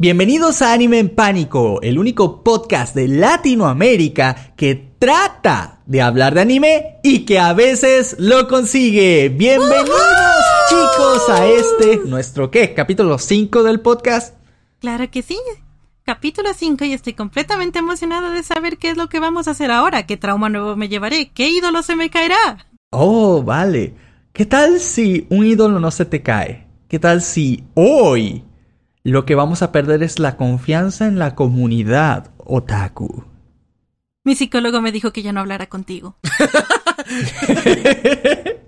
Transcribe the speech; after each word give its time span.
Bienvenidos 0.00 0.62
a 0.62 0.72
Anime 0.72 1.00
en 1.00 1.08
Pánico, 1.12 1.80
el 1.82 1.98
único 1.98 2.44
podcast 2.44 2.94
de 2.94 3.08
Latinoamérica 3.08 4.54
que 4.56 4.92
trata 4.96 5.80
de 5.86 6.00
hablar 6.02 6.34
de 6.34 6.40
anime 6.40 7.00
y 7.02 7.24
que 7.24 7.40
a 7.40 7.52
veces 7.52 8.14
lo 8.20 8.46
consigue. 8.46 9.28
Bienvenidos 9.28 9.90
chicos 10.68 11.28
a 11.28 11.44
este, 11.48 11.96
nuestro 12.06 12.48
qué, 12.48 12.74
capítulo 12.74 13.18
5 13.18 13.64
del 13.64 13.80
podcast. 13.80 14.36
Claro 14.78 15.10
que 15.10 15.22
sí. 15.22 15.36
Capítulo 16.04 16.50
5 16.54 16.84
y 16.84 16.92
estoy 16.92 17.14
completamente 17.14 17.80
emocionada 17.80 18.30
de 18.30 18.44
saber 18.44 18.78
qué 18.78 18.90
es 18.90 18.96
lo 18.96 19.08
que 19.08 19.18
vamos 19.18 19.48
a 19.48 19.50
hacer 19.50 19.72
ahora, 19.72 20.06
qué 20.06 20.16
trauma 20.16 20.48
nuevo 20.48 20.76
me 20.76 20.88
llevaré, 20.88 21.32
qué 21.34 21.48
ídolo 21.48 21.82
se 21.82 21.96
me 21.96 22.08
caerá. 22.08 22.68
Oh, 22.92 23.42
vale. 23.42 23.96
¿Qué 24.32 24.46
tal 24.46 24.78
si 24.78 25.26
un 25.28 25.44
ídolo 25.44 25.80
no 25.80 25.90
se 25.90 26.04
te 26.04 26.22
cae? 26.22 26.68
¿Qué 26.86 27.00
tal 27.00 27.20
si 27.20 27.64
hoy 27.74 28.44
lo 29.04 29.24
que 29.24 29.34
vamos 29.34 29.62
a 29.62 29.72
perder 29.72 30.02
es 30.02 30.18
la 30.18 30.36
confianza 30.36 31.06
en 31.06 31.18
la 31.18 31.34
comunidad 31.34 32.30
otaku. 32.38 33.24
Mi 34.24 34.34
psicólogo 34.34 34.82
me 34.82 34.92
dijo 34.92 35.12
que 35.12 35.22
ya 35.22 35.32
no 35.32 35.40
hablara 35.40 35.68
contigo. 35.68 36.16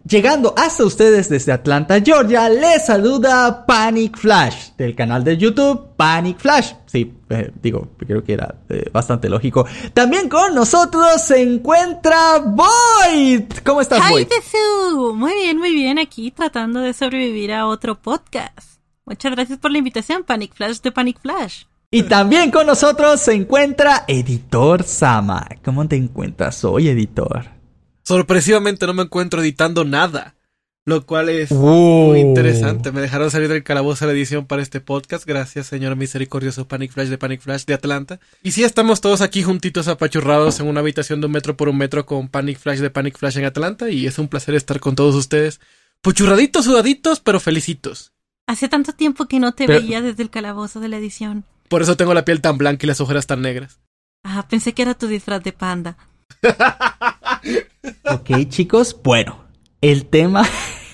Llegando 0.08 0.54
hasta 0.56 0.84
ustedes 0.84 1.28
desde 1.28 1.52
Atlanta, 1.52 2.00
Georgia, 2.00 2.48
les 2.48 2.86
saluda 2.86 3.66
Panic 3.66 4.16
Flash 4.16 4.70
del 4.78 4.94
canal 4.94 5.22
de 5.22 5.36
YouTube 5.36 5.94
Panic 5.96 6.38
Flash. 6.38 6.72
Sí, 6.86 7.12
eh, 7.28 7.52
digo, 7.62 7.88
creo 7.98 8.24
que 8.24 8.32
era 8.32 8.54
eh, 8.70 8.88
bastante 8.90 9.28
lógico. 9.28 9.66
También 9.92 10.28
con 10.28 10.54
nosotros 10.54 11.22
se 11.22 11.42
encuentra 11.42 12.38
Void. 12.38 13.44
¿Cómo 13.64 13.82
estás, 13.82 14.08
Void? 14.08 14.26
Muy 15.14 15.34
bien, 15.34 15.58
muy 15.58 15.74
bien. 15.74 15.98
Aquí 15.98 16.30
tratando 16.30 16.80
de 16.80 16.94
sobrevivir 16.94 17.52
a 17.52 17.66
otro 17.66 18.00
podcast. 18.00 18.69
Muchas 19.10 19.32
gracias 19.32 19.58
por 19.58 19.72
la 19.72 19.78
invitación, 19.78 20.22
Panic 20.22 20.54
Flash 20.54 20.82
de 20.82 20.92
Panic 20.92 21.20
Flash. 21.20 21.64
Y 21.90 22.04
también 22.04 22.52
con 22.52 22.64
nosotros 22.64 23.20
se 23.20 23.32
encuentra 23.32 24.04
Editor 24.06 24.84
Sama. 24.84 25.48
¿Cómo 25.64 25.88
te 25.88 25.96
encuentras 25.96 26.64
hoy, 26.64 26.86
Editor? 26.90 27.46
Sorpresivamente 28.04 28.86
no 28.86 28.94
me 28.94 29.02
encuentro 29.02 29.42
editando 29.42 29.84
nada. 29.84 30.36
Lo 30.84 31.04
cual 31.06 31.28
es 31.28 31.50
muy 31.50 32.20
interesante. 32.20 32.92
Me 32.92 33.00
dejaron 33.00 33.32
salir 33.32 33.48
del 33.48 33.64
calabozo 33.64 34.06
de 34.06 34.12
la 34.12 34.16
edición 34.16 34.46
para 34.46 34.62
este 34.62 34.80
podcast. 34.80 35.26
Gracias, 35.26 35.66
señor 35.66 35.96
misericordioso 35.96 36.68
Panic 36.68 36.92
Flash 36.92 37.08
de 37.08 37.18
Panic 37.18 37.40
Flash 37.40 37.64
de 37.64 37.74
Atlanta. 37.74 38.20
Y 38.44 38.52
sí, 38.52 38.62
estamos 38.62 39.00
todos 39.00 39.22
aquí 39.22 39.42
juntitos 39.42 39.88
apachurrados 39.88 40.60
en 40.60 40.68
una 40.68 40.78
habitación 40.78 41.20
de 41.20 41.26
un 41.26 41.32
metro 41.32 41.56
por 41.56 41.68
un 41.68 41.78
metro 41.78 42.06
con 42.06 42.28
Panic 42.28 42.60
Flash 42.60 42.78
de 42.78 42.90
Panic 42.90 43.18
Flash 43.18 43.38
en 43.38 43.44
Atlanta. 43.44 43.90
Y 43.90 44.06
es 44.06 44.20
un 44.20 44.28
placer 44.28 44.54
estar 44.54 44.78
con 44.78 44.94
todos 44.94 45.16
ustedes. 45.16 45.58
Puchurraditos, 46.00 46.66
sudaditos, 46.66 47.18
pero 47.18 47.40
felicitos. 47.40 48.12
Hace 48.50 48.68
tanto 48.68 48.92
tiempo 48.92 49.26
que 49.26 49.38
no 49.38 49.52
te 49.52 49.68
veía 49.68 50.02
desde 50.02 50.24
el 50.24 50.28
calabozo 50.28 50.80
de 50.80 50.88
la 50.88 50.96
edición. 50.96 51.44
Por 51.68 51.82
eso 51.82 51.96
tengo 51.96 52.14
la 52.14 52.24
piel 52.24 52.40
tan 52.40 52.58
blanca 52.58 52.84
y 52.84 52.88
las 52.88 53.00
ojeras 53.00 53.28
tan 53.28 53.42
negras. 53.42 53.78
Ah, 54.24 54.44
pensé 54.50 54.72
que 54.72 54.82
era 54.82 54.94
tu 54.94 55.06
disfraz 55.06 55.40
de 55.44 55.52
panda. 55.52 55.96
ok, 58.10 58.48
chicos, 58.48 58.96
bueno, 59.04 59.44
el 59.80 60.04
tema... 60.06 60.42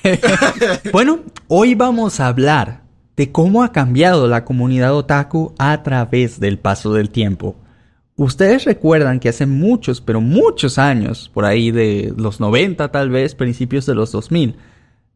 bueno, 0.92 1.20
hoy 1.48 1.74
vamos 1.74 2.20
a 2.20 2.26
hablar 2.26 2.82
de 3.16 3.32
cómo 3.32 3.62
ha 3.62 3.72
cambiado 3.72 4.28
la 4.28 4.44
comunidad 4.44 4.94
otaku 4.94 5.54
a 5.58 5.82
través 5.82 6.38
del 6.38 6.58
paso 6.58 6.92
del 6.92 7.08
tiempo. 7.08 7.56
Ustedes 8.16 8.66
recuerdan 8.66 9.18
que 9.18 9.30
hace 9.30 9.46
muchos, 9.46 10.02
pero 10.02 10.20
muchos 10.20 10.76
años, 10.76 11.30
por 11.32 11.46
ahí 11.46 11.70
de 11.70 12.12
los 12.18 12.38
90 12.38 12.92
tal 12.92 13.08
vez, 13.08 13.34
principios 13.34 13.86
de 13.86 13.94
los 13.94 14.12
2000, 14.12 14.56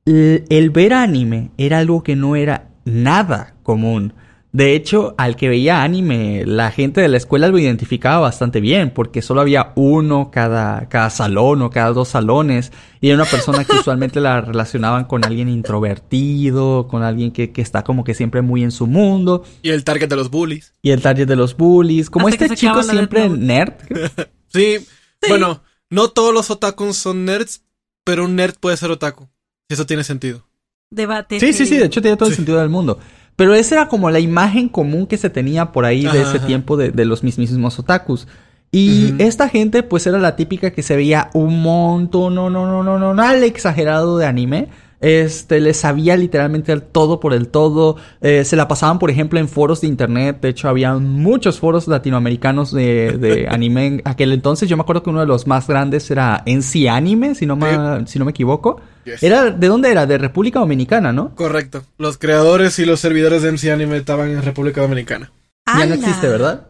el 0.05 0.71
ver 0.71 0.93
anime 0.93 1.51
era 1.59 1.79
algo 1.79 2.03
que 2.03 2.17
no 2.17 2.37
era 2.37 2.71
nada 2.85 3.55
común. 3.63 4.15
De 4.53 4.75
hecho, 4.75 5.15
al 5.17 5.37
que 5.37 5.49
veía 5.49 5.85
anime, 5.85 6.45
la 6.45 6.73
gente 6.73 7.01
de 7.01 7.07
la 7.07 7.19
escuela 7.19 7.47
lo 7.47 7.59
identificaba 7.59 8.19
bastante 8.19 8.61
bien, 8.61 8.91
porque 8.91 9.23
solo 9.23 9.41
había 9.41 9.73
uno 9.77 10.33
cada, 10.33 10.89
cada 10.89 11.09
salón 11.11 11.63
o 11.63 11.71
cada 11.71 11.93
dos 11.93 12.09
salones, 12.09 12.73
y 13.01 13.09
era 13.09 13.23
una 13.23 13.31
persona 13.31 13.65
que 13.65 13.77
usualmente 13.79 14.21
la 14.21 14.41
relacionaban 14.41 15.05
con 15.05 15.25
alguien 15.25 15.49
introvertido, 15.49 16.89
con 16.89 17.05
alguien 17.05 17.31
que, 17.31 17.53
está 17.57 17.85
como 17.85 18.03
que 18.03 18.13
siempre 18.13 18.43
muy 18.43 18.65
en 18.65 18.73
su 18.73 18.89
mundo. 18.89 19.45
Y 19.63 19.71
el 19.71 19.85
target 19.85 20.09
de 20.09 20.17
los 20.17 20.31
bullies. 20.31 20.75
Y 20.83 20.91
el 20.91 21.01
target 21.01 21.29
de 21.29 21.37
los 21.37 21.57
bullies. 21.57 22.11
Como 22.11 22.29
este 22.29 22.49
chico 22.57 22.83
siempre 22.83 23.29
nerd. 23.29 23.75
sí, 24.49 24.85
bueno, 25.29 25.63
no 25.91 26.09
todos 26.09 26.35
los 26.35 26.51
otakus 26.51 26.97
son 26.97 27.25
nerds, 27.25 27.63
pero 28.03 28.25
un 28.25 28.35
nerd 28.35 28.57
puede 28.59 28.77
ser 28.77 28.91
otaku. 28.91 29.29
Eso 29.71 29.87
tiene 29.87 30.05
sentido. 30.05 30.45
Debate. 30.91 31.41
Sí, 31.41 31.55
sí, 31.55 31.65
sí, 31.65 31.79
de 31.79 31.87
hecho 31.87 32.03
tiene 32.03 32.17
todo 32.17 32.29
el 32.29 32.35
sentido 32.35 32.59
del 32.59 32.69
mundo. 32.69 32.99
Pero 33.37 33.55
esa 33.55 33.77
era 33.77 33.89
como 33.89 34.11
la 34.11 34.19
imagen 34.19 34.69
común 34.69 35.07
que 35.07 35.17
se 35.17 35.31
tenía 35.31 35.73
por 35.73 35.87
ahí 35.87 36.05
de 36.05 36.21
ese 36.21 36.41
tiempo 36.41 36.77
de, 36.77 36.91
de, 36.91 37.05
los 37.07 37.23
mismísimos 37.23 37.79
otakus. 37.79 38.27
Y 38.73 39.15
esta 39.19 39.49
gente, 39.49 39.83
pues 39.83 40.07
era 40.07 40.19
la 40.19 40.37
típica 40.37 40.73
que 40.73 40.83
se 40.83 40.95
veía 40.95 41.31
un 41.33 41.63
montón, 41.63 42.35
no, 42.35 42.51
no, 42.51 42.67
no, 42.67 42.83
no, 42.83 42.99
no, 42.99 43.15
no, 43.15 43.23
al 43.23 43.43
exagerado 43.43 44.19
de 44.19 44.27
anime 44.27 44.69
este, 45.01 45.61
les 45.61 45.79
sabía 45.79 46.17
literalmente 46.17 46.73
el 46.73 46.83
todo 46.83 47.21
por 47.21 47.33
el 47.33 47.49
todo. 47.49 47.97
Eh, 48.21 48.45
se 48.45 48.57
la 48.57 48.69
pasaban, 48.69 48.99
por 48.99 49.11
ejemplo, 49.11 49.39
en 49.41 49.49
foros 49.49 49.81
de 49.81 49.89
internet. 49.89 50.39
De 50.43 50.51
hecho, 50.51 50.69
había 50.69 50.95
muchos 50.95 51.59
foros 51.59 51.89
latinoamericanos 51.89 52.73
de, 52.73 53.17
de 53.19 53.49
anime 53.51 53.87
en 53.87 54.03
aquel 54.05 54.33
entonces. 54.33 54.69
Yo 54.69 54.77
me 54.77 54.83
acuerdo 54.83 55.03
que 55.03 55.11
uno 55.11 55.21
de 55.21 55.27
los 55.27 55.47
más 55.47 55.67
grandes 55.67 56.11
era 56.11 56.43
NC 56.47 56.89
Anime, 56.89 57.35
si 57.35 57.47
no 57.47 57.57
me, 57.57 58.07
si 58.07 58.19
no 58.19 58.25
me 58.25 58.31
equivoco. 58.31 58.81
Era, 59.23 59.51
¿De 59.51 59.67
dónde 59.67 59.91
era? 59.91 60.07
De 60.07 60.19
República 60.19 60.61
Dominicana, 60.61 61.13
¿no? 61.13 61.35
Correcto. 61.35 61.85
Los 61.99 62.19
creadores 62.19 62.79
y 62.79 62.85
los 62.85 63.01
servidores 63.01 63.43
de 63.43 63.49
NC 63.53 63.71
Anime 63.71 63.97
estaban 63.97 64.31
en 64.31 64.43
República 64.43 64.83
Dominicana. 64.83 65.33
Ya 65.67 65.87
no 65.87 65.95
existe, 65.95 66.29
¿verdad? 66.29 66.67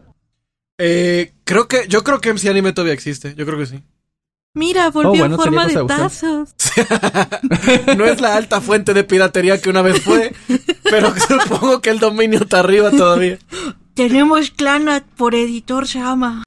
Eh, 0.77 1.33
creo 1.43 1.67
que, 1.67 1.87
yo 1.87 2.03
creo 2.03 2.19
que 2.19 2.33
MC 2.33 2.49
Anime 2.49 2.73
todavía 2.73 2.93
existe. 2.93 3.35
Yo 3.35 3.45
creo 3.45 3.59
que 3.59 3.65
sí. 3.65 3.83
Mira, 4.53 4.89
volvió 4.89 5.23
oh, 5.23 5.25
en 5.27 5.35
forma 5.37 5.65
de 5.65 5.85
tazos. 5.85 6.53
no 7.97 8.05
es 8.05 8.19
la 8.19 8.35
alta 8.35 8.59
fuente 8.59 8.93
de 8.93 9.05
piratería 9.05 9.61
que 9.61 9.69
una 9.69 9.81
vez 9.81 10.01
fue, 10.01 10.35
pero 10.83 11.13
supongo 11.27 11.79
que 11.79 11.89
el 11.89 11.99
dominio 11.99 12.41
está 12.41 12.59
arriba 12.59 12.91
todavía. 12.91 13.39
Tenemos 13.93 14.51
Clanat 14.51 15.05
por 15.05 15.35
editor 15.35 15.85
llama. 15.85 16.43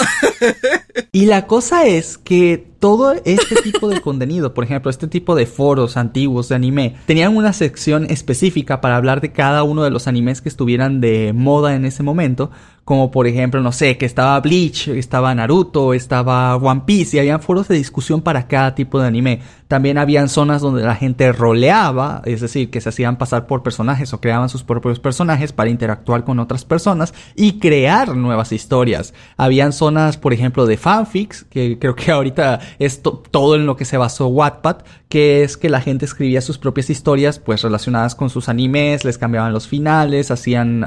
Y 1.12 1.26
la 1.26 1.46
cosa 1.46 1.86
es 1.86 2.18
que 2.18 2.74
todo 2.84 3.14
este 3.24 3.62
tipo 3.62 3.88
de 3.88 4.00
contenido, 4.02 4.52
por 4.52 4.64
ejemplo, 4.64 4.90
este 4.90 5.08
tipo 5.08 5.34
de 5.34 5.46
foros 5.46 5.96
antiguos 5.96 6.50
de 6.50 6.54
anime, 6.54 6.96
tenían 7.06 7.34
una 7.34 7.54
sección 7.54 8.04
específica 8.10 8.82
para 8.82 8.96
hablar 8.96 9.22
de 9.22 9.32
cada 9.32 9.62
uno 9.62 9.84
de 9.84 9.90
los 9.90 10.06
animes 10.06 10.42
que 10.42 10.50
estuvieran 10.50 11.00
de 11.00 11.32
moda 11.32 11.74
en 11.76 11.86
ese 11.86 12.02
momento, 12.02 12.50
como 12.84 13.10
por 13.10 13.26
ejemplo, 13.26 13.62
no 13.62 13.72
sé, 13.72 13.96
que 13.96 14.04
estaba 14.04 14.38
Bleach, 14.40 14.88
estaba 14.88 15.34
Naruto, 15.34 15.94
estaba 15.94 16.54
One 16.56 16.82
Piece, 16.84 17.16
y 17.16 17.20
habían 17.20 17.40
foros 17.40 17.68
de 17.68 17.76
discusión 17.76 18.20
para 18.20 18.46
cada 18.46 18.74
tipo 18.74 19.00
de 19.00 19.06
anime. 19.06 19.40
También 19.68 19.96
habían 19.96 20.28
zonas 20.28 20.60
donde 20.60 20.82
la 20.82 20.94
gente 20.94 21.32
roleaba, 21.32 22.20
es 22.26 22.42
decir, 22.42 22.68
que 22.68 22.82
se 22.82 22.90
hacían 22.90 23.16
pasar 23.16 23.46
por 23.46 23.62
personajes 23.62 24.12
o 24.12 24.20
creaban 24.20 24.50
sus 24.50 24.62
propios 24.62 25.00
personajes 25.00 25.52
para 25.52 25.70
interactuar 25.70 26.24
con 26.24 26.38
otras 26.38 26.66
personas 26.66 27.14
y 27.34 27.58
crear 27.58 28.14
nuevas 28.14 28.52
historias. 28.52 29.14
Habían 29.38 29.72
zonas, 29.72 30.18
por 30.18 30.34
ejemplo, 30.34 30.66
de 30.66 30.76
fanfics, 30.84 31.44
que 31.44 31.78
creo 31.78 31.94
que 31.94 32.12
ahorita 32.12 32.60
es 32.78 33.00
todo 33.00 33.54
en 33.54 33.64
lo 33.64 33.74
que 33.74 33.86
se 33.86 33.96
basó 33.96 34.26
Wattpad, 34.26 34.82
que 35.08 35.42
es 35.42 35.56
que 35.56 35.70
la 35.70 35.80
gente 35.80 36.04
escribía 36.04 36.42
sus 36.42 36.58
propias 36.58 36.90
historias, 36.90 37.38
pues 37.38 37.62
relacionadas 37.62 38.14
con 38.14 38.28
sus 38.28 38.50
animes, 38.50 39.02
les 39.02 39.16
cambiaban 39.16 39.54
los 39.54 39.66
finales, 39.66 40.30
hacían 40.30 40.86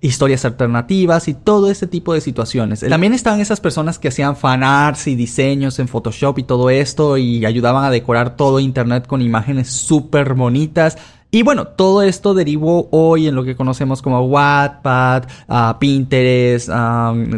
historias 0.00 0.46
alternativas 0.46 1.28
y 1.28 1.34
todo 1.34 1.70
ese 1.70 1.86
tipo 1.86 2.14
de 2.14 2.22
situaciones. 2.22 2.80
También 2.80 3.12
estaban 3.12 3.40
esas 3.40 3.60
personas 3.60 3.98
que 3.98 4.08
hacían 4.08 4.34
fanarts 4.34 5.06
y 5.06 5.14
diseños 5.14 5.78
en 5.78 5.88
Photoshop 5.88 6.38
y 6.38 6.44
todo 6.44 6.70
esto 6.70 7.18
y 7.18 7.44
ayudaban 7.44 7.84
a 7.84 7.90
decorar 7.90 8.34
todo 8.34 8.60
internet 8.60 9.06
con 9.06 9.20
imágenes 9.20 9.68
súper 9.68 10.32
bonitas. 10.32 10.96
Y 11.34 11.44
bueno, 11.44 11.66
todo 11.66 12.02
esto 12.02 12.34
derivó 12.34 12.90
hoy 12.90 13.26
en 13.26 13.34
lo 13.34 13.42
que 13.42 13.56
conocemos 13.56 14.02
como 14.02 14.20
Wattpad, 14.20 15.24
uh, 15.48 15.78
Pinterest, 15.78 16.68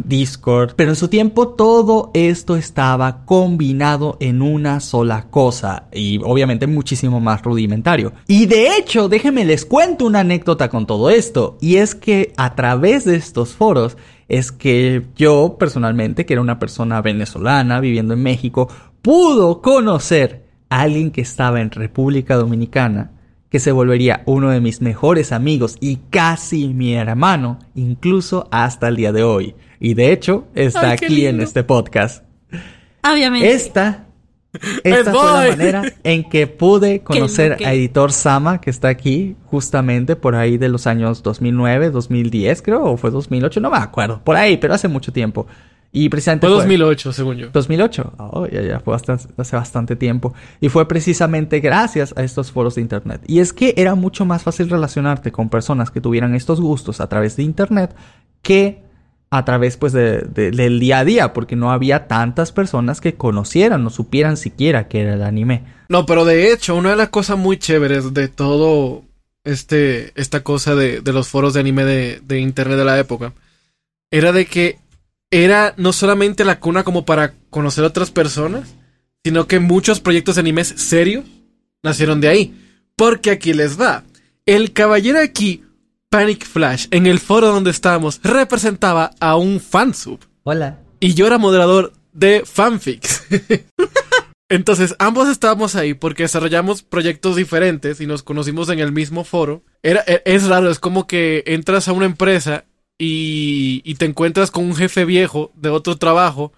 Discord. 0.05 0.73
Pero 0.75 0.91
en 0.91 0.96
su 0.96 1.06
tiempo 1.06 1.50
todo 1.50 2.11
esto 2.12 2.56
estaba 2.56 3.25
combinado 3.25 4.17
en 4.19 4.43
una 4.43 4.81
sola 4.81 5.29
cosa. 5.31 5.85
Y 5.93 6.19
obviamente 6.25 6.67
muchísimo 6.67 7.20
más 7.20 7.43
rudimentario. 7.43 8.12
Y 8.26 8.46
de 8.46 8.76
hecho, 8.76 9.08
déjenme 9.08 9.44
les 9.44 9.64
cuento 9.64 10.06
una 10.06 10.20
anécdota 10.20 10.69
con 10.69 10.87
todo 10.87 11.08
esto. 11.08 11.56
Y 11.61 11.76
es 11.76 11.94
que 11.94 12.32
a 12.37 12.56
través 12.56 13.05
de 13.05 13.14
estos 13.14 13.55
foros 13.55 13.97
es 14.26 14.50
que 14.50 15.06
yo 15.14 15.55
personalmente, 15.56 16.26
que 16.26 16.32
era 16.32 16.43
una 16.43 16.58
persona 16.58 17.00
venezolana 17.00 17.79
viviendo 17.79 18.14
en 18.14 18.25
México, 18.25 18.69
pudo 19.02 19.62
conocer 19.62 20.47
a 20.69 20.81
alguien 20.81 21.12
que 21.12 21.20
estaba 21.20 21.61
en 21.61 21.70
República 21.70 22.35
Dominicana 22.35 23.13
que 23.55 23.61
se 23.61 23.71
volvería 23.71 24.25
uno 24.27 24.51
de 24.51 24.61
mis 24.61 24.81
mejores 24.81 25.31
amigos 25.31 25.77
y 25.79 25.99
casi 26.11 26.75
mi 26.75 26.95
hermano, 26.95 27.61
incluso 27.77 28.49
hasta 28.51 28.89
el 28.89 28.97
día 28.97 29.12
de 29.12 29.23
hoy. 29.23 29.55
Y 29.79 29.95
de 29.95 30.11
hecho, 30.11 30.49
está 30.56 30.91
aquí 30.91 31.25
en 31.27 31.41
este 31.41 31.62
podcast. 31.62 32.25
Obviamente. 33.05 33.53
Esta 33.53 34.06
Esta 34.83 35.12
fue 35.12 35.21
boy. 35.23 35.51
la 35.51 35.51
manera 35.51 35.83
en 36.03 36.29
que 36.29 36.49
pude 36.49 37.03
conocer 37.05 37.65
a 37.65 37.75
Editor 37.75 38.11
Sama, 38.11 38.61
que 38.61 38.71
está 38.71 38.89
aquí 38.89 39.37
justamente 39.45 40.17
por 40.17 40.35
ahí 40.35 40.59
de 40.59 40.69
los 40.69 40.89
años 40.89 41.23
2009, 41.23 41.91
2010 41.91 42.61
creo, 42.61 42.83
o 42.83 42.97
fue 42.97 43.12
2008, 43.12 43.61
no 43.61 43.71
me 43.71 43.77
acuerdo, 43.77 44.21
por 44.25 44.35
ahí, 44.35 44.57
pero 44.57 44.75
hace 44.75 44.89
mucho 44.89 45.12
tiempo. 45.12 45.47
Y 45.96 46.08
precisamente 46.08 46.46
Fue 46.49 46.56
fue 46.56 46.64
2008, 46.64 47.12
según 47.12 47.37
yo. 47.37 47.49
2008. 47.52 48.14
Oh, 48.19 48.46
ya, 48.49 48.62
ya, 48.62 48.81
fue 48.81 48.93
bastante- 48.93 49.29
hace 49.37 49.55
bastante 49.55 49.94
tiempo. 49.94 50.35
Y 50.61 50.69
fue 50.69 50.88
precisamente 50.88 51.61
gracias 51.61 52.12
a 52.17 52.25
estos 52.25 52.50
foros 52.50 52.75
de 52.75 52.81
Internet. 52.81 53.20
Y 53.29 53.38
es 53.38 53.52
que 53.52 53.75
era 53.76 53.94
mucho 53.94 54.25
más 54.26 54.43
fácil 54.43 54.69
relacionarte 54.69 55.31
con 55.31 55.49
personas 55.49 55.93
que 55.93 56.00
tuvieran 56.00 56.35
estos 56.35 56.61
gustos 56.61 57.00
a 57.00 57.08
través 57.08 57.37
de 57.37 57.44
Internet 57.44 57.94
que 58.43 58.82
a 59.31 59.44
través 59.44 59.76
pues 59.76 59.93
de- 59.93 60.23
de- 60.23 60.50
del 60.50 60.81
día 60.81 60.99
a 60.99 61.05
día, 61.05 61.32
porque 61.32 61.55
no 61.56 61.70
había 61.70 62.06
tantas 62.08 62.50
personas 62.50 63.00
que 63.00 63.14
conocieran 63.14 63.87
o 63.87 63.90
supieran 63.90 64.37
siquiera 64.37 64.88
que 64.88 65.00
era 65.02 65.14
el 65.14 65.23
anime. 65.23 65.62
No, 65.88 66.06
pero 66.06 66.25
de 66.25 66.52
hecho, 66.52 66.75
una 66.75 66.90
de 66.90 66.97
las 66.97 67.08
cosas 67.11 67.38
muy 67.38 67.56
chéveres 67.56 68.12
de 68.14 68.26
todo 68.29 69.02
este, 69.44 70.12
esta 70.20 70.43
cosa 70.43 70.75
de, 70.75 71.00
de 71.02 71.12
los 71.12 71.29
foros 71.29 71.55
de 71.55 71.61
anime 71.61 71.85
de, 71.85 72.20
de 72.25 72.40
internet 72.40 72.79
de 72.79 72.85
la 72.85 72.99
época, 72.99 73.32
era 74.11 74.32
de 74.32 74.47
que 74.47 74.79
era 75.31 75.75
no 75.76 75.93
solamente 75.93 76.44
la 76.44 76.61
cuna 76.61 76.85
como 76.85 77.05
para 77.05 77.35
conocer 77.50 77.85
a 77.85 77.88
otras 77.88 78.11
personas, 78.11 78.75
sino 79.25 79.47
que 79.47 79.59
muchos 79.59 80.00
proyectos 80.00 80.37
de 80.37 80.41
animes 80.43 80.69
serios 80.69 81.25
nacieron 81.82 82.21
de 82.21 82.29
ahí. 82.29 82.61
Porque 82.97 83.31
aquí 83.31 83.53
les 83.53 83.81
va. 83.81 84.05
El 84.47 84.73
caballero 84.73 85.19
aquí, 85.21 85.65
Panic 86.11 86.44
Flash, 86.47 86.87
en 86.91 87.06
el 87.06 87.19
foro 87.19 87.49
donde 87.49 87.71
estábamos, 87.71 88.21
representaba 88.23 89.11
a 89.19 89.37
un 89.37 89.61
fansub. 89.61 90.21
Hola. 90.44 90.79
Y 91.00 91.15
yo 91.15 91.26
era 91.26 91.38
moderador 91.38 91.93
de 92.12 92.44
fanfics. 92.44 93.25
Entonces, 94.49 94.94
ambos 94.99 95.29
estábamos 95.29 95.75
ahí 95.75 95.94
porque 95.94 96.25
desarrollamos 96.25 96.82
proyectos 96.82 97.35
diferentes 97.35 98.00
y 98.00 98.06
nos 98.06 98.23
conocimos 98.23 98.69
en 98.69 98.79
el 98.79 98.93
mismo 98.93 99.25
foro. 99.25 99.65
Era, 99.82 100.05
e- 100.06 100.23
es 100.26 100.44
raro, 100.47 100.71
es 100.71 100.79
como 100.79 101.06
que 101.06 101.43
entras 101.47 101.88
a 101.88 101.93
una 101.93 102.06
empresa 102.06 102.65
y, 102.99 103.82
y 103.85 103.94
te 103.96 104.06
encuentras 104.06 104.50
con 104.50 104.64
un 104.64 104.76
jefe 104.76 105.05
viejo 105.05 105.52
de 105.55 105.70
otro 105.70 105.96
trabajo 105.96 106.52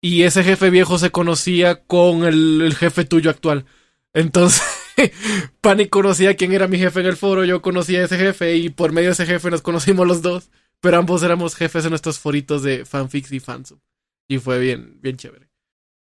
y 0.00 0.22
ese 0.22 0.44
jefe 0.44 0.70
viejo 0.70 0.98
se 0.98 1.10
conocía 1.10 1.84
con 1.84 2.24
el, 2.24 2.62
el 2.62 2.74
jefe 2.74 3.04
tuyo 3.04 3.30
actual. 3.30 3.66
Entonces, 4.12 4.62
Panic 5.60 5.90
conocía 5.90 6.36
quién 6.36 6.52
era 6.52 6.68
mi 6.68 6.78
jefe 6.78 7.00
en 7.00 7.06
el 7.06 7.16
foro, 7.16 7.44
yo 7.44 7.62
conocía 7.62 8.00
a 8.00 8.04
ese 8.04 8.18
jefe 8.18 8.56
y 8.56 8.70
por 8.70 8.92
medio 8.92 9.08
de 9.10 9.12
ese 9.12 9.26
jefe 9.26 9.50
nos 9.50 9.62
conocimos 9.62 10.06
los 10.06 10.22
dos, 10.22 10.50
pero 10.80 10.98
ambos 10.98 11.22
éramos 11.22 11.54
jefes 11.54 11.84
en 11.84 11.90
nuestros 11.90 12.18
foritos 12.18 12.62
de 12.62 12.84
fanfics 12.84 13.32
y 13.32 13.40
fansub. 13.40 13.80
Y 14.28 14.38
fue 14.38 14.58
bien, 14.58 14.98
bien 15.00 15.16
chévere. 15.16 15.49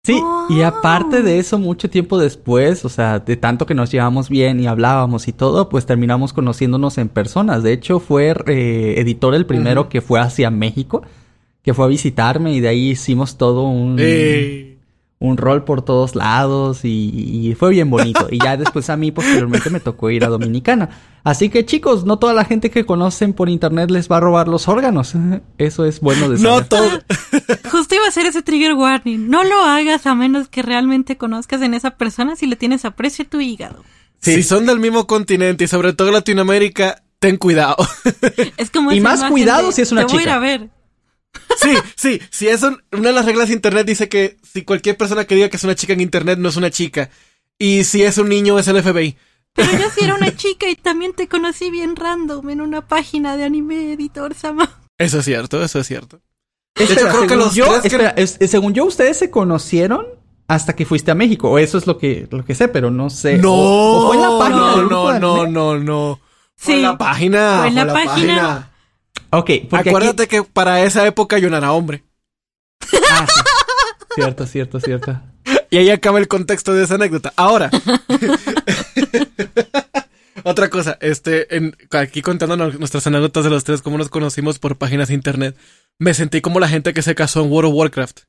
Sí, 0.08 0.24
y 0.48 0.62
Oh. 0.62 0.66
aparte 0.66 1.22
de 1.22 1.38
eso, 1.38 1.60
mucho 1.60 1.90
tiempo 1.90 2.18
después, 2.18 2.86
o 2.86 2.90
sea, 2.90 3.20
de 3.20 3.36
tanto 3.36 3.66
que 3.66 3.74
nos 3.74 3.92
llevamos 3.92 4.30
bien 4.30 4.58
y 4.62 4.66
hablábamos 4.66 5.28
y 5.28 5.34
todo, 5.34 5.68
pues 5.68 5.86
terminamos 5.86 6.32
conociéndonos 6.32 6.98
en 6.98 7.10
personas. 7.10 7.62
De 7.62 7.74
hecho, 7.74 8.00
fue 8.00 8.34
eh, 8.48 8.96
editor 9.00 9.36
el 9.36 9.46
primero 9.46 9.90
que 9.90 10.00
fue 10.00 10.22
hacia 10.22 10.50
México, 10.50 11.02
que 11.62 11.74
fue 11.74 11.84
a 11.84 11.90
visitarme 11.90 12.54
y 12.54 12.62
de 12.62 12.70
ahí 12.70 12.92
hicimos 12.92 13.38
todo 13.38 13.64
un, 13.64 13.98
un 15.20 15.36
rol 15.38 15.64
por 15.64 15.82
todos 15.82 16.16
lados 16.16 16.86
y, 16.86 16.90
y 17.50 17.56
fue 17.56 17.72
bien 17.72 17.90
bonito. 17.90 18.28
Y 18.30 18.38
ya 18.44 18.56
después 18.56 18.90
a 18.92 18.98
mí 18.98 19.12
posteriormente 19.12 19.70
me 19.72 19.80
tocó 19.80 20.12
ir 20.12 20.24
a 20.24 20.28
Dominicana. 20.28 20.90
Así 21.24 21.50
que 21.50 21.66
chicos, 21.66 22.06
no 22.06 22.20
toda 22.20 22.34
la 22.34 22.46
gente 22.46 22.70
que 22.70 22.86
conocen 22.86 23.34
por 23.34 23.50
internet 23.50 23.90
les 23.90 24.10
va 24.10 24.18
a 24.18 24.20
robar 24.20 24.48
los 24.48 24.68
órganos. 24.68 25.14
Eso 25.58 25.86
es 25.86 26.00
bueno 26.02 26.30
de 26.30 26.38
no 26.40 26.50
saber. 26.60 26.68
todo. 26.68 26.90
Justo 27.72 27.96
iba 27.96 28.08
a 28.08 28.12
ser 28.12 28.28
ese 28.28 28.44
trigger 28.44 28.74
warning. 28.76 29.28
No 29.30 29.44
lo 29.44 29.60
hagas 29.62 30.06
a 30.06 30.14
menos 30.14 30.50
que 30.50 30.62
realmente 30.62 31.18
conozcas 31.18 31.62
en 31.64 31.74
esa 31.74 31.92
persona 31.98 32.36
si 32.36 32.46
le 32.46 32.56
tienes 32.56 32.86
aprecio 32.86 33.26
a 33.26 33.28
tu 33.30 33.42
hígado. 33.42 33.84
Si 34.22 34.44
son 34.44 34.66
del 34.66 34.80
mismo 34.80 35.08
continente 35.08 35.64
y 35.64 35.68
sobre 35.68 35.94
todo 35.94 36.12
Latinoamérica, 36.12 37.04
ten 37.20 37.38
cuidado. 37.38 37.76
Es 38.58 38.70
como 38.70 38.92
Y 38.92 39.00
más 39.00 39.24
cuidado 39.26 39.68
de, 39.68 39.74
si 39.74 39.82
es 39.82 39.92
una 39.92 40.06
Te 40.06 40.14
voy 40.14 40.20
a 40.20 40.22
ir 40.22 40.28
chica". 40.28 40.36
a 40.36 40.40
ver. 40.40 40.70
Sí, 41.58 41.74
sí, 41.96 42.22
si 42.30 42.48
eso, 42.48 42.78
una 42.92 43.10
de 43.10 43.14
las 43.14 43.26
reglas 43.26 43.48
de 43.50 43.56
internet 43.56 43.86
dice 43.88 44.08
que 44.08 44.38
si 44.44 44.64
cualquier 44.64 44.96
persona 44.98 45.26
que 45.26 45.36
diga 45.36 45.50
que 45.50 45.58
es 45.58 45.64
una 45.64 45.76
chica 45.76 45.94
en 45.94 46.02
internet 46.02 46.38
no 46.40 46.50
es 46.50 46.56
una 46.56 46.70
chica. 46.72 47.10
Y 47.58 47.84
si 47.84 48.04
es 48.04 48.18
un 48.20 48.30
niño 48.30 48.58
es 48.60 48.68
el 48.68 48.82
FBI. 48.82 49.18
Pero 49.54 49.72
yo 49.72 49.90
sí 49.90 50.04
era 50.04 50.14
una 50.16 50.36
chica 50.36 50.70
y 50.70 50.76
también 50.76 51.14
te 51.14 51.28
conocí 51.28 51.72
bien 51.72 51.96
random 51.96 52.48
en 52.52 52.62
una 52.62 52.88
página 52.88 53.36
de 53.38 53.44
anime 53.46 53.94
editor 53.94 54.36
Sama. 54.36 54.70
Eso 55.00 55.20
es 55.20 55.26
cierto, 55.26 55.64
eso 55.64 55.80
es 55.80 55.88
cierto. 55.88 56.22
Espera, 56.76 57.02
hecho, 57.02 57.10
creo 57.10 57.22
que 57.24 57.28
según 57.30 57.40
los 57.40 57.56
yo, 57.56 57.82
que- 57.82 58.14
es- 58.22 58.38
es- 58.40 58.52
según 58.52 58.74
yo, 58.76 58.86
ustedes 58.86 59.18
se 59.18 59.32
conocieron 59.32 60.06
hasta 60.48 60.76
que 60.76 60.86
fuiste 60.86 61.10
a 61.10 61.16
México. 61.16 61.50
O 61.50 61.58
eso 61.58 61.78
es 61.80 61.88
lo 61.88 61.98
que, 61.98 62.28
lo 62.30 62.46
que 62.46 62.54
sé, 62.54 62.68
pero 62.68 62.92
no 62.92 63.10
sé. 63.10 63.38
No, 63.40 63.52
O, 63.54 64.04
o 64.04 64.08
fue 64.08 64.16
en 64.18 64.22
la 64.22 64.38
página 64.40 64.58
no, 64.60 64.78
del 64.78 64.90
no, 64.90 65.20
no, 65.20 65.42
anime. 65.42 65.52
no, 65.52 65.78
no. 65.80 66.20
Fue 66.56 66.74
en 66.76 66.80
Sí. 66.80 66.84
la 66.84 66.98
página. 66.98 67.58
Fue 67.60 67.68
en 67.68 67.76
la 67.76 67.86
fue 67.86 68.06
página. 68.06 68.72
Ok, 69.32 69.52
porque 69.70 69.90
Acuérdate 69.90 70.24
aquí... 70.24 70.38
que 70.38 70.44
para 70.44 70.82
esa 70.84 71.06
época 71.06 71.38
yo 71.38 71.50
no 71.50 71.58
era 71.58 71.74
hombre. 71.74 72.04
Ah, 73.12 73.28
sí. 73.28 73.42
Cierto, 74.16 74.48
cierto, 74.48 74.80
cierto. 74.80 75.22
Y 75.70 75.78
ahí 75.78 75.90
acaba 75.90 76.18
el 76.20 76.30
contexto 76.30 76.74
de 76.74 76.86
esa 76.86 76.96
anécdota. 76.96 77.34
Ahora. 77.36 77.70
Otra 80.44 80.70
cosa, 80.70 80.98
este, 81.02 81.56
en, 81.58 81.76
aquí 81.92 82.22
contando 82.22 82.56
nuestras 82.56 83.06
anécdotas 83.08 83.44
de 83.44 83.50
los 83.50 83.64
tres, 83.64 83.82
cómo 83.82 83.98
nos 83.98 84.10
conocimos 84.10 84.60
por 84.60 84.78
páginas 84.78 85.10
de 85.10 85.16
internet, 85.16 85.58
me 86.00 86.14
sentí 86.14 86.42
como 86.42 86.60
la 86.60 86.70
gente 86.70 86.94
que 86.94 87.02
se 87.02 87.16
casó 87.16 87.44
en 87.44 87.52
World 87.52 87.72
of 87.72 87.76
Warcraft. 87.78 88.20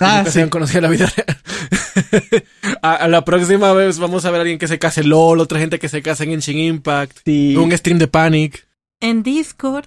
Ah, 0.00 0.18
nunca 0.18 0.30
se 0.30 0.42
sí. 0.42 0.48
conocido 0.48 0.78
en 0.78 0.82
la 0.84 0.88
vida 0.90 1.12
real. 1.14 2.44
a, 2.82 2.94
a 2.94 3.08
la 3.08 3.24
próxima 3.24 3.72
vez 3.74 3.98
vamos 3.98 4.24
a 4.24 4.30
ver 4.30 4.38
a 4.38 4.42
alguien 4.42 4.58
que 4.58 4.68
se 4.68 4.78
case 4.78 5.04
LOL, 5.04 5.40
otra 5.40 5.58
gente 5.58 5.78
que 5.78 5.88
se 5.90 6.00
case 6.00 6.24
en 6.24 6.30
Genshin 6.30 6.58
Impact, 6.58 7.18
Sí. 7.26 7.54
un 7.56 7.76
stream 7.76 7.98
de 7.98 8.08
Panic. 8.08 8.66
En 9.00 9.22
Discord. 9.22 9.84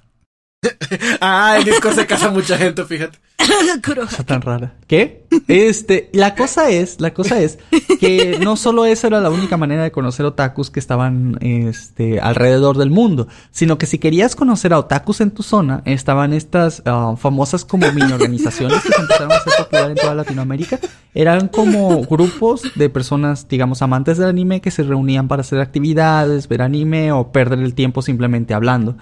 Ah, 1.21 1.57
en 1.59 1.65
Discord 1.65 1.95
se 1.95 2.05
casa 2.05 2.29
mucha 2.29 2.57
gente, 2.57 2.83
fíjate. 2.85 3.17
Cosa 3.95 4.23
tan 4.23 4.41
rara. 4.41 4.73
¿Qué? 4.87 5.25
Este, 5.47 6.09
la 6.13 6.35
cosa 6.35 6.69
es, 6.69 7.01
la 7.01 7.13
cosa 7.13 7.41
es 7.41 7.57
que 7.99 8.37
no 8.41 8.55
solo 8.55 8.85
esa 8.85 9.07
era 9.07 9.19
la 9.19 9.29
única 9.29 9.57
manera 9.57 9.83
de 9.83 9.91
conocer 9.91 10.25
otakus 10.25 10.69
que 10.69 10.79
estaban, 10.79 11.37
este, 11.41 12.19
alrededor 12.19 12.77
del 12.77 12.89
mundo, 12.89 13.27
sino 13.51 13.77
que 13.77 13.85
si 13.85 13.97
querías 13.97 14.35
conocer 14.35 14.73
a 14.73 14.79
otakus 14.79 15.21
en 15.21 15.31
tu 15.31 15.43
zona, 15.43 15.81
estaban 15.85 16.33
estas 16.33 16.83
ah, 16.85 17.15
famosas 17.17 17.65
como 17.65 17.91
mini 17.91 18.11
organizaciones 18.11 18.81
que 18.81 18.89
se 18.89 19.01
empezaron 19.01 19.31
a 19.31 19.35
hacer 19.35 19.53
popular 19.57 19.91
en 19.91 19.97
toda 19.97 20.15
Latinoamérica. 20.15 20.79
Eran 21.13 21.47
como 21.47 22.03
grupos 22.03 22.63
de 22.75 22.89
personas, 22.89 23.47
digamos, 23.47 23.81
amantes 23.81 24.17
del 24.17 24.29
anime 24.29 24.61
que 24.61 24.71
se 24.71 24.83
reunían 24.83 25.27
para 25.27 25.41
hacer 25.41 25.59
actividades, 25.59 26.47
ver 26.47 26.61
anime 26.61 27.11
o 27.11 27.31
perder 27.31 27.59
el 27.59 27.73
tiempo 27.73 28.01
simplemente 28.01 28.53
hablando. 28.53 28.95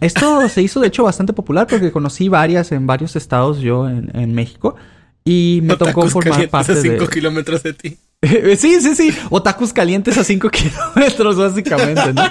Esto 0.00 0.48
se 0.48 0.62
hizo 0.62 0.80
de 0.80 0.88
hecho 0.88 1.04
bastante 1.04 1.32
popular 1.32 1.66
porque 1.66 1.90
conocí 1.92 2.28
varias 2.28 2.72
en 2.72 2.86
varios 2.86 3.16
estados 3.16 3.58
yo 3.58 3.88
en, 3.88 4.10
en 4.14 4.34
México 4.34 4.76
y 5.24 5.60
me 5.62 5.76
tocó 5.76 6.06
formar 6.08 6.48
parte 6.48 6.72
a 6.72 6.76
5 6.76 7.04
de... 7.04 7.08
kilómetros 7.08 7.62
de 7.62 7.72
ti. 7.72 7.98
sí, 8.56 8.80
sí, 8.80 8.94
sí. 8.94 9.10
Otakus 9.30 9.72
calientes 9.72 10.16
a 10.16 10.22
5 10.22 10.48
kilómetros, 10.94 11.36
básicamente, 11.36 12.12
¿no? 12.12 12.22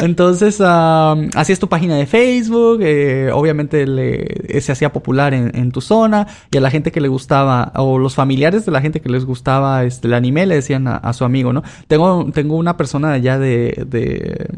Entonces, 0.00 0.60
am, 0.60 1.30
hacías 1.34 1.58
tu 1.58 1.68
página 1.70 1.96
de 1.96 2.04
Facebook, 2.04 2.80
eh, 2.82 3.30
obviamente 3.32 3.86
le- 3.86 4.26
eh, 4.46 4.60
se 4.60 4.72
hacía 4.72 4.92
popular 4.92 5.32
en, 5.32 5.50
en 5.56 5.72
tu 5.72 5.80
zona, 5.80 6.26
y 6.50 6.58
a 6.58 6.60
la 6.60 6.70
gente 6.70 6.92
que 6.92 7.00
le 7.00 7.08
gustaba, 7.08 7.72
o 7.76 7.98
los 7.98 8.14
familiares 8.14 8.66
de 8.66 8.72
la 8.72 8.82
gente 8.82 9.00
que 9.00 9.08
les 9.08 9.24
gustaba 9.24 9.84
este, 9.84 10.08
el 10.08 10.12
anime, 10.14 10.44
le 10.44 10.56
decían 10.56 10.86
a, 10.86 10.96
a 10.96 11.14
su 11.14 11.24
amigo, 11.24 11.54
¿no? 11.54 11.62
Tengo, 11.86 12.30
tengo 12.34 12.56
una 12.56 12.76
persona 12.76 13.12
allá 13.12 13.38
de, 13.38 13.84
de, 13.86 14.48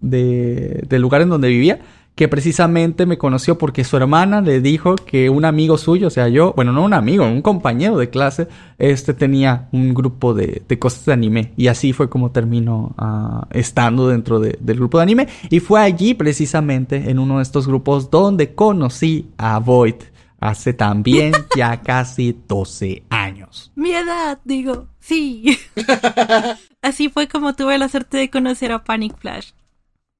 de, 0.00 0.84
del 0.88 1.02
lugar 1.02 1.22
en 1.22 1.28
donde 1.28 1.48
vivía, 1.48 1.80
que 2.16 2.28
precisamente 2.28 3.06
me 3.06 3.16
conoció 3.16 3.56
porque 3.56 3.84
su 3.84 3.96
hermana 3.96 4.42
le 4.42 4.60
dijo 4.60 4.94
que 4.96 5.30
un 5.30 5.44
amigo 5.46 5.78
suyo, 5.78 6.08
o 6.08 6.10
sea, 6.10 6.28
yo, 6.28 6.52
bueno, 6.54 6.72
no 6.72 6.84
un 6.84 6.92
amigo, 6.92 7.24
un 7.24 7.40
compañero 7.40 7.96
de 7.96 8.10
clase, 8.10 8.46
este 8.78 9.14
tenía 9.14 9.68
un 9.72 9.94
grupo 9.94 10.34
de, 10.34 10.62
de 10.68 10.78
cosas 10.78 11.06
de 11.06 11.12
anime. 11.14 11.52
Y 11.56 11.68
así 11.68 11.92
fue 11.94 12.10
como 12.10 12.30
terminó 12.30 12.94
ah, 12.98 13.46
estando 13.52 14.08
dentro 14.08 14.38
de- 14.38 14.58
del 14.60 14.76
grupo 14.76 14.98
de 14.98 15.02
anime. 15.04 15.28
Y 15.48 15.60
fue 15.60 15.80
allí 15.80 16.12
precisamente, 16.12 17.10
en 17.10 17.18
uno 17.18 17.36
de 17.38 17.42
estos 17.42 17.66
grupos, 17.66 18.10
donde 18.10 18.54
conocí 18.54 19.30
a 19.38 19.58
Void. 19.58 19.94
Hace 20.40 20.72
también 20.72 21.32
ya 21.56 21.80
casi 21.82 22.36
12 22.48 23.04
años. 23.10 23.72
Mi 23.76 23.92
edad, 23.92 24.38
digo, 24.44 24.88
sí. 24.98 25.56
Así 26.82 27.08
fue 27.08 27.28
como 27.28 27.54
tuve 27.54 27.78
la 27.78 27.88
suerte 27.88 28.16
de 28.16 28.30
conocer 28.30 28.72
a 28.72 28.84
Panic 28.84 29.16
Flash. 29.18 29.50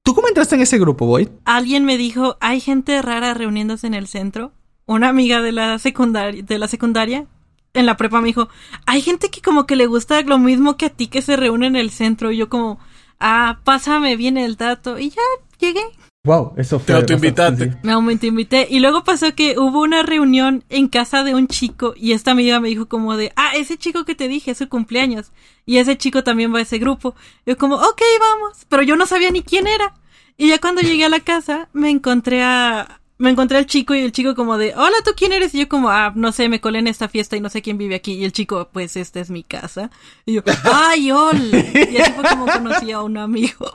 ¿Tú 0.03 0.15
cómo 0.15 0.27
entraste 0.27 0.55
en 0.55 0.61
ese 0.61 0.79
grupo, 0.79 1.05
Void? 1.05 1.29
Alguien 1.45 1.85
me 1.85 1.97
dijo, 1.97 2.37
hay 2.39 2.59
gente 2.59 3.01
rara 3.01 3.33
reuniéndose 3.33 3.85
en 3.87 3.93
el 3.93 4.07
centro. 4.07 4.51
Una 4.87 5.09
amiga 5.09 5.41
de 5.41 5.51
la 5.51 5.77
secundaria, 5.77 6.41
de 6.41 6.57
la 6.57 6.67
secundaria, 6.67 7.27
en 7.73 7.85
la 7.85 7.97
prepa 7.97 8.19
me 8.19 8.27
dijo, 8.27 8.49
hay 8.85 9.01
gente 9.01 9.29
que 9.29 9.41
como 9.41 9.65
que 9.65 9.75
le 9.75 9.85
gusta 9.85 10.21
lo 10.23 10.39
mismo 10.39 10.75
que 10.75 10.87
a 10.87 10.89
ti 10.89 11.07
que 11.07 11.21
se 11.21 11.37
reúne 11.37 11.67
en 11.67 11.75
el 11.75 11.91
centro. 11.91 12.31
Y 12.31 12.37
yo 12.37 12.49
como, 12.49 12.79
ah, 13.19 13.59
pásame 13.63 14.15
bien 14.17 14.37
el 14.37 14.57
dato. 14.57 14.97
Y 14.97 15.11
ya 15.11 15.21
llegué. 15.59 15.83
Wow, 16.23 16.53
eso 16.57 16.77
fue. 16.77 16.85
Te 16.85 16.93
autoinvitaste. 16.93 17.77
Me 17.81 17.93
autoinvité. 17.93 18.67
Y 18.69 18.79
luego 18.79 19.03
pasó 19.03 19.33
que 19.33 19.57
hubo 19.57 19.81
una 19.81 20.03
reunión 20.03 20.63
en 20.69 20.87
casa 20.87 21.23
de 21.23 21.33
un 21.33 21.47
chico 21.47 21.95
y 21.97 22.11
esta 22.11 22.29
amiga 22.29 22.59
me 22.59 22.69
dijo 22.69 22.87
como 22.87 23.17
de, 23.17 23.33
ah, 23.35 23.53
ese 23.55 23.75
chico 23.77 24.05
que 24.05 24.13
te 24.13 24.27
dije 24.27 24.51
es 24.51 24.59
su 24.59 24.69
cumpleaños. 24.69 25.31
Y 25.65 25.77
ese 25.77 25.97
chico 25.97 26.23
también 26.23 26.53
va 26.53 26.59
a 26.59 26.61
ese 26.61 26.77
grupo. 26.77 27.15
Yo 27.47 27.57
como, 27.57 27.75
ok, 27.75 28.01
vamos. 28.19 28.65
Pero 28.69 28.83
yo 28.83 28.95
no 28.95 29.07
sabía 29.07 29.31
ni 29.31 29.41
quién 29.41 29.65
era. 29.65 29.95
Y 30.37 30.49
ya 30.49 30.59
cuando 30.59 30.81
llegué 30.81 31.05
a 31.05 31.09
la 31.09 31.21
casa 31.21 31.69
me 31.73 31.89
encontré 31.89 32.43
a... 32.43 32.99
Me 33.17 33.29
encontré 33.29 33.59
al 33.59 33.67
chico 33.67 33.93
y 33.93 33.99
el 34.01 34.11
chico 34.11 34.33
como 34.33 34.57
de, 34.57 34.73
hola, 34.75 34.97
¿tú 35.05 35.11
quién 35.15 35.31
eres? 35.31 35.53
Y 35.53 35.59
yo 35.59 35.69
como, 35.69 35.89
ah, 35.89 36.11
no 36.15 36.31
sé, 36.31 36.49
me 36.49 36.59
colé 36.59 36.79
en 36.79 36.87
esta 36.87 37.07
fiesta 37.07 37.35
y 37.35 37.39
no 37.39 37.49
sé 37.49 37.61
quién 37.61 37.77
vive 37.77 37.95
aquí. 37.95 38.13
Y 38.13 38.25
el 38.25 38.31
chico, 38.31 38.69
pues 38.71 38.95
esta 38.95 39.19
es 39.19 39.31
mi 39.31 39.43
casa. 39.43 39.89
Y 40.25 40.33
yo, 40.33 40.43
ay, 40.71 41.11
hola. 41.11 41.57
Y 41.91 41.97
así 41.97 42.11
fue 42.13 42.29
como 42.29 42.45
conocí 42.45 42.91
a 42.91 43.01
un 43.01 43.17
amigo 43.17 43.73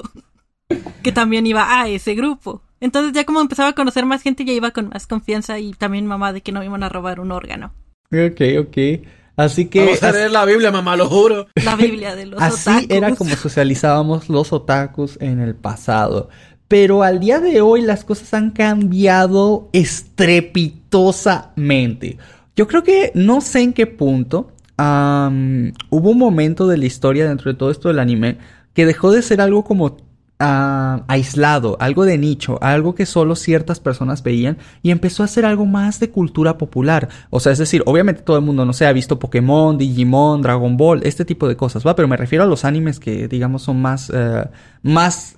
que 1.02 1.12
también 1.12 1.46
iba 1.46 1.80
a 1.80 1.88
ese 1.88 2.14
grupo. 2.14 2.62
Entonces 2.80 3.12
ya 3.12 3.25
como 3.25 3.40
empezaba 3.40 3.70
a 3.70 3.75
conocer 3.75 4.04
más 4.04 4.23
gente, 4.23 4.44
ya 4.44 4.52
iba 4.52 4.70
con 4.70 4.90
más 4.90 5.06
confianza 5.06 5.58
y 5.58 5.73
también 5.73 6.06
mamá 6.06 6.32
de 6.32 6.42
que 6.42 6.52
no 6.52 6.62
iban 6.62 6.82
a 6.82 6.88
robar 6.88 7.20
un 7.20 7.32
órgano. 7.32 7.73
Ok, 8.12 8.40
ok. 8.61 8.76
Así 9.37 9.66
que... 9.66 9.85
Vamos 9.85 10.02
a 10.02 10.12
leer 10.12 10.30
la 10.30 10.44
Biblia, 10.44 10.70
mamá, 10.70 10.96
lo 10.96 11.08
juro. 11.08 11.46
La 11.64 11.76
Biblia 11.76 12.16
de 12.16 12.26
los 12.26 12.40
Así 12.40 12.87
era 12.88 13.14
como 13.14 13.35
socializábamos 13.37 14.28
los 14.28 14.52
otakus 14.52 15.18
en 15.20 15.40
el 15.40 15.54
pasado. 15.54 16.28
Pero 16.68 17.02
al 17.02 17.20
día 17.20 17.38
de 17.38 17.61
hoy 17.61 17.82
las 17.82 18.04
cosas 18.04 18.35
han 18.35 18.50
cambiado 18.50 19.68
estrepitosamente. 19.73 22.18
Yo 22.56 22.66
creo 22.66 22.82
que 22.82 23.12
no 23.14 23.40
sé 23.40 23.61
en 23.61 23.73
qué 23.73 23.87
punto 23.87 24.50
hubo 24.78 26.11
un 26.11 26.18
momento 26.18 26.66
de 26.66 26.76
la 26.76 26.87
historia 26.87 27.28
dentro 27.28 27.52
de 27.52 27.58
todo 27.58 27.70
esto 27.70 27.88
del 27.88 27.99
anime 27.99 28.38
que 28.75 28.85
dejó 28.85 29.11
de 29.11 29.23
ser 29.23 29.40
algo 29.40 29.64
como 29.64 29.96
Ah, 30.38 31.02
aislado, 31.09 31.78
algo 31.81 32.05
de 32.05 32.19
nicho, 32.19 32.59
algo 32.61 32.95
que 32.95 33.07
solo 33.07 33.37
ciertas 33.37 33.81
personas 33.81 34.23
veían 34.23 34.59
y 34.83 34.90
empezó 34.90 35.23
a 35.23 35.28
ser 35.28 35.47
algo 35.47 35.64
más 35.64 35.99
de 35.99 36.11
cultura 36.11 36.59
popular. 36.59 37.09
O 37.31 37.40
sea, 37.40 37.52
es 37.52 37.59
decir, 37.59 37.83
obviamente 37.87 38.21
todo 38.21 38.37
el 38.37 38.45
mundo, 38.45 38.66
no 38.66 38.75
sé, 38.75 38.85
ha 38.87 38.93
visto 38.93 39.19
Pokémon, 39.19 39.78
Digimon, 39.78 40.43
Dragon 40.43 40.76
Ball, 40.76 41.00
este 41.05 41.25
tipo 41.25 41.49
de 41.49 41.57
cosas, 41.57 41.87
¿va? 41.87 41.97
Pero 41.97 42.07
me 42.07 42.19
refiero 42.19 42.45
a 42.45 42.47
los 42.47 42.66
animes 42.66 43.00
que, 43.00 43.28
digamos, 43.28 43.62
son 43.62 43.81
más, 43.81 44.12
eh, 44.14 44.45
más, 44.83 45.35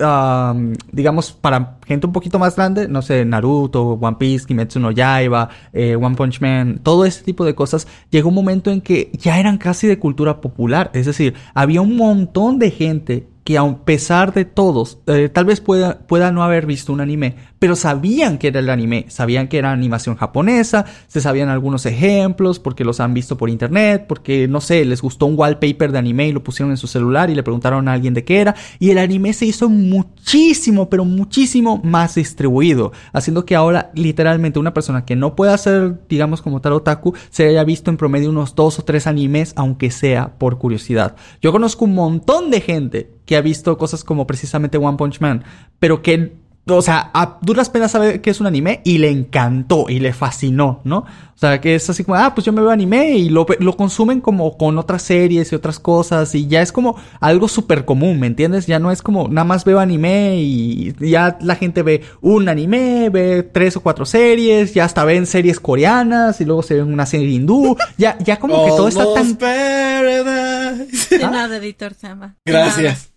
digamos, 0.91 1.31
para 1.31 1.79
gente 1.87 2.09
un 2.09 2.13
poquito 2.13 2.41
más 2.41 2.57
grande, 2.57 2.89
no 2.89 3.01
sé, 3.01 3.25
Naruto, 3.25 3.93
One 4.01 4.17
Piece, 4.19 4.47
Kimetsu 4.47 4.81
no 4.81 4.91
Yaiba, 4.91 5.49
eh, 5.73 5.95
One 5.95 6.17
Punch 6.17 6.41
Man, 6.41 6.81
todo 6.83 7.05
ese 7.05 7.23
tipo 7.23 7.45
de 7.45 7.55
cosas, 7.55 7.87
llegó 8.11 8.31
un 8.31 8.35
momento 8.35 8.73
en 8.73 8.81
que 8.81 9.13
ya 9.15 9.39
eran 9.39 9.59
casi 9.59 9.87
de 9.87 10.01
cultura 10.01 10.41
popular. 10.41 10.91
Es 10.93 11.07
decir, 11.07 11.35
había 11.55 11.83
un 11.83 11.97
montón 11.97 12.59
de 12.59 12.73
gente 12.73 13.29
que 13.49 13.57
a 13.57 13.65
pesar 13.87 14.35
de 14.35 14.45
todos, 14.45 14.99
eh, 15.07 15.31
tal 15.31 15.47
vez 15.47 15.63
pueda, 15.63 16.01
pueda 16.01 16.31
no 16.33 16.43
haber 16.43 16.67
visto 16.67 16.93
un 16.93 17.01
anime, 17.01 17.35
pero 17.59 17.77
sabían 17.77 18.39
que 18.39 18.49
era 18.49 18.61
el 18.61 18.71
anime, 18.71 19.07
sabían 19.09 19.49
que 19.49 19.59
era 19.59 19.73
animación 19.73 20.17
japonesa, 20.17 20.85
se 21.07 21.21
sabían 21.21 21.49
algunos 21.49 21.87
ejemplos 21.87 22.59
porque 22.59 22.85
los 22.85 23.01
han 23.01 23.15
visto 23.15 23.37
por 23.37 23.51
internet, 23.51 24.05
porque 24.09 24.49
no 24.49 24.61
sé, 24.61 24.85
les 24.85 25.03
gustó 25.03 25.27
un 25.27 25.39
wallpaper 25.39 25.93
de 25.93 25.99
anime 25.99 26.29
y 26.29 26.33
lo 26.33 26.45
pusieron 26.45 26.71
en 26.71 26.77
su 26.77 26.87
celular 26.87 27.31
y 27.31 27.35
le 27.35 27.43
preguntaron 27.43 27.89
a 27.89 27.93
alguien 27.93 28.15
de 28.15 28.25
qué 28.25 28.41
era, 28.41 28.55
y 28.79 28.91
el 28.91 28.99
anime 28.99 29.33
se 29.33 29.47
hizo 29.47 29.69
muchísimo, 29.69 30.89
pero 30.89 31.05
muchísimo 31.05 31.81
más 31.83 32.15
distribuido, 32.15 32.93
haciendo 33.13 33.45
que 33.45 33.57
ahora 33.57 33.91
literalmente 33.95 34.59
una 34.59 34.75
persona 34.75 35.05
que 35.05 35.17
no 35.17 35.35
pueda 35.35 35.57
ser, 35.59 36.01
digamos 36.09 36.43
como 36.43 36.61
tal 36.61 36.75
otaku, 36.75 37.15
se 37.31 37.49
haya 37.49 37.65
visto 37.65 37.91
en 37.91 37.97
promedio 37.97 38.31
unos 38.31 38.55
dos 38.55 38.79
o 38.79 38.85
tres 38.85 39.07
animes, 39.07 39.53
aunque 39.57 39.91
sea 39.91 40.39
por 40.39 40.59
curiosidad. 40.59 41.17
Yo 41.41 41.53
conozco 41.53 41.85
un 41.85 41.95
montón 41.95 42.51
de 42.51 42.61
gente 42.61 43.11
que 43.25 43.37
ha 43.37 43.41
visto 43.41 43.77
cosas 43.77 44.05
como 44.05 44.27
precisamente 44.27 44.79
One 44.79 44.97
Punch 44.97 45.21
Man, 45.21 45.45
pero 45.79 46.03
que, 46.03 46.37
o 46.77 46.83
sea, 46.83 47.11
a 47.15 47.39
duras 47.41 47.71
penas 47.71 47.93
sabe 47.93 48.21
que 48.21 48.31
es 48.31 48.41
un 48.41 48.47
anime 48.47 48.81
y 48.85 48.99
le 48.99 49.11
encantó 49.11 49.87
y 49.89 50.01
le 50.01 50.13
fascinó, 50.13 50.81
¿no? 50.85 50.99
O 51.39 51.41
sea, 51.41 51.61
que 51.61 51.77
es 51.77 51.89
así 51.89 52.03
como, 52.03 52.17
ah, 52.17 52.35
pues 52.35 52.45
yo 52.45 52.53
me 52.53 52.61
veo 52.61 52.71
anime 52.71 53.13
y 53.13 53.29
lo, 53.29 53.47
lo 53.61 53.77
consumen 53.77 54.21
como 54.21 54.59
con 54.59 54.77
otras 54.77 55.03
series 55.03 55.53
y 55.53 55.55
otras 55.55 55.79
cosas 55.79 56.35
y 56.35 56.49
ya 56.49 56.63
es 56.63 56.73
como 56.73 56.97
algo 57.21 57.47
súper 57.47 57.85
común, 57.85 58.19
¿me 58.19 58.27
entiendes? 58.27 58.67
Ya 58.67 58.81
no 58.81 58.91
es 58.91 59.03
como, 59.03 59.29
nada 59.29 59.45
más 59.45 59.65
veo 59.65 59.79
anime 59.79 60.37
y 60.41 60.93
ya 60.99 61.39
la 61.41 61.55
gente 61.55 61.85
ve 61.85 62.03
un 62.21 62.49
anime, 62.49 63.09
ve 63.11 63.45
tres 63.45 63.77
o 63.77 63.81
cuatro 63.83 64.05
series, 64.05 64.75
ya 64.75 64.85
hasta 64.85 65.05
ven 65.05 65.27
series 65.27 65.61
coreanas 65.61 66.41
y 66.41 66.45
luego 66.45 66.65
se 66.65 66.75
ven 66.75 66.93
una 66.93 67.07
serie 67.07 67.29
hindú, 67.29 67.77
ya, 67.97 68.19
ya 68.19 68.41
como 68.41 68.65
que 68.65 68.71
todo 68.71 68.89
está 68.89 69.05
tan... 69.15 69.39
De 69.39 71.19
nada, 71.21 71.57
editor 71.57 71.95
Sama. 71.95 72.37
Gracias. 72.45 73.13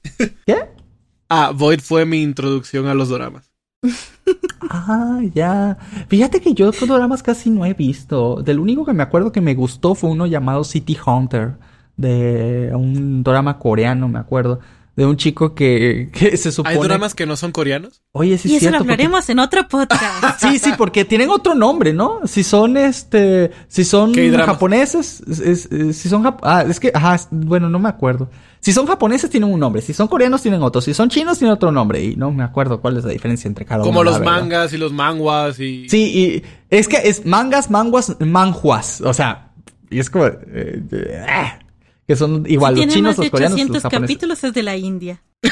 ¿Qué? 0.46 0.81
Ah, 1.34 1.52
Void 1.56 1.80
fue 1.80 2.06
mi 2.06 2.22
introducción 2.22 2.88
a 2.88 2.94
los 2.94 3.08
dramas. 3.10 3.50
ah, 4.70 5.22
ya. 5.34 5.78
Fíjate 6.10 6.42
que 6.42 6.54
yo 6.54 6.72
dramas 6.72 7.24
casi 7.24 7.50
no 7.50 7.66
he 7.66 7.74
visto. 7.74 8.42
Del 8.44 8.60
único 8.60 8.86
que 8.86 8.94
me 8.94 9.04
acuerdo 9.04 9.32
que 9.32 9.42
me 9.42 9.56
gustó 9.56 9.96
fue 9.96 10.10
uno 10.10 10.26
llamado 10.26 10.64
City 10.64 10.98
Hunter. 11.06 11.54
De 11.98 12.72
un 12.74 13.24
drama 13.24 13.60
coreano, 13.60 14.08
me 14.08 14.20
acuerdo. 14.20 14.60
De 14.96 15.06
un 15.06 15.16
chico 15.16 15.56
que, 15.56 16.10
que 16.14 16.36
se 16.36 16.52
supone... 16.52 16.76
¿Hay 16.76 16.82
dramas 16.82 17.16
que 17.16 17.26
no 17.26 17.38
son 17.38 17.52
coreanos? 17.52 18.02
Oye, 18.12 18.38
sí 18.38 18.50
Y 18.52 18.56
es 18.58 18.64
eso 18.64 18.72
lo 18.72 18.80
porque- 18.80 18.92
hablaremos 18.94 19.30
en 19.30 19.40
otro 19.40 19.68
podcast. 19.70 20.40
Sí, 20.42 20.60
sí, 20.60 20.72
porque 20.78 21.06
tienen 21.06 21.30
otro 21.30 21.56
nombre, 21.56 21.94
¿no? 21.94 22.20
Si 22.26 22.44
son 22.44 22.76
este, 22.78 23.52
si 23.68 23.86
son 23.86 24.14
japoneses, 24.14 25.22
es- 25.22 25.70
si 25.98 26.10
son 26.10 26.24
jap- 26.24 26.40
ah, 26.44 26.66
es 26.68 26.80
que 26.80 26.92
ajá, 26.94 27.18
bueno, 27.32 27.70
no 27.70 27.80
me 27.80 27.88
acuerdo. 27.90 28.30
Si 28.62 28.72
son 28.74 28.86
japoneses 28.86 29.30
tienen 29.30 29.52
un 29.52 29.60
nombre, 29.60 29.82
si 29.82 29.94
son 29.94 30.08
coreanos 30.08 30.42
tienen 30.42 30.62
otro, 30.62 30.82
si 30.82 30.94
son 30.94 31.10
chinos 31.10 31.40
tienen 31.40 31.54
otro 31.54 31.72
nombre 31.72 32.02
y 32.04 32.16
no 32.16 32.32
me 32.32 32.44
acuerdo 32.44 32.80
cuál 32.80 32.98
es 32.98 33.04
la 33.04 33.12
diferencia 33.12 33.48
entre 33.48 33.66
cada 33.66 33.82
uno. 33.82 33.90
Como 33.92 34.04
los 34.04 34.20
verdad. 34.20 34.34
mangas 34.40 34.74
y 34.74 34.78
los 34.78 34.94
manguas 34.94 35.60
y... 35.60 35.90
Sí, 35.90 36.04
y 36.16 36.44
es 36.70 36.88
que 36.88 36.98
es 36.98 37.26
mangas, 37.26 37.70
manguas, 37.72 38.16
manjuas, 38.20 39.02
o 39.02 39.14
sea, 39.14 39.52
y 39.90 40.00
es 40.00 40.10
como 40.10 40.28
eh, 40.28 40.82
eh, 40.92 41.26
que 42.08 42.16
son 42.16 42.46
igual 42.48 42.76
Si 42.76 42.86
los 42.86 42.94
chinos, 42.94 43.18
los 43.18 43.30
coreanos, 43.30 43.58
los 43.58 43.66
800 43.68 43.84
japoneses. 43.84 44.08
capítulos 44.08 44.44
es 44.44 44.54
de 44.54 44.64
la 44.64 44.78
India. 44.78 45.22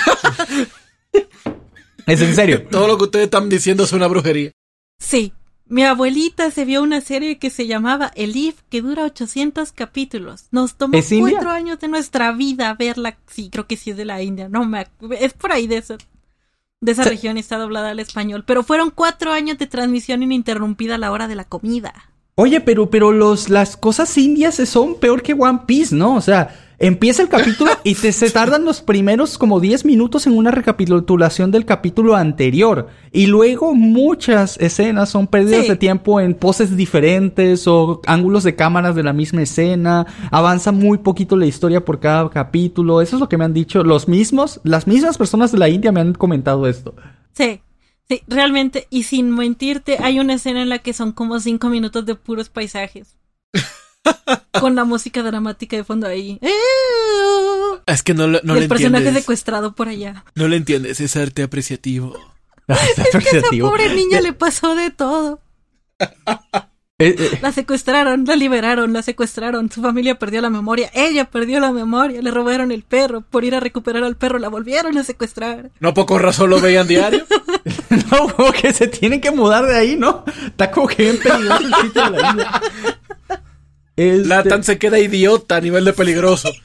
Es 2.05 2.21
en 2.21 2.33
serio. 2.33 2.63
Todo 2.63 2.87
lo 2.87 2.97
que 2.97 3.03
ustedes 3.03 3.25
están 3.25 3.49
diciendo 3.49 3.83
es 3.83 3.93
una 3.93 4.07
brujería. 4.07 4.51
Sí. 4.97 5.31
Mi 5.69 5.83
abuelita 5.83 6.49
se 6.49 6.65
vio 6.65 6.81
una 6.81 6.99
serie 6.99 7.37
que 7.37 7.51
se 7.51 7.67
llamaba 7.67 8.11
Elif, 8.15 8.55
que 8.69 8.81
dura 8.81 9.03
800 9.03 9.71
capítulos. 9.71 10.47
Nos 10.49 10.73
tomó 10.73 10.97
cuatro 11.19 11.51
años 11.51 11.79
de 11.79 11.87
nuestra 11.87 12.31
vida 12.31 12.73
verla. 12.73 13.17
Sí, 13.27 13.51
creo 13.51 13.67
que 13.67 13.77
sí 13.77 13.91
es 13.91 13.97
de 13.97 14.05
la 14.05 14.23
India. 14.23 14.49
No 14.49 14.65
me 14.65 14.87
Es 15.19 15.33
por 15.33 15.51
ahí 15.51 15.67
de 15.67 15.77
esa, 15.77 15.97
de 16.81 16.91
esa 16.91 17.03
región 17.03 17.37
y 17.37 17.41
está 17.41 17.59
doblada 17.59 17.91
al 17.91 17.99
español. 17.99 18.43
Pero 18.47 18.63
fueron 18.63 18.89
cuatro 18.89 19.31
años 19.31 19.59
de 19.59 19.67
transmisión 19.67 20.23
ininterrumpida 20.23 20.95
a 20.95 20.97
la 20.97 21.11
hora 21.11 21.27
de 21.27 21.35
la 21.35 21.43
comida. 21.43 21.93
Oye, 22.33 22.61
pero, 22.61 22.89
pero 22.89 23.11
los, 23.11 23.49
las 23.49 23.77
cosas 23.77 24.17
indias 24.17 24.55
son 24.55 24.95
peor 24.95 25.21
que 25.21 25.33
One 25.33 25.61
Piece, 25.67 25.95
¿no? 25.95 26.15
O 26.15 26.21
sea, 26.21 26.68
empieza 26.79 27.21
el 27.21 27.29
capítulo 27.29 27.71
y 27.83 27.95
te, 27.95 28.11
se 28.11 28.29
tardan 28.31 28.65
los 28.65 28.81
primeros 28.81 29.37
como 29.37 29.59
10 29.59 29.85
minutos 29.85 30.25
en 30.27 30.37
una 30.37 30.51
recapitulación 30.51 31.51
del 31.51 31.65
capítulo 31.65 32.15
anterior. 32.15 32.87
Y 33.11 33.27
luego 33.27 33.75
muchas 33.75 34.57
escenas 34.59 35.09
son 35.09 35.27
pérdidas 35.27 35.63
Sí. 35.63 35.69
de 35.69 35.75
tiempo 35.75 36.19
en 36.19 36.33
poses 36.33 36.75
diferentes 36.77 37.67
o 37.67 38.01
ángulos 38.05 38.43
de 38.43 38.55
cámaras 38.55 38.95
de 38.95 39.03
la 39.03 39.13
misma 39.13 39.41
escena. 39.41 40.07
Avanza 40.31 40.71
muy 40.71 40.99
poquito 40.99 41.35
la 41.35 41.45
historia 41.45 41.83
por 41.83 41.99
cada 41.99 42.29
capítulo. 42.29 43.01
Eso 43.01 43.15
es 43.15 43.19
lo 43.19 43.29
que 43.29 43.37
me 43.37 43.45
han 43.45 43.53
dicho 43.53 43.83
los 43.83 44.07
mismos, 44.07 44.61
las 44.63 44.87
mismas 44.87 45.17
personas 45.17 45.51
de 45.51 45.57
la 45.57 45.69
India 45.69 45.91
me 45.91 46.01
han 46.01 46.13
comentado 46.13 46.67
esto. 46.67 46.95
Sí, 47.33 47.61
sí, 48.07 48.21
realmente. 48.27 48.87
Y 48.89 49.03
sin 49.03 49.31
mentirte, 49.31 49.97
hay 50.01 50.19
una 50.19 50.35
escena 50.35 50.61
en 50.61 50.69
la 50.69 50.79
que 50.79 50.93
son 50.93 51.11
como 51.11 51.39
cinco 51.39 51.69
minutos 51.69 52.05
de 52.05 52.15
puros 52.15 52.49
paisajes. 52.49 53.17
Con 54.59 54.75
la 54.75 54.83
música 54.83 55.21
dramática 55.23 55.75
de 55.77 55.83
fondo 55.83 56.07
ahí. 56.07 56.39
Es 57.85 58.03
que 58.03 58.13
no, 58.13 58.27
le- 58.27 58.41
no 58.43 58.53
y 58.53 58.57
le 58.59 58.63
el 58.63 58.69
personaje 58.69 58.97
entiendes. 59.03 59.23
secuestrado 59.23 59.73
por 59.73 59.87
allá. 59.89 60.23
No 60.35 60.47
le 60.47 60.57
entiendes, 60.57 60.99
es 61.01 61.15
arte 61.15 61.43
apreciativo. 61.43 62.15
Está 62.67 63.03
Esa 63.03 63.17
apreciativo. 63.17 63.69
pobre 63.69 63.93
niña 63.95 64.21
le 64.21 64.33
pasó 64.33 64.75
de 64.75 64.91
todo. 64.91 65.39
Eh, 67.01 67.15
eh, 67.17 67.39
La 67.41 67.53
secuestraron, 67.53 68.25
la 68.25 68.35
liberaron, 68.35 68.91
la 68.91 69.01
secuestraron. 69.01 69.71
Su 69.71 69.81
familia 69.81 70.19
perdió 70.19 70.41
la 70.41 70.49
memoria. 70.49 70.91
Ella 70.93 71.23
perdió 71.31 71.61
la 71.61 71.71
memoria. 71.71 72.21
Le 72.21 72.29
robaron 72.29 72.73
el 72.73 72.83
perro. 72.83 73.21
Por 73.21 73.45
ir 73.45 73.55
a 73.55 73.61
recuperar 73.61 74.03
al 74.03 74.17
perro, 74.17 74.37
la 74.37 74.49
volvieron 74.49 74.97
a 74.97 75.05
secuestrar. 75.05 75.71
No 75.79 75.93
poco 75.93 76.19
razón 76.19 76.49
lo 76.49 76.59
veían 76.59 76.87
diario. 76.89 77.25
No, 78.11 78.27
como 78.35 78.51
que 78.51 78.73
se 78.73 78.87
tienen 78.87 79.21
que 79.21 79.31
mudar 79.31 79.65
de 79.65 79.77
ahí, 79.77 79.95
¿no? 79.95 80.25
Está 80.47 80.71
como 80.71 80.87
que 80.87 81.03
bien 81.03 81.19
peligroso 81.19 81.63
el 81.63 81.73
sitio 81.83 82.03
de 82.03 82.21
la 82.21 82.29
isla. 82.31 82.61
Este, 83.99 84.27
Latan 84.29 84.63
se 84.63 84.77
queda 84.77 84.97
idiota 84.97 85.57
a 85.57 85.61
nivel 85.61 85.83
de 85.83 85.93
peligroso. 85.93 86.49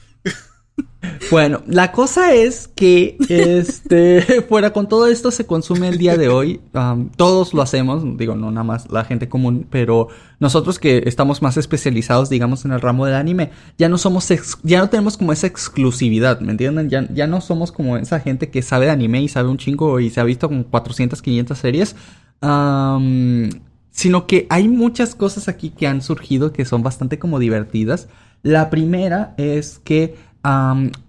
Bueno, 1.31 1.61
la 1.67 1.91
cosa 1.91 2.33
es 2.33 2.67
que, 2.67 3.17
este, 3.29 4.21
fuera 4.49 4.73
con 4.73 4.89
todo 4.89 5.07
esto 5.07 5.31
se 5.31 5.45
consume 5.45 5.87
el 5.87 5.97
día 5.97 6.17
de 6.17 6.27
hoy. 6.27 6.59
Um, 6.73 7.09
todos 7.09 7.53
lo 7.53 7.61
hacemos, 7.61 8.03
digo, 8.17 8.35
no 8.35 8.51
nada 8.51 8.63
más 8.63 8.91
la 8.91 9.05
gente 9.05 9.29
común, 9.29 9.65
pero 9.69 10.09
nosotros 10.39 10.77
que 10.77 11.03
estamos 11.05 11.41
más 11.41 11.57
especializados, 11.57 12.29
digamos, 12.29 12.65
en 12.65 12.73
el 12.73 12.81
ramo 12.81 13.05
del 13.05 13.15
anime, 13.15 13.51
ya 13.77 13.87
no 13.87 13.97
somos, 13.97 14.27
ya 14.63 14.79
no 14.79 14.89
tenemos 14.89 15.17
como 15.17 15.31
esa 15.31 15.47
exclusividad, 15.47 16.41
¿me 16.41 16.51
entienden? 16.51 16.89
Ya, 16.89 17.07
ya 17.13 17.27
no 17.27 17.39
somos 17.39 17.71
como 17.71 17.97
esa 17.97 18.19
gente 18.19 18.49
que 18.49 18.61
sabe 18.61 18.85
de 18.85 18.91
anime 18.91 19.21
y 19.21 19.27
sabe 19.29 19.49
un 19.49 19.57
chingo 19.57 19.99
y 19.99 20.09
se 20.09 20.19
ha 20.19 20.23
visto 20.23 20.49
como 20.49 20.65
400, 20.65 21.21
500 21.21 21.57
series. 21.57 21.95
Um, 22.41 23.49
sino 23.95 24.27
que 24.27 24.45
hay 24.49 24.67
muchas 24.67 25.15
cosas 25.15 25.47
aquí 25.47 25.69
que 25.69 25.87
han 25.87 26.01
surgido 26.01 26.51
que 26.51 26.65
son 26.65 26.83
bastante 26.83 27.17
como 27.17 27.39
divertidas. 27.39 28.09
La 28.43 28.69
primera 28.69 29.33
es 29.37 29.79
que 29.85 30.15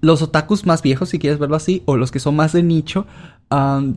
los 0.00 0.22
otakus 0.22 0.64
más 0.64 0.82
viejos, 0.82 1.08
si 1.08 1.18
quieres 1.18 1.40
verlo 1.40 1.56
así, 1.56 1.82
o 1.84 1.96
los 1.96 2.12
que 2.12 2.20
son 2.20 2.36
más 2.36 2.52
de 2.52 2.62
nicho, 2.62 3.04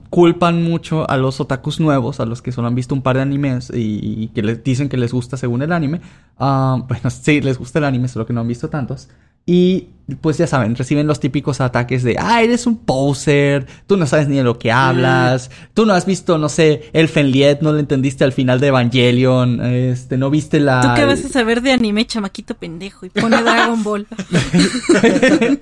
culpan 0.09 0.63
mucho 0.63 1.07
a 1.07 1.17
los 1.17 1.39
otakus 1.39 1.79
nuevos, 1.79 2.19
a 2.19 2.25
los 2.25 2.41
que 2.41 2.51
solo 2.51 2.67
han 2.67 2.73
visto 2.73 2.95
un 2.95 3.03
par 3.03 3.17
de 3.17 3.21
animes 3.21 3.71
y, 3.73 4.29
que 4.29 4.41
les 4.41 4.63
dicen 4.63 4.89
que 4.89 4.97
les 4.97 5.13
gusta 5.13 5.37
según 5.37 5.61
el 5.61 5.71
anime. 5.71 6.01
bueno, 6.39 7.09
sí, 7.11 7.41
les 7.41 7.59
gusta 7.59 7.77
el 7.77 7.85
anime, 7.85 8.07
solo 8.07 8.25
que 8.25 8.33
no 8.33 8.41
han 8.41 8.47
visto 8.47 8.69
tantos. 8.69 9.07
Y 9.45 9.89
pues 10.21 10.37
ya 10.37 10.47
saben, 10.47 10.75
reciben 10.75 11.07
los 11.07 11.19
típicos 11.19 11.61
ataques 11.61 12.03
de, 12.03 12.15
ah, 12.19 12.41
eres 12.41 12.65
un 12.65 12.77
poser, 12.77 13.67
tú 13.85 13.97
no 13.97 14.07
sabes 14.07 14.27
ni 14.27 14.37
de 14.37 14.43
lo 14.43 14.57
que 14.57 14.71
hablas, 14.71 15.51
tú 15.73 15.85
no 15.85 15.93
has 15.93 16.05
visto, 16.05 16.37
no 16.37 16.49
sé, 16.49 16.89
el 16.93 17.09
Fenliet, 17.09 17.61
no 17.61 17.71
lo 17.71 17.79
entendiste 17.79 18.23
al 18.23 18.31
final 18.31 18.59
de 18.59 18.67
Evangelion, 18.67 19.61
este, 19.61 20.17
no 20.17 20.29
viste 20.29 20.59
la... 20.59 20.81
¿Tú 20.81 20.87
qué 20.95 21.05
vas 21.05 21.23
a 21.25 21.29
saber 21.29 21.61
de 21.61 21.71
anime, 21.71 22.05
chamaquito 22.05 22.55
pendejo? 22.55 23.05
Y 23.05 23.09
pone 23.09 23.41
Dragon 23.41 23.83
Ball. 23.83 24.07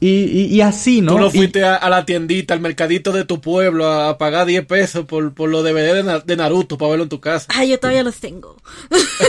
y, 0.00 0.60
así, 0.60 1.00
¿no? 1.00 1.14
Tú 1.14 1.18
no 1.18 1.30
fuiste 1.30 1.64
a, 1.64 1.88
la 1.88 2.04
tiendita, 2.04 2.54
al 2.54 2.60
mercadito 2.60 3.12
de 3.12 3.24
tu 3.24 3.40
pueblo 3.40 3.90
a, 3.90 4.18
pagar 4.18 4.46
10 4.46 4.66
pesos 4.66 5.04
por, 5.04 5.34
por 5.34 5.50
los 5.50 5.64
DVD 5.64 6.22
de, 6.24 6.36
Naruto 6.36 6.78
para 6.78 6.90
verlo 6.90 7.04
en 7.04 7.08
tu 7.08 7.20
casa. 7.20 7.46
Ay, 7.48 7.70
yo 7.70 7.80
todavía 7.80 8.02
los 8.02 8.16
tengo. 8.16 8.56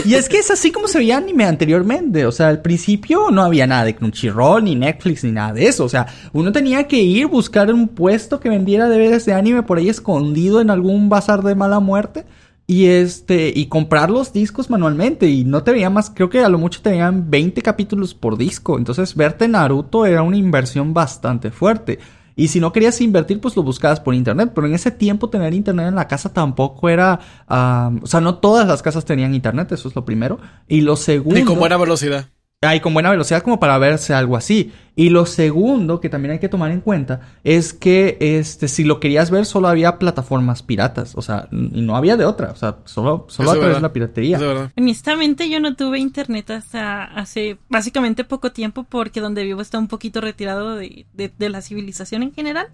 y 0.04 0.14
es 0.14 0.28
que 0.28 0.38
es 0.38 0.50
así 0.50 0.70
como 0.70 0.88
se 0.88 0.98
veía 0.98 1.16
anime 1.16 1.44
anteriormente, 1.44 2.26
o 2.26 2.32
sea, 2.32 2.48
al 2.48 2.62
principio 2.62 3.30
no 3.30 3.42
había 3.42 3.66
nada 3.66 3.75
de 3.84 3.94
Crunchyroll, 3.94 4.64
ni 4.64 4.74
Netflix, 4.74 5.24
ni 5.24 5.32
nada 5.32 5.52
de 5.52 5.66
eso, 5.66 5.84
o 5.84 5.88
sea, 5.88 6.06
uno 6.32 6.52
tenía 6.52 6.84
que 6.88 6.98
ir, 7.02 7.26
buscar 7.26 7.72
un 7.72 7.88
puesto 7.88 8.40
que 8.40 8.48
vendiera 8.48 8.88
DVDs 8.88 9.26
de 9.26 9.34
anime 9.34 9.62
por 9.62 9.78
ahí 9.78 9.88
escondido 9.88 10.60
en 10.60 10.70
algún 10.70 11.08
bazar 11.08 11.42
de 11.42 11.54
mala 11.54 11.80
muerte 11.80 12.24
y 12.66 12.86
este, 12.86 13.52
y 13.54 13.66
comprar 13.66 14.10
los 14.10 14.32
discos 14.32 14.70
manualmente. 14.70 15.28
Y 15.28 15.44
no 15.44 15.62
te 15.62 15.72
veía 15.72 15.90
más, 15.90 16.10
creo 16.10 16.28
que 16.28 16.40
a 16.40 16.48
lo 16.48 16.58
mucho 16.58 16.82
tenían 16.82 17.30
20 17.30 17.62
capítulos 17.62 18.14
por 18.14 18.36
disco. 18.36 18.76
Entonces, 18.76 19.14
verte 19.14 19.46
Naruto 19.46 20.04
era 20.04 20.22
una 20.22 20.36
inversión 20.36 20.92
bastante 20.92 21.50
fuerte. 21.50 21.98
Y 22.34 22.48
si 22.48 22.60
no 22.60 22.72
querías 22.72 23.00
invertir, 23.00 23.40
pues 23.40 23.56
lo 23.56 23.62
buscabas 23.62 24.00
por 24.00 24.14
internet. 24.14 24.50
Pero 24.54 24.66
en 24.66 24.74
ese 24.74 24.90
tiempo 24.90 25.30
tener 25.30 25.54
internet 25.54 25.88
en 25.88 25.94
la 25.94 26.08
casa 26.08 26.32
tampoco 26.32 26.88
era... 26.88 27.20
o 27.48 28.06
sea, 28.06 28.20
no 28.20 28.36
todas 28.38 28.66
las 28.66 28.82
casas 28.82 29.04
tenían 29.04 29.34
internet, 29.34 29.70
eso 29.72 29.88
es 29.88 29.94
lo 29.94 30.04
primero. 30.04 30.38
Y 30.66 30.80
lo 30.80 30.96
segundo... 30.96 31.38
Y 31.38 31.44
con 31.44 31.58
buena 31.58 31.76
velocidad. 31.76 32.26
Hay 32.62 32.80
con 32.80 32.94
buena 32.94 33.10
velocidad 33.10 33.42
como 33.42 33.60
para 33.60 33.76
verse 33.76 34.14
algo 34.14 34.36
así. 34.36 34.72
Y 34.94 35.10
lo 35.10 35.26
segundo 35.26 36.00
que 36.00 36.08
también 36.08 36.32
hay 36.32 36.38
que 36.38 36.48
tomar 36.48 36.70
en 36.70 36.80
cuenta 36.80 37.20
es 37.44 37.74
que 37.74 38.16
este 38.18 38.66
si 38.66 38.82
lo 38.82 38.98
querías 38.98 39.30
ver 39.30 39.44
solo 39.44 39.68
había 39.68 39.98
plataformas 39.98 40.62
piratas, 40.62 41.14
o 41.16 41.22
sea, 41.22 41.48
y 41.52 41.82
no 41.82 41.96
había 41.96 42.16
de 42.16 42.24
otra, 42.24 42.52
o 42.52 42.56
sea, 42.56 42.78
solo 42.86 43.26
solo 43.28 43.50
a 43.50 43.56
través 43.56 43.76
de 43.76 43.82
la 43.82 43.92
piratería. 43.92 44.40
Honestamente 44.74 45.50
yo 45.50 45.60
no 45.60 45.76
tuve 45.76 45.98
internet 45.98 46.50
hasta 46.50 47.04
hace 47.04 47.58
básicamente 47.68 48.24
poco 48.24 48.52
tiempo 48.52 48.84
porque 48.84 49.20
donde 49.20 49.44
vivo 49.44 49.60
está 49.60 49.78
un 49.78 49.88
poquito 49.88 50.22
retirado 50.22 50.76
de, 50.76 51.04
de 51.12 51.48
la 51.50 51.60
civilización 51.60 52.22
en 52.22 52.32
general. 52.32 52.68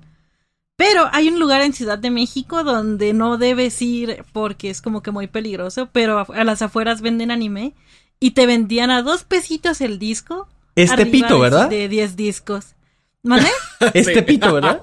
Pero 0.76 1.08
hay 1.12 1.28
un 1.28 1.38
lugar 1.38 1.60
en 1.60 1.72
Ciudad 1.72 1.98
de 1.98 2.10
México 2.10 2.64
donde 2.64 3.12
no 3.12 3.36
debes 3.36 3.82
ir 3.82 4.24
porque 4.32 4.70
es 4.70 4.80
como 4.80 5.02
que 5.02 5.10
muy 5.10 5.26
peligroso, 5.26 5.88
pero 5.92 6.24
a 6.32 6.44
las 6.44 6.62
afueras 6.62 7.02
venden 7.02 7.30
anime 7.30 7.74
y 8.22 8.30
te 8.30 8.46
vendían 8.46 8.92
a 8.92 9.02
dos 9.02 9.24
pesitos 9.24 9.80
el 9.80 9.98
disco. 9.98 10.46
Este 10.76 11.06
pito, 11.06 11.40
¿verdad? 11.40 11.68
De 11.68 11.88
10 11.88 12.14
discos. 12.14 12.76
¿Vale? 13.24 13.48
este 13.94 14.22
pito, 14.22 14.54
¿verdad? 14.54 14.80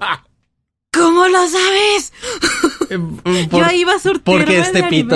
¿Cómo 0.92 1.26
lo 1.28 1.48
sabes? 1.48 2.14
Eh, 2.92 2.98
Yo 3.52 3.70
iba 3.76 3.94
a 3.94 4.00
surtirme 4.00 4.40
Porque 4.40 4.60
este 4.60 4.82
pito. 4.86 5.16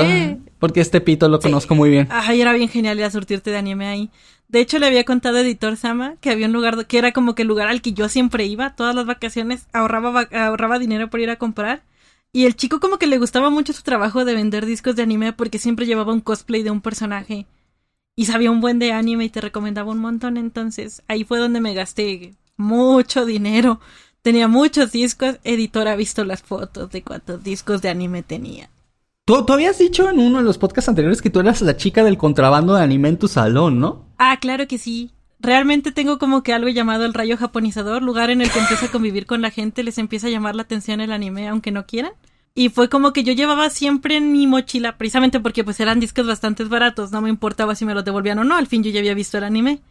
Porque 0.59 0.79
este 0.79 1.01
pito 1.01 1.27
lo 1.27 1.39
conozco 1.39 1.73
muy 1.73 1.89
bien. 1.89 2.07
Ay, 2.11 2.39
era 2.39 2.53
bien 2.53 2.69
genial 2.69 2.99
ir 2.99 3.03
a 3.03 3.09
surtirte 3.09 3.49
de 3.49 3.57
anime 3.57 3.87
ahí. 3.87 4.11
De 4.47 4.59
hecho, 4.59 4.77
le 4.77 4.85
había 4.85 5.03
contado 5.05 5.37
a 5.37 5.41
Editor 5.41 5.75
Sama 5.75 6.15
que 6.21 6.29
había 6.29 6.45
un 6.45 6.53
lugar 6.53 6.85
que 6.85 6.99
era 6.99 7.13
como 7.13 7.33
que 7.33 7.41
el 7.41 7.47
lugar 7.47 7.69
al 7.69 7.81
que 7.81 7.93
yo 7.93 8.09
siempre 8.09 8.45
iba. 8.45 8.75
Todas 8.75 8.93
las 8.93 9.07
vacaciones 9.07 9.65
ahorraba, 9.73 10.29
ahorraba 10.31 10.77
dinero 10.77 11.09
por 11.09 11.19
ir 11.19 11.31
a 11.31 11.37
comprar. 11.37 11.81
Y 12.31 12.45
el 12.45 12.55
chico 12.55 12.79
como 12.79 12.99
que 12.99 13.07
le 13.07 13.17
gustaba 13.17 13.49
mucho 13.49 13.73
su 13.73 13.81
trabajo 13.81 14.23
de 14.23 14.35
vender 14.35 14.67
discos 14.67 14.95
de 14.95 15.01
anime 15.01 15.33
porque 15.33 15.57
siempre 15.57 15.87
llevaba 15.87 16.13
un 16.13 16.21
cosplay 16.21 16.61
de 16.61 16.69
un 16.69 16.81
personaje 16.81 17.47
y 18.15 18.25
sabía 18.25 18.51
un 18.51 18.61
buen 18.61 18.79
de 18.79 18.91
anime 18.91 19.25
y 19.25 19.29
te 19.29 19.41
recomendaba 19.41 19.91
un 19.91 19.99
montón, 19.99 20.37
entonces 20.37 21.01
ahí 21.07 21.23
fue 21.23 21.39
donde 21.39 21.61
me 21.61 21.73
gasté 21.73 22.35
mucho 22.57 23.25
dinero. 23.25 23.79
Tenía 24.21 24.47
muchos 24.47 24.91
discos, 24.91 25.39
editor 25.43 25.87
ha 25.87 25.95
visto 25.95 26.23
las 26.23 26.41
fotos 26.41 26.91
de 26.91 27.03
cuántos 27.03 27.43
discos 27.43 27.81
de 27.81 27.89
anime 27.89 28.23
tenía. 28.23 28.69
Tú, 29.25 29.45
tú 29.45 29.53
habías 29.53 29.77
dicho 29.77 30.09
en 30.09 30.19
uno 30.19 30.39
de 30.39 30.43
los 30.43 30.57
podcasts 30.57 30.89
anteriores 30.89 31.21
que 31.21 31.29
tú 31.29 31.39
eras 31.39 31.61
la 31.61 31.77
chica 31.77 32.03
del 32.03 32.17
contrabando 32.17 32.75
de 32.75 32.83
anime 32.83 33.09
en 33.09 33.17
tu 33.17 33.27
salón, 33.27 33.79
¿no? 33.79 34.05
Ah, 34.17 34.37
claro 34.39 34.67
que 34.67 34.77
sí. 34.77 35.11
Realmente 35.39 35.91
tengo 35.91 36.19
como 36.19 36.41
que 36.41 36.53
algo 36.53 36.69
llamado 36.69 37.03
el 37.03 37.13
rayo 37.13 37.35
japonizador, 37.35 38.01
lugar 38.01 38.29
en 38.29 38.41
el 38.41 38.49
que 38.49 38.59
empieza 38.59 38.85
a 38.85 38.91
convivir 38.91 39.25
con 39.25 39.41
la 39.41 39.49
gente, 39.49 39.83
les 39.83 39.97
empieza 39.97 40.27
a 40.27 40.29
llamar 40.29 40.55
la 40.55 40.63
atención 40.63 41.01
el 41.01 41.11
anime 41.11 41.49
aunque 41.49 41.71
no 41.71 41.85
quieran. 41.85 42.13
Y 42.55 42.69
fue 42.69 42.87
como 42.87 43.13
que 43.13 43.23
yo 43.23 43.33
llevaba 43.33 43.69
siempre 43.71 44.15
en 44.15 44.31
mi 44.31 44.45
mochila, 44.45 44.97
precisamente 44.97 45.39
porque 45.39 45.63
pues 45.63 45.79
eran 45.79 45.99
discos 45.99 46.27
bastante 46.27 46.63
baratos, 46.65 47.11
no 47.11 47.21
me 47.21 47.29
importaba 47.29 47.73
si 47.73 47.83
me 47.83 47.95
los 47.95 48.05
devolvían 48.05 48.37
o 48.39 48.43
no, 48.43 48.55
al 48.55 48.67
fin 48.67 48.83
yo 48.83 48.91
ya 48.91 48.99
había 48.99 49.15
visto 49.15 49.39
el 49.39 49.43
anime. 49.43 49.81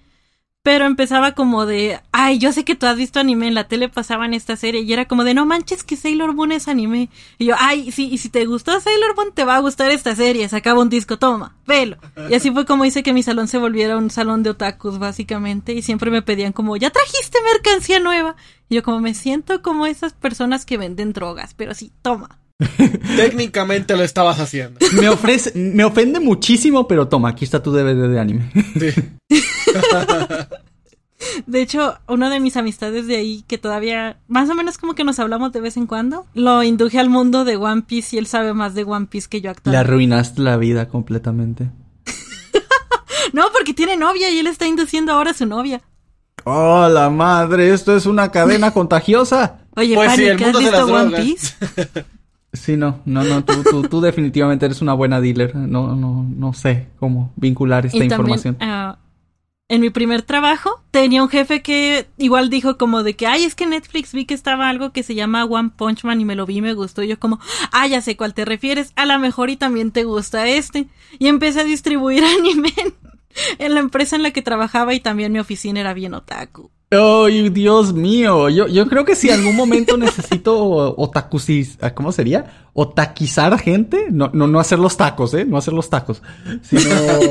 Pero 0.64 0.86
empezaba 0.86 1.32
como 1.32 1.66
de, 1.66 1.98
ay, 2.12 2.38
yo 2.38 2.52
sé 2.52 2.64
que 2.64 2.76
tú 2.76 2.86
has 2.86 2.96
visto 2.96 3.18
anime, 3.18 3.48
en 3.48 3.54
la 3.54 3.66
tele 3.66 3.88
pasaban 3.88 4.32
esta 4.32 4.54
serie, 4.54 4.82
y 4.82 4.92
era 4.92 5.08
como 5.08 5.24
de, 5.24 5.34
no 5.34 5.44
manches 5.44 5.82
que 5.82 5.96
Sailor 5.96 6.34
Moon 6.34 6.52
es 6.52 6.68
anime. 6.68 7.10
Y 7.36 7.46
yo, 7.46 7.56
ay, 7.58 7.90
sí, 7.90 8.08
y 8.12 8.18
si 8.18 8.28
te 8.28 8.46
gustó 8.46 8.78
Sailor 8.78 9.16
Moon, 9.16 9.32
te 9.34 9.44
va 9.44 9.56
a 9.56 9.60
gustar 9.60 9.90
esta 9.90 10.14
serie, 10.14 10.48
sacaba 10.48 10.80
un 10.80 10.88
disco, 10.88 11.18
toma, 11.18 11.56
velo. 11.66 11.96
Y 12.30 12.34
así 12.34 12.52
fue 12.52 12.64
como 12.64 12.84
hice 12.84 13.02
que 13.02 13.12
mi 13.12 13.24
salón 13.24 13.48
se 13.48 13.58
volviera 13.58 13.96
un 13.96 14.08
salón 14.08 14.44
de 14.44 14.50
otakus, 14.50 15.00
básicamente, 15.00 15.72
y 15.72 15.82
siempre 15.82 16.12
me 16.12 16.22
pedían 16.22 16.52
como, 16.52 16.76
ya 16.76 16.90
trajiste 16.90 17.38
mercancía 17.52 17.98
nueva. 17.98 18.36
Y 18.68 18.76
yo 18.76 18.84
como 18.84 19.00
me 19.00 19.14
siento 19.14 19.62
como 19.62 19.86
esas 19.86 20.12
personas 20.12 20.64
que 20.64 20.78
venden 20.78 21.12
drogas, 21.12 21.54
pero 21.54 21.74
sí, 21.74 21.90
toma. 22.02 22.38
Técnicamente 23.16 23.96
lo 23.96 24.04
estabas 24.04 24.40
haciendo. 24.40 24.80
Me 25.00 25.08
ofrece, 25.08 25.52
me 25.54 25.84
ofende 25.84 26.20
muchísimo, 26.20 26.86
pero 26.86 27.08
toma, 27.08 27.30
aquí 27.30 27.44
está 27.44 27.62
tu 27.62 27.72
DVD 27.72 28.08
de 28.08 28.20
anime. 28.20 28.50
De 31.46 31.62
hecho, 31.62 31.98
una 32.08 32.30
de 32.30 32.40
mis 32.40 32.56
amistades 32.56 33.06
de 33.06 33.16
ahí, 33.16 33.44
que 33.46 33.58
todavía, 33.58 34.18
más 34.28 34.50
o 34.50 34.54
menos 34.54 34.76
como 34.76 34.94
que 34.94 35.04
nos 35.04 35.18
hablamos 35.18 35.52
de 35.52 35.60
vez 35.60 35.76
en 35.76 35.86
cuando, 35.86 36.26
lo 36.34 36.62
induje 36.62 36.98
al 36.98 37.10
mundo 37.10 37.44
de 37.44 37.56
One 37.56 37.82
Piece 37.82 38.16
y 38.16 38.18
él 38.18 38.26
sabe 38.26 38.54
más 38.54 38.74
de 38.74 38.84
One 38.84 39.06
Piece 39.06 39.28
que 39.28 39.40
yo 39.40 39.50
actualmente. 39.50 39.70
Le 39.70 39.78
arruinaste 39.78 40.42
la 40.42 40.56
vida 40.56 40.88
completamente. 40.88 41.70
no, 43.32 43.44
porque 43.52 43.72
tiene 43.72 43.96
novia 43.96 44.30
y 44.30 44.38
él 44.38 44.46
está 44.46 44.66
induciendo 44.66 45.12
ahora 45.12 45.30
a 45.30 45.34
su 45.34 45.46
novia. 45.46 45.80
¡Oh, 46.44 46.88
la 46.88 47.08
madre! 47.08 47.72
¿Esto 47.72 47.96
es 47.96 48.06
una 48.06 48.30
cadena 48.32 48.72
contagiosa? 48.72 49.60
Oye, 49.76 49.94
pues 49.94 50.12
sí, 50.12 50.28
¿has 50.28 50.58
visto 50.58 50.86
One 50.86 51.16
Piece? 51.16 51.54
Sí, 52.52 52.76
no, 52.76 53.00
no, 53.06 53.24
no, 53.24 53.44
tú, 53.44 53.62
tú, 53.62 53.82
tú, 53.88 54.00
definitivamente 54.02 54.66
eres 54.66 54.82
una 54.82 54.92
buena 54.92 55.20
dealer. 55.20 55.56
No, 55.56 55.94
no, 55.96 56.22
no 56.22 56.52
sé 56.52 56.88
cómo 56.98 57.32
vincular 57.36 57.86
esta 57.86 58.04
información. 58.04 58.56
Ah, 58.60 58.98
en 59.68 59.80
mi 59.80 59.88
primer 59.88 60.20
trabajo 60.20 60.82
tenía 60.90 61.22
un 61.22 61.30
jefe 61.30 61.62
que 61.62 62.06
igual 62.18 62.50
dijo 62.50 62.76
como 62.76 63.02
de 63.02 63.14
que, 63.14 63.26
ay, 63.26 63.44
es 63.44 63.54
que 63.54 63.66
Netflix 63.66 64.12
vi 64.12 64.26
que 64.26 64.34
estaba 64.34 64.68
algo 64.68 64.92
que 64.92 65.02
se 65.02 65.14
llama 65.14 65.46
One 65.46 65.70
Punch 65.74 66.04
Man 66.04 66.20
y 66.20 66.26
me 66.26 66.36
lo 66.36 66.44
vi 66.44 66.58
y 66.58 66.60
me 66.60 66.74
gustó. 66.74 67.02
Y 67.02 67.08
yo 67.08 67.18
como, 67.18 67.40
ah, 67.72 67.86
ya 67.86 68.02
sé 68.02 68.18
cuál 68.18 68.34
te 68.34 68.44
refieres, 68.44 68.92
a 68.96 69.06
lo 69.06 69.18
mejor 69.18 69.48
y 69.48 69.56
también 69.56 69.90
te 69.90 70.04
gusta 70.04 70.46
este. 70.46 70.88
Y 71.18 71.28
empecé 71.28 71.60
a 71.60 71.64
distribuir 71.64 72.22
anime 72.38 72.74
en 73.58 73.72
la 73.72 73.80
empresa 73.80 74.16
en 74.16 74.24
la 74.24 74.30
que 74.30 74.42
trabajaba 74.42 74.92
y 74.92 75.00
también 75.00 75.32
mi 75.32 75.38
oficina 75.38 75.80
era 75.80 75.94
bien 75.94 76.12
otaku. 76.12 76.70
¡Ay, 76.92 77.48
Dios 77.48 77.94
mío! 77.94 78.50
Yo, 78.50 78.68
yo 78.68 78.86
creo 78.86 79.06
que 79.06 79.14
si 79.14 79.30
en 79.30 79.40
algún 79.40 79.56
momento 79.56 79.96
necesito 79.96 80.94
otakusis, 80.96 81.78
¿cómo 81.94 82.12
sería? 82.12 82.68
Otaquizar 82.74 83.58
gente, 83.58 84.08
no, 84.10 84.30
no, 84.34 84.46
no 84.46 84.60
hacer 84.60 84.78
los 84.78 84.98
tacos, 84.98 85.32
¿eh? 85.32 85.46
No 85.46 85.56
hacer 85.56 85.72
los 85.72 85.88
tacos, 85.88 86.22
sino 86.60 86.90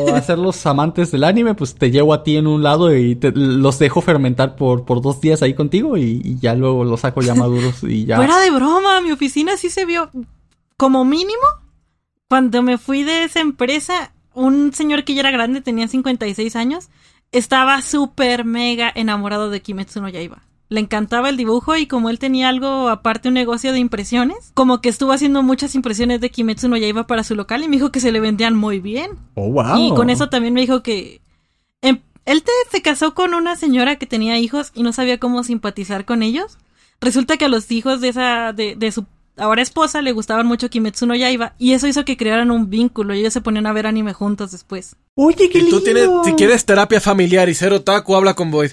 hacer 0.16 0.40
los 0.40 0.66
amantes 0.66 1.12
del 1.12 1.24
anime, 1.24 1.54
pues 1.54 1.76
te 1.76 1.92
llevo 1.92 2.16
a 2.16 2.24
ti 2.24 2.38
en 2.38 2.48
un 2.48 2.64
lado 2.64 2.96
y 2.96 3.16
te, 3.16 3.32
los 3.32 3.78
dejo 3.78 4.02
fermentar 4.02 4.56
por, 4.56 4.84
por 4.84 5.00
dos 5.02 5.22
días 5.22 5.44
ahí 5.44 5.54
contigo 5.54 5.96
y, 5.96 6.40
ya 6.40 6.56
luego 6.56 6.84
los 6.84 7.02
saco 7.02 7.22
ya 7.22 7.36
maduros 7.36 7.84
y 7.84 8.06
ya. 8.06 8.16
Fuera 8.16 8.40
de 8.40 8.50
broma, 8.50 9.00
mi 9.02 9.12
oficina 9.12 9.58
sí 9.58 9.70
se 9.70 9.86
vio 9.86 10.10
como 10.76 11.06
mínimo. 11.06 11.44
Cuando 12.28 12.64
me 12.64 12.80
fui 12.80 13.04
de 13.04 13.26
esa 13.26 13.42
empresa, 13.42 14.12
un 14.34 14.74
señor 14.74 15.04
que 15.04 15.14
ya 15.14 15.20
era 15.20 15.30
grande, 15.30 15.62
tenía 15.62 15.88
56 15.88 16.56
años, 16.56 16.90
estaba 17.32 17.82
súper 17.82 18.46
mega 18.46 18.92
enamorado 18.94 19.50
de 19.50 19.62
Kimetsu 19.62 20.02
no 20.02 20.10
Yaiba. 20.10 20.44
le 20.70 20.80
encantaba 20.80 21.30
el 21.30 21.38
dibujo 21.38 21.76
y 21.76 21.86
como 21.86 22.10
él 22.10 22.18
tenía 22.20 22.48
algo 22.50 22.88
aparte 22.90 23.28
un 23.28 23.34
negocio 23.34 23.74
de 23.74 23.80
impresiones, 23.80 24.52
como 24.54 24.80
que 24.82 24.90
estuvo 24.90 25.12
haciendo 25.12 25.44
muchas 25.44 25.76
impresiones 25.76 26.22
de 26.22 26.30
Kimetsu 26.30 26.68
no 26.70 26.78
Yaiba 26.78 27.08
para 27.08 27.24
su 27.26 27.36
local 27.36 27.64
y 27.64 27.68
me 27.68 27.76
dijo 27.76 27.92
que 27.92 28.00
se 28.00 28.12
le 28.12 28.20
vendían 28.22 28.56
muy 28.56 28.80
bien. 28.80 29.12
Oh, 29.36 29.52
wow. 29.52 29.78
Y 29.78 29.90
con 29.96 30.10
eso 30.10 30.30
también 30.30 30.54
me 30.54 30.62
dijo 30.62 30.82
que 30.84 31.22
em, 31.82 32.00
él 32.26 32.44
te- 32.44 32.52
se 32.72 32.82
casó 32.82 33.14
con 33.14 33.34
una 33.34 33.56
señora 33.56 33.98
que 33.98 34.06
tenía 34.06 34.38
hijos 34.40 34.72
y 34.74 34.84
no 34.84 34.94
sabía 34.94 35.20
cómo 35.20 35.44
simpatizar 35.44 36.06
con 36.06 36.24
ellos. 36.24 36.58
Resulta 37.02 37.36
que 37.38 37.46
a 37.46 37.50
los 37.50 37.72
hijos 37.72 38.00
de 38.00 38.10
esa 38.10 38.54
de, 38.54 38.76
de 38.76 38.92
su 38.92 39.06
ahora 39.38 39.62
esposa 39.62 40.02
le 40.02 40.12
gustaban 40.12 40.46
mucho 40.48 40.70
Kimetsu 40.70 41.06
no 41.06 41.16
Yaiba 41.16 41.54
y 41.58 41.74
eso 41.74 41.88
hizo 41.88 42.06
que 42.06 42.18
crearan 42.18 42.52
un 42.52 42.70
vínculo 42.70 43.14
y 43.14 43.20
ellos 43.20 43.34
se 43.34 43.42
ponían 43.42 43.66
a 43.68 43.74
ver 43.74 43.88
anime 43.88 44.14
juntos 44.14 44.52
después. 44.52 44.96
Oye, 45.16 45.50
qué 45.50 45.58
Y 45.60 45.62
lindo. 45.64 45.78
tú 45.80 45.84
tienes, 45.84 46.10
si 46.26 46.34
quieres 46.34 46.66
terapia 46.66 47.00
familiar 47.02 47.50
y 47.50 47.54
ser 47.54 47.74
otaku, 47.74 48.16
habla 48.16 48.34
con 48.34 48.52
Boyd. 48.52 48.72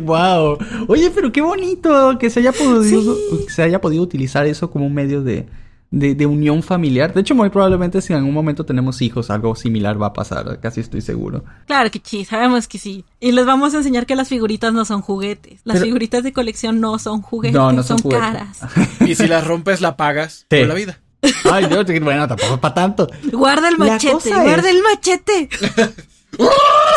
wow. 0.00 0.58
Oye, 0.88 1.10
pero 1.14 1.32
qué 1.32 1.40
bonito 1.40 2.18
que 2.18 2.30
se 2.30 2.40
haya 2.40 2.52
podido, 2.52 3.16
que 3.46 3.52
se 3.52 3.62
haya 3.62 3.80
podido 3.80 4.02
utilizar 4.02 4.46
eso 4.46 4.70
como 4.70 4.86
un 4.86 4.94
medio 4.94 5.22
de, 5.22 5.46
de, 5.90 6.14
de 6.14 6.26
unión 6.26 6.62
familiar. 6.62 7.14
De 7.14 7.20
hecho, 7.22 7.34
muy 7.34 7.48
probablemente 7.50 8.02
si 8.02 8.12
en 8.12 8.18
algún 8.18 8.34
momento 8.34 8.64
tenemos 8.66 9.00
hijos, 9.00 9.30
algo 9.30 9.54
similar 9.54 10.00
va 10.00 10.08
a 10.08 10.12
pasar, 10.12 10.60
casi 10.60 10.80
estoy 10.80 11.00
seguro. 11.00 11.44
Claro 11.66 11.90
que 11.90 12.00
sí, 12.04 12.24
sabemos 12.24 12.68
que 12.68 12.78
sí. 12.78 13.04
Y 13.20 13.32
les 13.32 13.46
vamos 13.46 13.72
a 13.74 13.78
enseñar 13.78 14.04
que 14.06 14.14
las 14.16 14.28
figuritas 14.28 14.72
no 14.72 14.84
son 14.84 15.00
juguetes. 15.00 15.60
Las 15.64 15.74
Pero- 15.76 15.86
figuritas 15.86 16.22
de 16.22 16.32
colección 16.32 16.80
no 16.80 16.98
son 16.98 17.22
juguetes, 17.22 17.54
No, 17.56 17.72
no 17.72 17.82
son 17.82 17.98
son, 17.98 18.10
juguetes. 18.10 18.26
caras. 18.26 18.58
Y 19.06 19.14
si 19.14 19.26
la 19.26 19.40
rompes, 19.40 19.80
la 19.80 19.96
pagas 19.96 20.46
Sí. 20.50 20.58
por 20.58 20.66
la 20.68 20.74
vida. 20.74 21.00
Ay, 21.50 21.66
Dios, 21.66 21.84
bueno, 22.02 22.28
tampoco 22.28 22.60
para 22.60 22.74
tanto. 22.74 23.08
Guarda 23.32 23.68
el 23.68 23.76
machete, 23.78 24.30
guarda 24.30 24.68
es- 24.68 24.76
el 24.76 24.82
machete. 24.82 25.48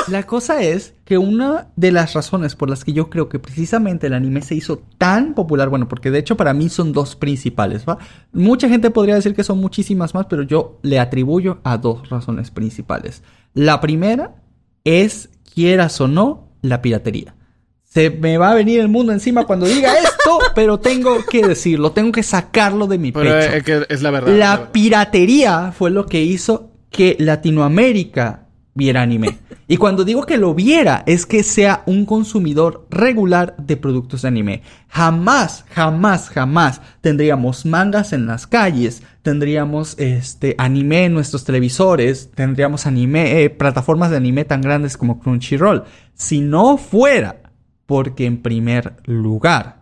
La 0.07 0.23
cosa 0.23 0.61
es 0.61 0.93
que 1.05 1.17
una 1.17 1.69
de 1.75 1.91
las 1.91 2.13
razones 2.13 2.55
por 2.55 2.69
las 2.69 2.83
que 2.83 2.91
yo 2.91 3.09
creo 3.09 3.29
que 3.29 3.39
precisamente 3.39 4.07
el 4.07 4.13
anime 4.13 4.41
se 4.41 4.55
hizo 4.55 4.81
tan 4.97 5.35
popular, 5.35 5.69
bueno, 5.69 5.87
porque 5.87 6.11
de 6.11 6.19
hecho 6.19 6.35
para 6.35 6.53
mí 6.53 6.69
son 6.69 6.91
dos 6.91 7.15
principales, 7.15 7.85
¿va? 7.87 7.97
Mucha 8.33 8.67
gente 8.67 8.89
podría 8.89 9.15
decir 9.15 9.35
que 9.35 9.43
son 9.43 9.59
muchísimas 9.59 10.13
más, 10.13 10.25
pero 10.25 10.43
yo 10.43 10.79
le 10.81 10.99
atribuyo 10.99 11.59
a 11.63 11.77
dos 11.77 12.09
razones 12.09 12.51
principales. 12.51 13.23
La 13.53 13.79
primera 13.79 14.35
es, 14.83 15.29
quieras 15.53 16.01
o 16.01 16.07
no, 16.07 16.49
la 16.61 16.81
piratería. 16.81 17.35
Se 17.83 18.09
me 18.09 18.37
va 18.37 18.51
a 18.51 18.55
venir 18.55 18.79
el 18.79 18.87
mundo 18.87 19.11
encima 19.13 19.45
cuando 19.45 19.65
diga 19.65 19.93
esto, 20.03 20.39
pero 20.55 20.79
tengo 20.79 21.23
que 21.29 21.45
decirlo, 21.47 21.91
tengo 21.91 22.11
que 22.11 22.23
sacarlo 22.23 22.87
de 22.87 22.97
mi 22.97 23.11
Pero 23.11 23.29
pecho. 23.37 23.53
es, 23.53 23.63
que 23.63 23.85
es 23.87 24.01
la 24.01 24.11
verdad. 24.11 24.37
La 24.37 24.55
verdad. 24.57 24.71
piratería 24.71 25.71
fue 25.77 25.91
lo 25.91 26.05
que 26.05 26.21
hizo 26.21 26.71
que 26.89 27.15
Latinoamérica 27.19 28.47
viera 28.73 29.01
anime. 29.01 29.39
Y 29.67 29.77
cuando 29.77 30.03
digo 30.03 30.25
que 30.25 30.37
lo 30.37 30.53
viera, 30.53 31.03
es 31.05 31.25
que 31.25 31.43
sea 31.43 31.83
un 31.85 32.05
consumidor 32.05 32.87
regular 32.89 33.55
de 33.57 33.77
productos 33.77 34.21
de 34.21 34.29
anime. 34.29 34.61
Jamás, 34.87 35.65
jamás, 35.69 36.29
jamás 36.29 36.81
tendríamos 37.01 37.65
mangas 37.65 38.13
en 38.13 38.25
las 38.25 38.47
calles, 38.47 39.03
tendríamos 39.21 39.95
este 39.99 40.55
anime 40.57 41.05
en 41.05 41.13
nuestros 41.13 41.43
televisores, 41.43 42.31
tendríamos 42.33 42.85
anime, 42.87 43.43
eh, 43.43 43.49
plataformas 43.49 44.11
de 44.11 44.17
anime 44.17 44.45
tan 44.45 44.61
grandes 44.61 44.97
como 44.97 45.19
Crunchyroll. 45.19 45.83
Si 46.13 46.41
no 46.41 46.77
fuera 46.77 47.41
porque 47.85 48.25
en 48.25 48.41
primer 48.41 48.95
lugar 49.05 49.81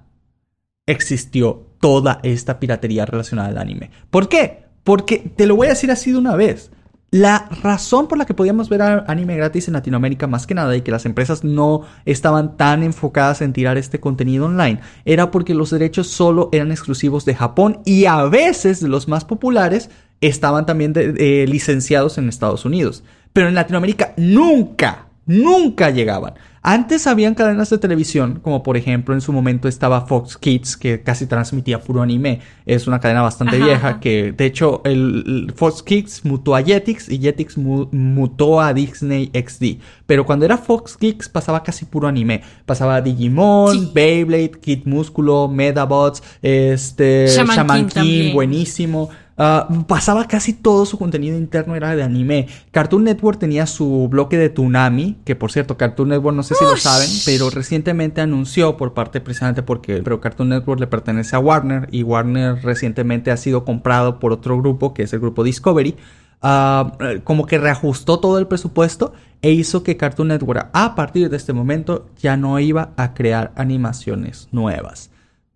existió 0.88 1.68
toda 1.80 2.20
esta 2.24 2.60
piratería 2.60 3.06
relacionada 3.06 3.50
al 3.50 3.58
anime. 3.58 3.92
¿Por 4.10 4.28
qué? 4.28 4.66
Porque 4.84 5.18
te 5.18 5.46
lo 5.46 5.56
voy 5.56 5.68
a 5.68 5.72
decir 5.72 5.92
así 5.92 6.12
de 6.12 6.18
una 6.18 6.36
vez. 6.36 6.72
La 7.12 7.50
razón 7.64 8.08
por 8.08 8.20
la 8.20 8.26
que 8.26 8.36
podíamos 8.36 8.70
ver 8.70 8.84
anime 8.84 9.36
gratis 9.36 9.68
en 9.68 9.74
Latinoamérica 9.74 10.28
más 10.28 10.46
que 10.46 10.54
nada 10.54 10.76
y 10.76 10.82
que 10.82 10.92
las 10.92 11.08
empresas 11.08 11.44
no 11.44 11.82
estaban 12.06 12.56
tan 12.56 12.84
enfocadas 12.84 13.42
en 13.42 13.52
tirar 13.52 13.80
este 13.80 14.00
contenido 14.00 14.46
online 14.46 14.80
era 15.06 15.32
porque 15.32 15.56
los 15.56 15.72
derechos 15.72 16.08
solo 16.08 16.50
eran 16.52 16.72
exclusivos 16.72 17.26
de 17.26 17.34
Japón 17.34 17.82
y 17.84 18.06
a 18.06 18.24
veces 18.26 18.84
los 18.84 19.08
más 19.08 19.26
populares 19.26 19.90
estaban 20.22 20.68
también 20.68 20.94
licenciados 20.94 22.20
en 22.20 22.30
Estados 22.30 22.64
Unidos. 22.66 23.04
Pero 23.34 23.48
en 23.48 23.56
Latinoamérica 23.56 24.14
nunca, 24.16 25.08
nunca 25.26 25.90
llegaban. 25.90 26.36
Antes 26.62 27.08
habían 27.08 27.36
cadenas 27.36 27.70
de 27.70 27.78
televisión, 27.78 28.40
como 28.44 28.64
por 28.64 28.76
ejemplo 28.76 29.14
en 29.14 29.22
su 29.22 29.32
momento 29.32 29.68
estaba 29.68 30.02
Fox 30.08 30.38
Kids, 30.38 30.76
que 30.76 31.02
casi 31.02 31.26
transmitía 31.26 31.80
puro 31.82 32.02
anime. 32.02 32.42
Es 32.66 32.86
una 32.88 33.00
cadena 33.00 33.22
bastante 33.22 33.56
Ajá, 33.56 33.66
vieja, 33.66 33.88
ajá. 33.90 34.00
que 34.02 34.34
de 34.34 34.46
hecho 34.46 34.82
el, 34.84 35.24
el 35.48 35.54
Fox 35.56 35.82
Kids 35.84 36.26
mutó 36.26 36.56
a 36.56 36.62
Jetix 36.64 37.10
y 37.10 37.18
Jetix 37.20 37.58
mu- 37.58 37.88
mutó 37.92 38.60
a 38.60 38.74
Disney 38.74 39.32
XD. 39.34 39.80
Pero 40.06 40.26
cuando 40.26 40.44
era 40.46 40.58
Fox 40.58 40.98
Kids 40.98 41.30
pasaba 41.30 41.64
casi 41.64 41.86
puro 41.86 42.08
anime. 42.08 42.42
Pasaba 42.66 43.00
Digimon, 43.02 43.72
Sí. 43.80 43.92
Beyblade, 43.94 44.52
Kid 44.62 44.86
Músculo, 44.86 45.48
Medabots, 45.48 46.22
este, 46.42 47.28
Shaman 47.28 47.56
Shaman, 47.56 47.88
King 47.88 48.34
buenísimo. 48.34 49.10
Ah, 49.42 49.70
pasaba 49.88 50.28
casi 50.28 50.52
todo 50.52 50.86
su 50.86 50.98
contenido 50.98 51.38
interno 51.38 51.74
era 51.74 51.96
de 51.96 52.04
anime. 52.04 52.50
Cartoon 52.72 53.06
Network 53.06 53.40
tenía 53.40 53.68
su 53.68 54.10
bloque 54.10 54.38
de 54.38 54.50
Toonami, 54.50 55.16
que 55.24 55.34
por 55.34 55.50
cierto, 55.50 55.78
Cartoon 55.78 56.10
Network 56.10 56.36
no 56.36 56.44
sé 56.44 56.56
si 56.56 56.66
lo 56.66 56.76
saben, 56.76 57.10
pero 57.24 57.50
recientemente 57.50 58.20
anunció 58.20 58.76
por 58.76 58.94
parte 58.94 59.22
precisamente 59.22 59.64
porque 59.64 60.02
pero 60.04 60.20
Cartoon 60.20 60.50
Network 60.50 60.82
le 60.82 60.88
pertenece 60.88 61.38
a 61.38 61.40
Warner 61.40 61.88
y 61.90 62.04
Warner 62.04 62.62
recientemente 62.62 63.32
ha 63.32 63.38
sido 63.38 63.64
comprado 63.64 64.20
por 64.20 64.34
otro 64.34 64.58
grupo 64.58 64.94
que 64.94 65.04
es 65.04 65.14
el 65.14 65.22
grupo 65.22 65.46
Discovery. 65.46 65.96
ah, 66.42 66.98
eh, 67.00 67.22
como 67.24 67.46
que 67.46 67.58
reajustó 67.60 68.20
todo 68.20 68.40
el 68.40 68.48
presupuesto 68.48 69.14
e 69.42 69.52
hizo 69.52 69.84
que 69.84 69.96
Cartoon 69.96 70.28
Network 70.28 70.70
a 70.74 70.96
partir 70.96 71.30
de 71.30 71.38
este 71.38 71.54
momento 71.54 72.10
ya 72.22 72.36
no 72.36 72.60
iba 72.60 72.92
a 72.98 73.14
crear 73.14 73.54
animaciones 73.56 74.50
nuevas. 74.52 75.12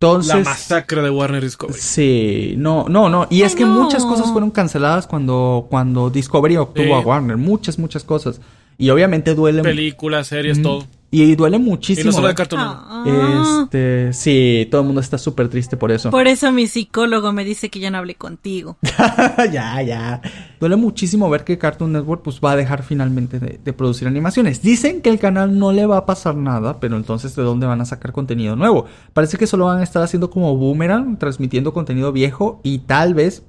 Entonces, 0.07 0.33
La 0.35 0.43
masacre 0.43 1.01
de 1.01 1.09
Warner 1.09 1.41
Discovery. 1.43 1.79
Sí, 1.79 2.55
no, 2.57 2.85
no, 2.89 3.09
no. 3.09 3.27
Y 3.29 3.43
es 3.43 3.53
Ay, 3.53 3.59
que 3.59 3.65
no. 3.65 3.81
muchas 3.83 4.03
cosas 4.05 4.31
fueron 4.31 4.51
canceladas 4.51 5.07
cuando, 5.07 5.67
cuando 5.69 6.09
Discovery 6.09 6.57
obtuvo 6.57 6.85
Sí. 6.85 6.91
a 6.91 6.99
Warner. 6.99 7.37
Muchas, 7.37 7.79
muchas 7.79 8.03
cosas. 8.03 8.41
Y 8.77 8.89
obviamente 8.89 9.35
duele. 9.35 9.61
Películas, 9.61 10.27
series, 10.27 10.59
Mm, 10.59 10.63
todo. 10.63 10.85
Y 11.13 11.35
duele 11.35 11.57
Y 11.57 11.59
muchísimo. 11.59 12.07
no 12.07 12.11
solo 12.11 12.27
de 12.27 12.33
Cartoon 12.33 12.59
Network. 12.59 12.87
Ah. 12.89 13.61
Este, 13.63 14.13
sí, 14.13 14.67
todo 14.71 14.81
el 14.81 14.87
mundo 14.87 14.99
está 14.99 15.19
súper 15.19 15.47
triste 15.47 15.77
por 15.77 15.91
eso. 15.91 16.09
Por 16.09 16.25
eso 16.25 16.51
mi 16.51 16.65
psicólogo 16.65 17.31
me 17.31 17.45
dice 17.45 17.69
que 17.69 17.79
ya 17.79 17.91
no 17.91 17.99
hable 17.99 18.15
contigo. 18.15 18.77
ya, 19.51 19.79
ya. 19.83 20.21
Duele 20.59 20.75
muchísimo 20.75 21.29
ver 21.29 21.43
que 21.43 21.59
Cartoon 21.59 21.91
Network 21.91 22.23
pues 22.23 22.39
va 22.43 22.53
a 22.53 22.55
dejar 22.55 22.81
finalmente 22.81 23.39
de, 23.39 23.59
de 23.63 23.73
producir 23.73 24.07
animaciones. 24.07 24.63
Dicen 24.63 25.01
que 25.03 25.09
el 25.11 25.19
canal 25.19 25.59
no 25.59 25.71
le 25.71 25.85
va 25.85 25.97
a 25.97 26.05
pasar 26.07 26.35
nada, 26.35 26.79
pero 26.79 26.97
entonces 26.97 27.35
¿de 27.35 27.43
dónde 27.43 27.67
van 27.67 27.81
a 27.81 27.85
sacar 27.85 28.11
contenido 28.11 28.55
nuevo? 28.55 28.85
Parece 29.13 29.37
que 29.37 29.45
solo 29.45 29.65
van 29.65 29.81
a 29.81 29.83
estar 29.83 30.01
haciendo 30.01 30.31
como 30.31 30.57
boomerang, 30.57 31.19
transmitiendo 31.19 31.73
contenido 31.73 32.11
viejo 32.11 32.59
y 32.63 32.79
tal 32.79 33.13
vez, 33.13 33.43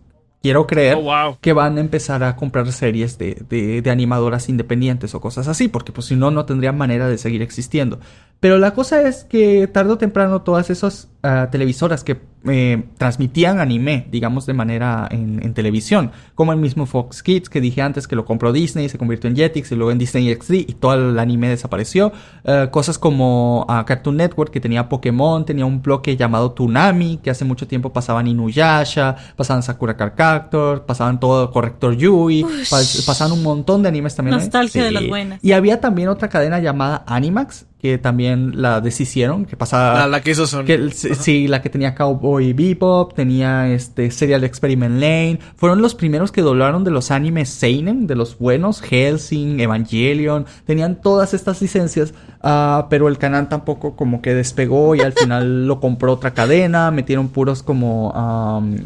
quiero 0.45 0.67
creer, 0.67 0.97
Oh, 0.99 1.01
wow. 1.05 1.39
que 1.41 1.55
van 1.55 1.79
a 1.79 1.81
empezar 1.81 2.23
a 2.23 2.37
comprar 2.37 2.71
series 2.71 3.17
de, 3.17 3.43
de- 3.49 3.81
de 3.81 3.91
animadoras 3.91 4.51
independientes 4.51 5.15
o 5.15 5.21
cosas 5.23 5.49
así, 5.49 5.69
porque 5.69 5.91
pues 5.91 6.07
si 6.09 6.17
no, 6.17 6.31
no 6.31 6.45
tendrían 6.45 6.77
manera 6.77 7.09
de 7.09 7.17
seguir 7.17 7.41
existiendo. 7.41 7.99
Pero 8.41 8.59
la 8.59 8.75
cosa 8.75 9.01
es 9.09 9.25
que 9.25 9.67
tarde 9.69 9.93
o 9.95 9.97
temprano 9.97 10.43
todas 10.43 10.69
esas 10.69 11.09
ah, 11.23 11.49
televisoras 11.51 12.05
que 12.05 12.21
eh, 12.47 12.85
transmitían 12.99 13.59
anime, 13.61 14.07
digamos 14.11 14.47
de 14.47 14.53
manera 14.55 15.09
en, 15.11 15.41
en 15.43 15.55
televisión, 15.55 16.11
como 16.35 16.53
el 16.53 16.59
mismo 16.59 16.87
Fox 16.87 17.23
Kids 17.23 17.49
que 17.49 17.61
dije 17.61 17.83
antes 17.83 18.07
que 18.07 18.17
lo 18.17 18.25
compró 18.25 18.53
Disney, 18.53 18.89
se 18.89 18.99
convirtió 18.99 19.29
en 19.31 19.37
Jetix 19.37 19.73
y 19.73 19.77
luego 19.77 19.91
en 19.93 19.99
Disney 19.99 20.35
XD 20.35 20.53
y 20.55 20.75
todo 20.75 20.95
el 20.95 21.19
anime 21.19 21.49
desapareció. 21.49 22.13
Eh, 22.45 22.69
cosas 22.71 22.99
como 22.99 23.65
ah, 23.69 23.85
Cartoon 23.87 24.17
Network 24.17 24.51
que 24.53 24.61
tenía 24.61 24.89
Pokémon, 24.89 25.45
tenía 25.45 25.65
un 25.67 25.81
bloque 25.83 26.17
llamado 26.17 26.53
Toonami 26.53 27.19
que 27.23 27.31
hace 27.31 27.45
mucho 27.45 27.67
tiempo 27.67 27.93
pasaban 27.93 28.27
Inuyasha, 28.27 29.17
pasaban 29.37 29.63
Sakura 29.63 29.97
Card 29.97 30.13
Captor, 30.17 30.85
pasaban 30.87 31.21
todo 31.21 31.51
Corrector 31.51 31.97
Yui, 31.97 32.43
pas- 32.45 33.05
pasaban 33.07 33.33
un 33.33 33.43
montón 33.43 33.83
de 33.83 33.89
animes 33.89 34.15
también. 34.15 34.37
¿eh? 34.39 34.41
Nostalgia 34.41 34.85
de 34.85 34.91
las 34.93 35.09
buenas. 35.09 35.39
Y 35.43 35.53
había 35.53 35.81
también 35.81 36.09
otra 36.09 36.29
cadena 36.29 36.59
llamada 36.61 37.05
Animax 37.07 37.67
que 37.85 37.99
también 37.99 38.63
la 38.63 38.81
deshicieron, 38.81 39.45
que 39.45 39.59
pasaba... 39.59 39.99
La, 40.01 40.07
la 40.07 40.21
que 40.23 40.31
hizo 40.31 40.47
Sony. 40.47 40.65
Que, 40.65 40.91
sí, 40.91 41.49
la 41.49 41.61
que 41.61 41.69
tenía 41.69 41.95
Cowboy 41.95 42.34
Bebop, 42.39 43.15
tenía 43.15 43.73
este 43.73 44.11
Serial 44.11 44.45
Experiment 44.45 44.95
Lane. 44.95 45.39
Fueron 45.57 45.81
los 45.81 45.95
primeros 45.95 46.33
que 46.33 46.43
doblaron 46.43 46.85
de 46.85 46.91
los 46.91 47.11
animes 47.11 47.49
Seinen, 47.49 48.07
de 48.07 48.15
los 48.15 48.39
buenos, 48.39 48.81
Helsing, 48.81 49.61
Evangelion. 49.61 50.47
Tenían 50.67 51.01
todas 51.01 51.35
estas 51.35 51.63
licencias, 51.63 52.15
ah, 52.45 52.87
pero 52.91 53.09
el 53.09 53.19
canal 53.19 53.49
tampoco 53.49 53.97
como 53.97 54.23
que 54.23 54.35
despegó 54.35 54.95
y 54.95 55.01
al 55.01 55.13
final 55.15 55.67
lo 55.67 55.81
compró 55.81 56.13
otra 56.13 56.35
cadena. 56.35 56.91
Metieron 56.93 57.29
puros 57.31 57.63
como 57.63 58.13
am, 58.15 58.77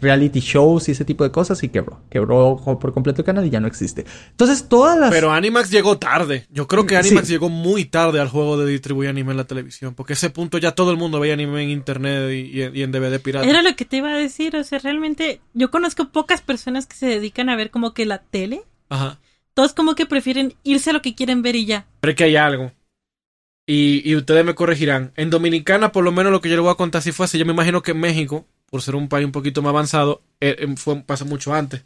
reality 0.00 0.40
shows 0.40 0.88
y 0.88 0.92
ese 0.92 1.04
tipo 1.04 1.24
de 1.24 1.30
cosas 1.30 1.62
y 1.64 1.68
quebró. 1.70 2.00
Quebró 2.10 2.60
por 2.80 2.92
completo 2.94 3.22
el 3.22 3.26
canal 3.26 3.44
y 3.46 3.50
ya 3.50 3.58
no 3.60 3.66
existe. 3.66 4.04
Entonces 4.30 4.68
todas 4.68 4.98
las... 4.98 5.10
Pero 5.10 5.32
Animax 5.32 5.70
llegó 5.70 5.98
tarde. 5.98 6.46
Yo 6.50 6.68
creo 6.68 6.86
que 6.86 6.96
Animax 6.96 7.26
Sí. 7.26 7.32
llegó 7.32 7.48
muy 7.48 7.84
tarde 7.86 8.20
al 8.20 8.28
juego 8.28 8.56
de 8.58 8.70
distribuir 8.70 9.08
anime 9.08 9.30
en 9.32 9.38
la 9.38 9.44
televisión. 9.44 9.94
Porque 9.94 10.12
a 10.12 10.14
ese 10.14 10.30
punto 10.30 10.58
ya 10.58 10.72
todo 10.72 10.90
el 10.90 10.96
mundo 10.98 11.18
veía 11.18 11.34
anime 11.34 11.62
en 11.64 11.70
internet 11.70 12.30
y, 12.32 12.58
y 12.58 12.62
en- 12.62 12.76
y 12.76 12.82
en 12.82 12.92
DVD 12.92 13.18
pirata. 13.18 13.46
Era 13.48 13.62
lo 13.62 13.74
que 13.74 13.84
te 13.84 13.96
iba 13.96 14.10
a 14.10 14.16
decir, 14.16 14.54
o 14.56 14.62
sea, 14.64 14.78
realmente 14.78 15.40
yo 15.54 15.70
conozco 15.70 16.08
pocas 16.10 16.40
personas 16.42 16.86
que 16.86 16.94
se 16.96 17.06
dedican 17.06 17.48
a 17.48 17.56
ver 17.56 17.70
como 17.70 17.94
que 17.94 18.06
la 18.06 18.18
tele. 18.18 18.62
Ajá. 18.90 19.18
Todos 19.54 19.72
como 19.72 19.94
que 19.96 20.06
prefieren 20.06 20.54
irse 20.62 20.90
a 20.90 20.92
lo 20.92 21.02
que 21.02 21.14
quieren 21.16 21.42
ver 21.42 21.56
y 21.56 21.66
ya. 21.66 21.86
Pero 22.00 22.10
es 22.12 22.16
que 22.16 22.24
hay 22.24 22.36
algo. 22.36 22.70
Y, 23.68 24.00
y 24.10 24.16
ustedes 24.16 24.46
me 24.46 24.54
corregirán. 24.54 25.12
En 25.14 25.28
Dominicana, 25.28 25.92
por 25.92 26.02
lo 26.02 26.10
menos 26.10 26.32
lo 26.32 26.40
que 26.40 26.48
yo 26.48 26.56
les 26.56 26.62
voy 26.62 26.72
a 26.72 26.76
contar 26.76 27.02
si 27.02 27.12
fue 27.12 27.26
así, 27.26 27.36
yo 27.36 27.44
me 27.44 27.52
imagino 27.52 27.82
que 27.82 27.90
en 27.90 28.00
México, 28.00 28.46
por 28.70 28.80
ser 28.80 28.96
un 28.96 29.10
país 29.10 29.26
un 29.26 29.32
poquito 29.32 29.60
más 29.60 29.70
avanzado, 29.70 30.22
eh, 30.40 30.56
eh, 30.58 30.74
fue, 30.78 31.02
pasa 31.02 31.26
mucho 31.26 31.52
antes. 31.52 31.84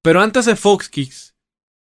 Pero 0.00 0.22
antes 0.22 0.44
de 0.44 0.54
Fox 0.54 0.88
Kids 0.88 1.34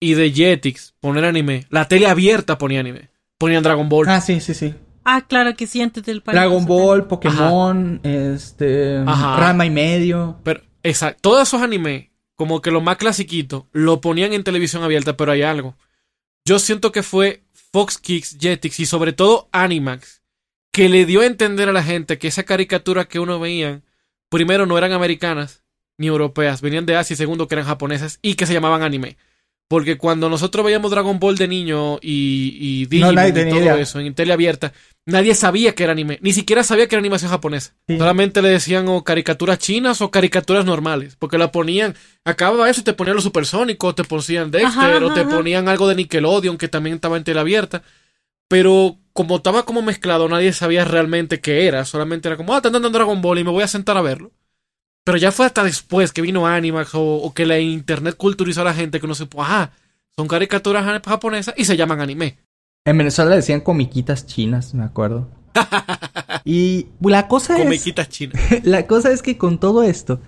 y 0.01 0.15
de 0.15 0.33
Jetix 0.33 0.95
poner 0.99 1.25
anime, 1.25 1.65
la 1.71 1.87
tele 1.87 2.09
abierta 2.09 2.59
ponía 2.59 2.81
anime. 2.81 3.11
Ponían 3.39 3.63
Dragon 3.63 3.89
Ball. 3.89 4.09
Ah, 4.09 4.21
sí, 4.21 4.41
sí, 4.41 4.53
sí. 4.53 4.75
Ah, 5.05 5.25
claro 5.29 5.55
que 5.55 5.69
sí, 5.69 5.81
antes 5.81 6.03
del 6.05 6.23
país. 6.23 6.35
Dragon 6.35 6.67
Ball, 6.67 7.07
Pokémon, 7.07 8.01
este. 8.03 8.99
Ajá. 9.07 9.37
Rama 9.37 9.65
y 9.65 9.71
medio. 9.71 10.41
Pero, 10.43 10.63
exacto, 10.83 11.21
todos 11.21 11.47
esos 11.47 11.63
animes, 11.63 12.09
como 12.35 12.61
que 12.61 12.73
los 12.73 12.83
más 12.83 12.97
clasiquitos, 12.97 13.63
lo 13.71 14.01
ponían 14.01 14.33
en 14.33 14.43
televisión 14.43 14.83
abierta, 14.83 15.17
pero 15.17 15.31
hay 15.31 15.43
algo. 15.43 15.77
Yo 16.45 16.59
siento 16.59 16.91
que 16.91 17.05
fue 17.05 17.46
Fox 17.77 17.99
Kids, 17.99 18.39
Jetix 18.41 18.81
y 18.81 18.87
sobre 18.87 19.13
todo 19.13 19.51
Animax, 19.53 20.23
que 20.73 20.89
le 20.89 21.05
dio 21.05 21.21
a 21.21 21.27
entender 21.27 21.69
a 21.69 21.75
la 21.75 21.83
gente 21.83 22.17
que 22.17 22.27
esa 22.27 22.45
caricatura 22.45 23.05
que 23.05 23.21
uno 23.21 23.39
veía, 23.39 23.83
primero 24.31 24.65
no 24.65 24.79
eran 24.79 24.93
americanas 24.93 25.63
ni 25.99 26.07
europeas, 26.07 26.63
venían 26.63 26.87
de 26.87 26.97
Asia 26.97 27.13
y 27.13 27.19
segundo 27.19 27.47
que 27.47 27.55
eran 27.55 27.67
japonesas 27.67 28.19
y 28.23 28.33
que 28.33 28.47
se 28.47 28.55
llamaban 28.55 28.83
anime. 28.83 29.19
Porque 29.69 29.99
cuando 29.99 30.29
nosotros 30.29 30.65
veíamos 30.65 30.93
Dragon 30.93 31.19
Ball 31.19 31.37
de 31.37 31.49
niño 31.49 31.97
y, 32.01 32.57
y 32.61 32.87
Digimon 32.87 33.19
y 33.29 33.33
todo 33.33 33.61
idea. 33.61 33.79
eso 33.81 33.99
en 33.99 34.15
tele 34.15 34.33
abierta, 34.33 34.73
nadie 35.07 35.35
sabía 35.35 35.75
que 35.75 35.83
era 35.83 35.93
anime. 35.93 36.21
Ni 36.23 36.33
siquiera 36.33 36.63
sabía 36.63 36.87
que 36.87 36.95
era 36.95 37.01
animación 37.01 37.33
japonesa. 37.33 37.75
Sí. 37.89 37.99
Solamente 37.99 38.43
le 38.43 38.51
decían 38.51 38.87
o 38.89 39.03
caricaturas 39.03 39.59
chinas 39.59 40.01
o 40.03 40.11
caricaturas 40.13 40.65
normales. 40.65 41.17
Porque 41.17 41.37
la 41.37 41.51
ponían, 41.51 41.97
acababa 42.25 42.71
eso 42.71 42.81
y 42.81 42.85
te 42.85 42.93
ponían 42.93 43.17
los 43.17 43.25
supersónicos, 43.25 43.97
te 43.97 44.05
ponían 44.05 44.53
Dexter 44.53 44.69
Ajá, 44.69 45.05
o 45.05 45.13
te 45.13 45.21
ajá. 45.23 45.31
ponían 45.31 45.69
algo 45.69 45.89
de 45.89 45.97
Nickelodeon 45.97 46.59
que 46.59 46.69
también 46.69 46.95
estaba 46.95 47.17
en 47.17 47.25
tele 47.25 47.41
abierta. 47.41 47.83
Pero 48.49 48.99
como 49.13 49.37
estaba 49.39 49.65
como 49.65 49.83
mezclado, 49.83 50.29
nadie 50.29 50.53
sabía 50.53 50.85
realmente 50.85 51.41
qué 51.41 51.67
era. 51.67 51.85
Solamente 51.85 52.29
era 52.29 52.37
como, 52.37 52.55
ah, 52.55 52.59
están 52.59 52.73
dando 52.73 52.91
Dragon 52.91 53.21
Ball 53.21 53.41
y 53.41 53.45
me 53.45 53.51
voy 53.51 53.65
a 53.65 53.69
sentar 53.69 53.97
a 53.97 54.03
verlo. 54.03 54.31
Pero 55.07 55.19
ya 55.19 55.31
fue 55.31 55.47
hasta 55.47 55.63
después 55.63 56.13
que 56.13 56.21
vino 56.21 56.49
Animax 56.49 56.97
o, 56.97 57.01
o 57.01 57.33
que 57.33 57.47
la 57.47 57.61
internet 57.61 58.17
culturizó 58.17 58.63
a 58.63 58.65
la 58.65 58.75
gente 58.75 58.99
que 58.99 59.07
uno 59.07 59.15
se 59.15 59.29
ajá, 59.39 59.71
son 60.17 60.27
caricaturas 60.27 60.85
ja- 60.85 61.01
japonesas 61.01 61.55
y 61.57 61.65
se 61.65 61.77
llaman 61.77 62.01
anime. 62.01 62.39
En 62.85 62.99
Venezuela 62.99 63.31
le 63.31 63.37
decían 63.37 63.61
comiquitas 63.61 64.27
chinas, 64.27 64.75
me 64.75 64.83
acuerdo. 64.83 65.29
y 66.45 66.89
la 67.01 67.29
cosa 67.29 67.57
es. 67.57 67.63
Comiquitas 67.63 68.09
chinas. 68.09 68.43
La 68.65 68.89
cosa 68.89 69.13
es 69.13 69.23
que 69.23 69.39
con 69.39 69.61
todo 69.61 69.85
esto, 69.85 70.21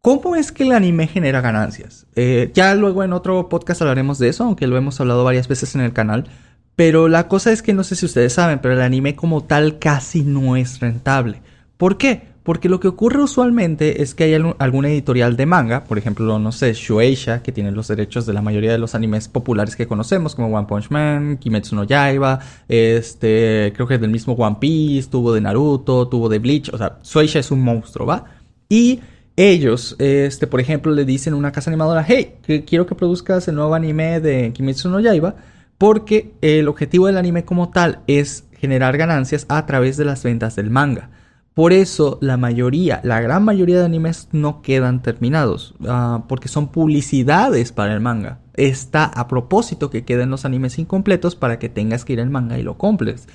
¿cómo 0.00 0.36
es 0.36 0.52
que 0.52 0.62
el 0.62 0.72
anime 0.72 1.06
genera 1.06 1.42
ganancias? 1.42 2.06
Eh, 2.16 2.50
ya 2.54 2.74
luego 2.74 3.04
en 3.04 3.12
otro 3.12 3.50
podcast 3.50 3.82
hablaremos 3.82 4.18
de 4.18 4.30
eso, 4.30 4.44
aunque 4.44 4.66
lo 4.66 4.78
hemos 4.78 4.98
hablado 5.02 5.22
varias 5.22 5.48
veces 5.48 5.74
en 5.74 5.82
el 5.82 5.92
canal. 5.92 6.28
Pero 6.76 7.08
la 7.08 7.28
cosa 7.28 7.52
es 7.52 7.60
que 7.60 7.74
no 7.74 7.84
sé 7.84 7.94
si 7.94 8.06
ustedes 8.06 8.32
saben, 8.32 8.60
pero 8.60 8.72
el 8.72 8.80
anime 8.80 9.16
como 9.16 9.44
tal 9.44 9.78
casi 9.78 10.22
no 10.22 10.56
es 10.56 10.80
rentable. 10.80 11.42
¿Por 11.76 11.98
qué? 11.98 12.22
Porque 12.48 12.70
lo 12.70 12.80
que 12.80 12.88
ocurre 12.88 13.22
usualmente 13.22 14.00
es 14.00 14.14
que 14.14 14.24
hay 14.24 14.32
alguna 14.32 14.88
editorial 14.88 15.36
de 15.36 15.44
manga, 15.44 15.84
por 15.84 15.98
ejemplo, 15.98 16.38
no 16.38 16.50
sé, 16.50 16.72
Shueisha, 16.72 17.42
que 17.42 17.52
tiene 17.52 17.72
los 17.72 17.88
derechos 17.88 18.24
de 18.24 18.32
la 18.32 18.40
mayoría 18.40 18.72
de 18.72 18.78
los 18.78 18.94
animes 18.94 19.28
populares 19.28 19.76
que 19.76 19.86
conocemos, 19.86 20.34
como 20.34 20.56
One 20.56 20.66
Punch 20.66 20.88
Man, 20.88 21.36
Kimetsu 21.36 21.76
no 21.76 21.84
Yaiba, 21.84 22.38
este, 22.66 23.70
creo 23.76 23.86
que 23.86 23.98
del 23.98 24.10
mismo 24.10 24.32
One 24.32 24.56
Piece, 24.58 25.10
tuvo 25.10 25.34
de 25.34 25.42
Naruto, 25.42 26.08
tuvo 26.08 26.30
de 26.30 26.38
Bleach, 26.38 26.70
o 26.72 26.78
sea, 26.78 26.96
Shueisha 27.04 27.40
es 27.40 27.50
un 27.50 27.60
monstruo, 27.60 28.06
¿va? 28.06 28.24
Y 28.70 29.00
ellos, 29.36 29.94
este, 29.98 30.46
por 30.46 30.62
ejemplo, 30.62 30.90
le 30.92 31.04
dicen 31.04 31.34
a 31.34 31.36
una 31.36 31.52
casa 31.52 31.68
animadora, 31.68 32.02
hey, 32.08 32.36
quiero 32.66 32.86
que 32.86 32.94
produzcas 32.94 33.46
el 33.48 33.56
nuevo 33.56 33.74
anime 33.74 34.20
de 34.20 34.54
Kimetsu 34.54 34.88
no 34.88 35.00
Yaiba, 35.00 35.34
porque 35.76 36.32
el 36.40 36.66
objetivo 36.66 37.08
del 37.08 37.18
anime 37.18 37.44
como 37.44 37.68
tal 37.68 37.98
es 38.06 38.44
generar 38.58 38.96
ganancias 38.96 39.44
a 39.50 39.66
través 39.66 39.98
de 39.98 40.06
las 40.06 40.22
ventas 40.22 40.56
del 40.56 40.70
manga. 40.70 41.10
Por 41.58 41.72
eso 41.72 42.18
la 42.20 42.36
mayoría, 42.36 43.00
la 43.02 43.20
gran 43.20 43.44
mayoría 43.44 43.80
de 43.80 43.84
animes 43.84 44.28
no 44.30 44.62
quedan 44.62 45.02
terminados, 45.02 45.74
ah, 45.88 46.22
porque 46.28 46.46
son 46.46 46.68
publicidades 46.68 47.72
para 47.72 47.94
el 47.94 48.00
manga. 48.00 48.38
Está 48.54 49.06
a 49.06 49.26
propósito 49.26 49.90
que 49.90 50.04
queden 50.04 50.30
los 50.30 50.44
animes 50.44 50.78
incompletos 50.78 51.34
para 51.34 51.58
que 51.58 51.68
tengas 51.68 52.04
que 52.04 52.12
ir 52.12 52.20
al 52.20 52.30
manga 52.30 52.60
y 52.60 52.62
lo 52.62 52.78
compres. 52.78 53.26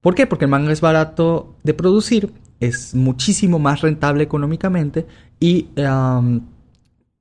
¿Por 0.00 0.14
qué? 0.14 0.28
Porque 0.28 0.44
el 0.44 0.50
manga 0.52 0.70
es 0.70 0.80
barato 0.80 1.56
de 1.64 1.74
producir, 1.74 2.32
es 2.60 2.94
muchísimo 2.94 3.58
más 3.58 3.80
rentable 3.80 4.22
económicamente 4.22 5.08
y 5.40 5.66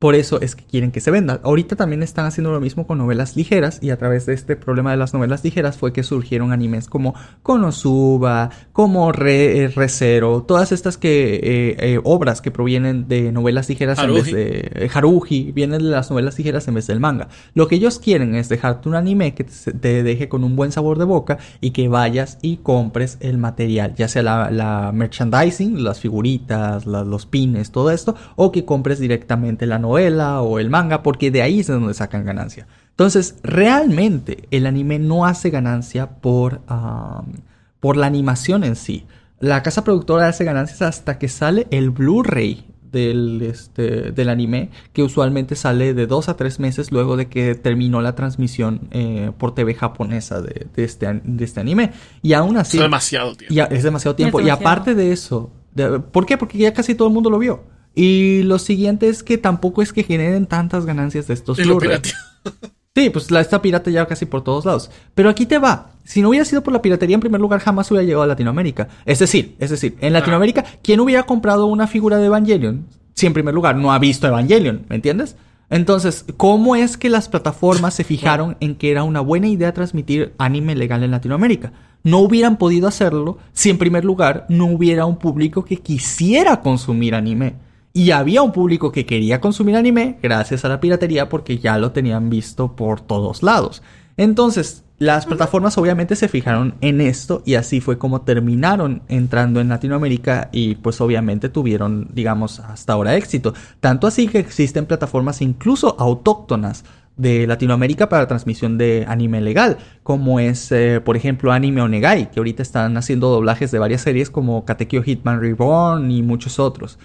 por 0.05 0.13
eso 0.13 0.39
es 0.39 0.55
que 0.55 0.63
quieren 0.65 0.91
que 0.91 1.01
se 1.01 1.09
venda. 1.09 1.39
Ahorita 1.43 1.75
también 1.75 2.03
están 2.03 2.27
haciendo 2.27 2.51
lo 2.51 2.61
mismo 2.61 2.85
con 2.85 2.99
novelas 2.99 3.35
ligeras 3.35 3.79
y 3.81 3.89
a 3.89 3.97
través 3.97 4.27
de 4.27 4.35
este 4.35 4.55
problema 4.55 4.91
de 4.91 4.97
las 4.97 5.15
novelas 5.15 5.43
ligeras 5.43 5.77
fue 5.79 5.93
que 5.93 6.03
surgieron 6.03 6.51
animes 6.51 6.87
como 6.87 7.15
Konosuba, 7.41 8.51
como 8.71 9.11
Re, 9.11 9.63
eh, 9.63 9.67
Re:Zero, 9.69 10.43
todas 10.43 10.71
estas 10.71 10.99
que 10.99 11.35
eh, 11.37 11.75
eh, 11.79 11.99
obras 12.03 12.41
que 12.43 12.51
provienen 12.51 13.07
de 13.07 13.31
novelas 13.31 13.67
ligeras 13.67 13.97
en 13.97 14.13
vez 14.13 14.25
de 14.35 14.85
eh, 14.85 14.89
Haruhi, 14.93 15.51
vienen 15.53 15.79
de 15.79 15.85
las 15.89 16.11
novelas 16.11 16.37
ligeras 16.37 16.67
en 16.67 16.75
vez 16.75 16.85
del 16.85 16.99
manga. 16.99 17.27
Lo 17.55 17.67
que 17.67 17.75
ellos 17.77 17.97
quieren 17.97 18.35
es 18.35 18.47
dejarte 18.47 18.87
un 18.87 18.93
anime 18.93 19.33
que 19.33 19.43
te, 19.45 19.73
te 19.73 20.03
deje 20.03 20.29
con 20.29 20.43
un 20.43 20.55
buen 20.55 20.71
sabor 20.71 20.99
de 20.99 21.05
boca 21.05 21.39
y 21.61 21.71
que 21.71 21.87
vayas 21.87 22.37
y 22.43 22.57
compres 22.57 23.17
el 23.21 23.39
material, 23.39 23.95
ya 23.95 24.07
sea 24.07 24.21
la, 24.21 24.51
la 24.51 24.91
merchandising, 24.93 25.83
las 25.83 25.99
figuritas, 25.99 26.85
la- 26.85 27.03
los 27.03 27.25
pines, 27.25 27.71
todo 27.71 27.89
esto, 27.89 28.13
o 28.35 28.51
que 28.51 28.65
compres 28.65 28.99
directamente 28.99 29.65
la 29.65 29.79
novela 29.79 29.94
o 29.97 30.59
el 30.59 30.69
manga, 30.69 31.03
porque 31.03 31.31
de 31.31 31.41
ahí 31.41 31.59
es 31.59 31.67
de 31.67 31.73
donde 31.73 31.93
sacan 31.93 32.25
ganancia. 32.25 32.67
Entonces, 32.91 33.35
realmente 33.43 34.47
el 34.51 34.65
anime 34.67 34.99
no 34.99 35.25
hace 35.25 35.49
ganancia 35.49 36.11
por, 36.21 36.61
am, 36.67 37.33
por 37.79 37.97
la 37.97 38.07
animación 38.07 38.63
en 38.63 38.75
sí. 38.75 39.05
La 39.39 39.61
casa 39.63 39.83
productora 39.83 40.27
hace 40.29 40.45
ganancias 40.45 40.81
hasta 40.81 41.17
que 41.19 41.27
sale 41.27 41.67
el 41.71 41.89
Blu-ray 41.89 42.65
del, 42.91 43.41
este, 43.41 44.11
del 44.13 44.29
anime, 44.29 44.69
que 44.93 45.03
usualmente 45.03 45.57
sale 45.57 45.93
de 45.93 46.07
dos 46.07 46.29
a 46.29 46.37
tres 46.37 46.61
meses 46.61 46.93
luego 46.93 47.17
de 47.17 47.27
que 47.27 47.53
terminó 47.55 48.01
la 48.01 48.15
transmisión 48.15 48.87
eh, 48.91 49.31
por 49.37 49.53
TV 49.53 49.73
japonesa 49.73 50.41
de, 50.41 50.67
de 50.73 50.83
este, 50.85 51.05
an- 51.07 51.21
de 51.25 51.43
este 51.43 51.59
anime. 51.59 51.91
Y 52.21 52.31
aún 52.31 52.55
así... 52.55 52.77
Es 52.77 52.83
demasiado, 52.83 53.35
tío. 53.35 53.49
Ya, 53.51 53.65
es 53.65 53.83
demasiado 53.83 54.15
tiempo. 54.15 54.39
Es 54.39 54.45
Y 54.47 54.49
aparte 54.49 54.95
de 54.95 55.11
eso, 55.11 55.51
de- 55.73 55.99
¿por 55.99 56.25
qué? 56.25 56.37
Porque 56.37 56.57
ya 56.57 56.73
casi 56.73 56.95
todo 56.95 57.09
el 57.09 57.13
mundo 57.13 57.29
lo 57.29 57.37
vio. 57.39 57.63
Y 57.95 58.43
lo 58.43 58.59
siguiente 58.59 59.07
es 59.07 59.23
que 59.23 59.37
tampoco 59.37 59.81
es 59.81 59.93
que 59.93 60.03
generen 60.03 60.45
tantas 60.45 60.85
ganancias 60.85 61.27
de 61.27 61.33
estos 61.33 61.57
Blu-ray. 61.57 61.89
pirateó. 61.89 62.13
Sí, 62.97 63.09
pues 63.09 63.29
la 63.29 63.41
está 63.41 63.61
pirata 63.61 63.91
ya 63.91 64.05
casi 64.05 64.25
por 64.25 64.41
todos 64.41 64.63
lados. 64.63 64.89
Pero 65.15 65.29
aquí 65.29 65.45
te 65.45 65.57
va. 65.57 65.91
Si 66.05 66.21
no 66.21 66.29
hubiera 66.29 66.45
sido 66.45 66.63
por 66.63 66.71
la 66.71 66.81
piratería, 66.81 67.15
en 67.15 67.19
primer 67.19 67.41
lugar, 67.41 67.59
jamás 67.59 67.91
hubiera 67.91 68.05
llegado 68.05 68.23
a 68.23 68.27
Latinoamérica. 68.27 68.87
Es 69.03 69.19
decir, 69.19 69.57
es 69.59 69.69
decir, 69.69 69.97
en 69.99 70.13
Latinoamérica, 70.13 70.63
¿quién 70.81 71.01
hubiera 71.01 71.23
comprado 71.23 71.65
una 71.65 71.87
figura 71.87 72.19
de 72.19 72.27
Evangelion? 72.27 72.87
Si 73.13 73.25
en 73.25 73.33
primer 73.33 73.53
lugar 73.53 73.75
no 73.75 73.91
ha 73.91 73.99
visto 73.99 74.27
Evangelion, 74.27 74.85
¿me 74.87 74.95
entiendes? 74.95 75.35
Entonces, 75.69 76.25
¿cómo 76.37 76.77
es 76.77 76.95
que 76.95 77.09
las 77.09 77.27
plataformas 77.27 77.95
se 77.95 78.05
fijaron 78.05 78.55
en 78.61 78.75
que 78.75 78.91
era 78.91 79.03
una 79.03 79.19
buena 79.19 79.47
idea 79.47 79.73
transmitir 79.73 80.33
anime 80.37 80.73
legal 80.73 81.03
en 81.03 81.11
Latinoamérica? 81.11 81.73
No 82.03 82.19
hubieran 82.19 82.55
podido 82.57 82.87
hacerlo 82.87 83.39
si 83.51 83.71
en 83.71 83.77
primer 83.77 84.05
lugar 84.05 84.45
no 84.47 84.67
hubiera 84.67 85.05
un 85.05 85.17
público 85.17 85.65
que 85.65 85.77
quisiera 85.77 86.61
consumir 86.61 87.13
anime. 87.13 87.55
Y 87.97 88.11
había 88.11 88.41
un 88.41 88.51
público 88.51 88.91
que 88.91 89.05
quería 89.05 89.39
consumir 89.39 89.77
anime 89.77 90.17
gracias 90.21 90.65
a 90.65 90.67
la 90.67 90.81
piratería 90.81 91.29
porque 91.29 91.59
ya 91.59 91.77
lo 91.77 91.93
tenían 91.93 92.29
visto 92.29 92.75
por 92.75 92.99
todos 92.99 93.41
lados. 93.41 93.81
Entonces, 94.17 94.83
las 94.97 95.25
plataformas 95.25 95.77
obviamente 95.77 96.17
se 96.17 96.27
fijaron 96.27 96.75
en 96.81 96.99
esto 96.99 97.41
y 97.45 97.55
así 97.55 97.79
fue 97.79 97.97
como 97.97 98.23
terminaron 98.23 99.01
entrando 99.07 99.61
en 99.61 99.69
Latinoamérica 99.69 100.49
y 100.51 100.75
pues 100.75 100.99
obviamente 100.99 101.47
tuvieron, 101.47 102.09
digamos, 102.13 102.59
hasta 102.59 102.91
ahora 102.91 103.15
éxito. 103.15 103.53
Tanto 103.79 104.07
así 104.07 104.27
que 104.27 104.39
existen 104.39 104.87
plataformas 104.87 105.41
incluso 105.41 105.95
autóctonas 105.97 106.83
de 107.15 107.47
Latinoamérica 107.47 108.09
para 108.09 108.27
transmisión 108.27 108.77
de 108.77 109.05
anime 109.07 109.39
legal, 109.39 109.77
como 110.03 110.41
es, 110.41 110.69
eh, 110.73 110.99
por 110.99 111.15
ejemplo, 111.15 111.53
Anime 111.53 111.81
Onegai, 111.81 112.29
que 112.29 112.41
ahorita 112.41 112.61
están 112.61 112.97
haciendo 112.97 113.29
doblajes 113.29 113.71
de 113.71 113.79
varias 113.79 114.01
series 114.01 114.29
como 114.29 114.65
Katekyo 114.65 115.01
Hitman 115.01 115.39
Reborn 115.39 116.11
y 116.11 116.23
muchos 116.23 116.59
otros. 116.59 116.99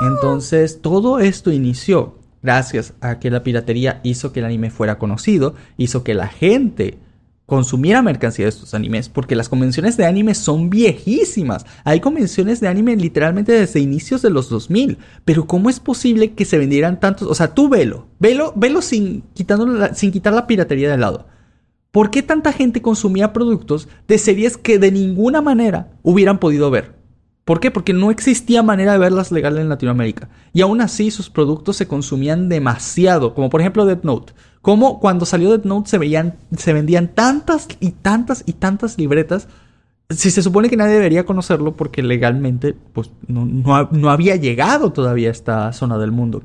Entonces, 0.00 0.80
todo 0.82 1.18
esto 1.18 1.52
inició 1.52 2.18
gracias 2.42 2.94
a 3.00 3.18
que 3.18 3.30
la 3.30 3.42
piratería 3.42 4.00
hizo 4.04 4.32
que 4.32 4.40
el 4.40 4.46
anime 4.46 4.70
fuera 4.70 4.98
conocido, 4.98 5.54
hizo 5.76 6.04
que 6.04 6.14
la 6.14 6.28
gente 6.28 6.98
consumiera 7.46 8.02
mercancía 8.02 8.44
de 8.44 8.50
estos 8.50 8.74
animes, 8.74 9.08
porque 9.08 9.36
las 9.36 9.48
convenciones 9.48 9.96
de 9.96 10.04
anime 10.04 10.34
son 10.34 10.68
viejísimas. 10.68 11.64
Hay 11.84 12.00
convenciones 12.00 12.60
de 12.60 12.68
anime 12.68 12.96
literalmente 12.96 13.52
desde 13.52 13.80
inicios 13.80 14.20
de 14.22 14.30
los 14.30 14.48
2000, 14.48 14.98
pero 15.24 15.46
¿cómo 15.46 15.70
es 15.70 15.80
posible 15.80 16.34
que 16.34 16.44
se 16.44 16.58
vendieran 16.58 17.00
tantos? 17.00 17.28
O 17.28 17.34
sea, 17.34 17.54
tú 17.54 17.68
velo, 17.68 18.08
velo, 18.18 18.52
velo 18.56 18.82
sin, 18.82 19.22
sin 19.94 20.12
quitar 20.12 20.32
la 20.32 20.46
piratería 20.46 20.90
de 20.90 20.98
lado. 20.98 21.26
¿Por 21.92 22.10
qué 22.10 22.22
tanta 22.22 22.52
gente 22.52 22.82
consumía 22.82 23.32
productos 23.32 23.88
de 24.06 24.18
series 24.18 24.56
que 24.56 24.78
de 24.78 24.92
ninguna 24.92 25.40
manera 25.40 25.92
hubieran 26.02 26.38
podido 26.38 26.70
ver? 26.70 26.95
¿Por 27.46 27.60
qué? 27.60 27.70
Porque 27.70 27.92
no 27.92 28.10
existía 28.10 28.64
manera 28.64 28.90
de 28.90 28.98
verlas 28.98 29.30
legal 29.30 29.56
en 29.56 29.68
Latinoamérica. 29.68 30.28
Y 30.52 30.62
aún 30.62 30.80
así 30.80 31.12
sus 31.12 31.30
productos 31.30 31.76
se 31.76 31.86
consumían 31.86 32.48
demasiado, 32.48 33.34
como 33.34 33.50
por 33.50 33.60
ejemplo 33.60 33.86
Death 33.86 34.02
Note. 34.02 34.32
Como 34.62 34.98
cuando 34.98 35.24
salió 35.26 35.50
Death 35.50 35.64
Note 35.64 35.88
se, 35.88 35.96
veían, 35.96 36.34
se 36.56 36.72
vendían 36.72 37.14
tantas 37.14 37.68
y 37.78 37.92
tantas 37.92 38.42
y 38.46 38.54
tantas 38.54 38.98
libretas 38.98 39.46
si 40.10 40.32
se 40.32 40.42
supone 40.42 40.68
que 40.68 40.76
nadie 40.76 40.94
debería 40.94 41.24
conocerlo 41.24 41.76
porque 41.76 42.02
legalmente 42.02 42.74
pues 42.92 43.12
no, 43.28 43.46
no, 43.46 43.88
no 43.92 44.10
había 44.10 44.34
llegado 44.34 44.92
todavía 44.92 45.28
a 45.28 45.32
esta 45.32 45.72
zona 45.72 45.98
del 45.98 46.10
mundo. 46.10 46.42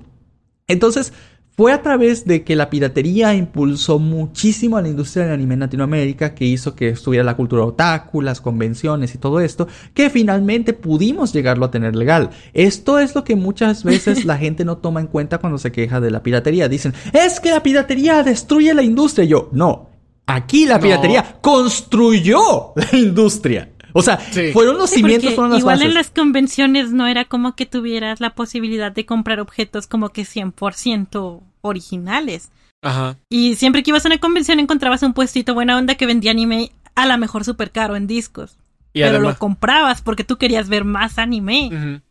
Entonces, 0.67 1.13
fue 1.57 1.73
a 1.73 1.81
través 1.81 2.25
de 2.25 2.43
que 2.43 2.55
la 2.55 2.69
piratería 2.69 3.33
impulsó 3.33 3.99
muchísimo 3.99 4.77
a 4.77 4.81
la 4.81 4.87
industria 4.87 5.25
del 5.25 5.33
anime 5.33 5.55
en 5.55 5.59
Latinoamérica, 5.59 6.33
que 6.33 6.45
hizo 6.45 6.75
que 6.75 6.89
estuviera 6.89 7.23
la 7.23 7.35
cultura 7.35 7.63
otaku, 7.63 8.21
las 8.21 8.41
convenciones 8.41 9.13
y 9.13 9.17
todo 9.17 9.39
esto, 9.39 9.67
que 9.93 10.09
finalmente 10.09 10.73
pudimos 10.73 11.33
llegarlo 11.33 11.65
a 11.65 11.71
tener 11.71 11.95
legal. 11.95 12.29
Esto 12.53 12.99
es 12.99 13.15
lo 13.15 13.23
que 13.23 13.35
muchas 13.35 13.83
veces 13.83 14.25
la 14.25 14.37
gente 14.37 14.65
no 14.65 14.77
toma 14.77 15.01
en 15.01 15.07
cuenta 15.07 15.39
cuando 15.39 15.57
se 15.57 15.71
queja 15.71 15.99
de 15.99 16.11
la 16.11 16.23
piratería. 16.23 16.69
Dicen, 16.69 16.93
es 17.13 17.39
que 17.39 17.51
la 17.51 17.61
piratería 17.61 18.23
destruye 18.23 18.73
la 18.73 18.83
industria. 18.83 19.25
yo, 19.25 19.49
no. 19.51 19.89
Aquí 20.27 20.65
la 20.65 20.79
piratería 20.79 21.39
construyó 21.41 22.73
la 22.75 22.97
industria. 22.97 23.70
O 23.93 24.01
sea, 24.01 24.17
fueron 24.53 24.77
los 24.77 24.89
cimientos, 24.89 25.33
fueron 25.33 25.51
las 25.51 25.59
Igual 25.59 25.81
en 25.81 25.93
las 25.93 26.09
convenciones 26.09 26.91
no 26.91 27.07
era 27.07 27.25
como 27.25 27.55
que 27.55 27.65
tuvieras 27.65 28.21
la 28.21 28.35
posibilidad 28.35 28.91
de 28.91 29.05
comprar 29.05 29.39
objetos 29.39 29.87
como 29.87 30.09
que 30.09 30.23
100% 30.23 31.41
originales. 31.61 32.49
Ajá. 32.81 33.17
Y 33.29 33.55
siempre 33.55 33.83
que 33.83 33.91
ibas 33.91 34.05
a 34.05 34.09
una 34.09 34.19
convención 34.19 34.59
encontrabas 34.59 35.03
un 35.03 35.13
puestito 35.13 35.53
buena 35.53 35.77
onda 35.77 35.95
que 35.95 36.05
vendía 36.05 36.31
anime 36.31 36.71
a 36.95 37.05
la 37.05 37.17
mejor 37.17 37.43
súper 37.43 37.71
caro 37.71 37.95
en 37.95 38.07
discos. 38.07 38.57
Y 38.93 39.01
pero 39.01 39.19
lo 39.19 39.37
comprabas 39.37 40.01
porque 40.01 40.23
tú 40.23 40.37
querías 40.37 40.67
ver 40.67 40.83
más 40.83 41.17
anime. 41.17 42.01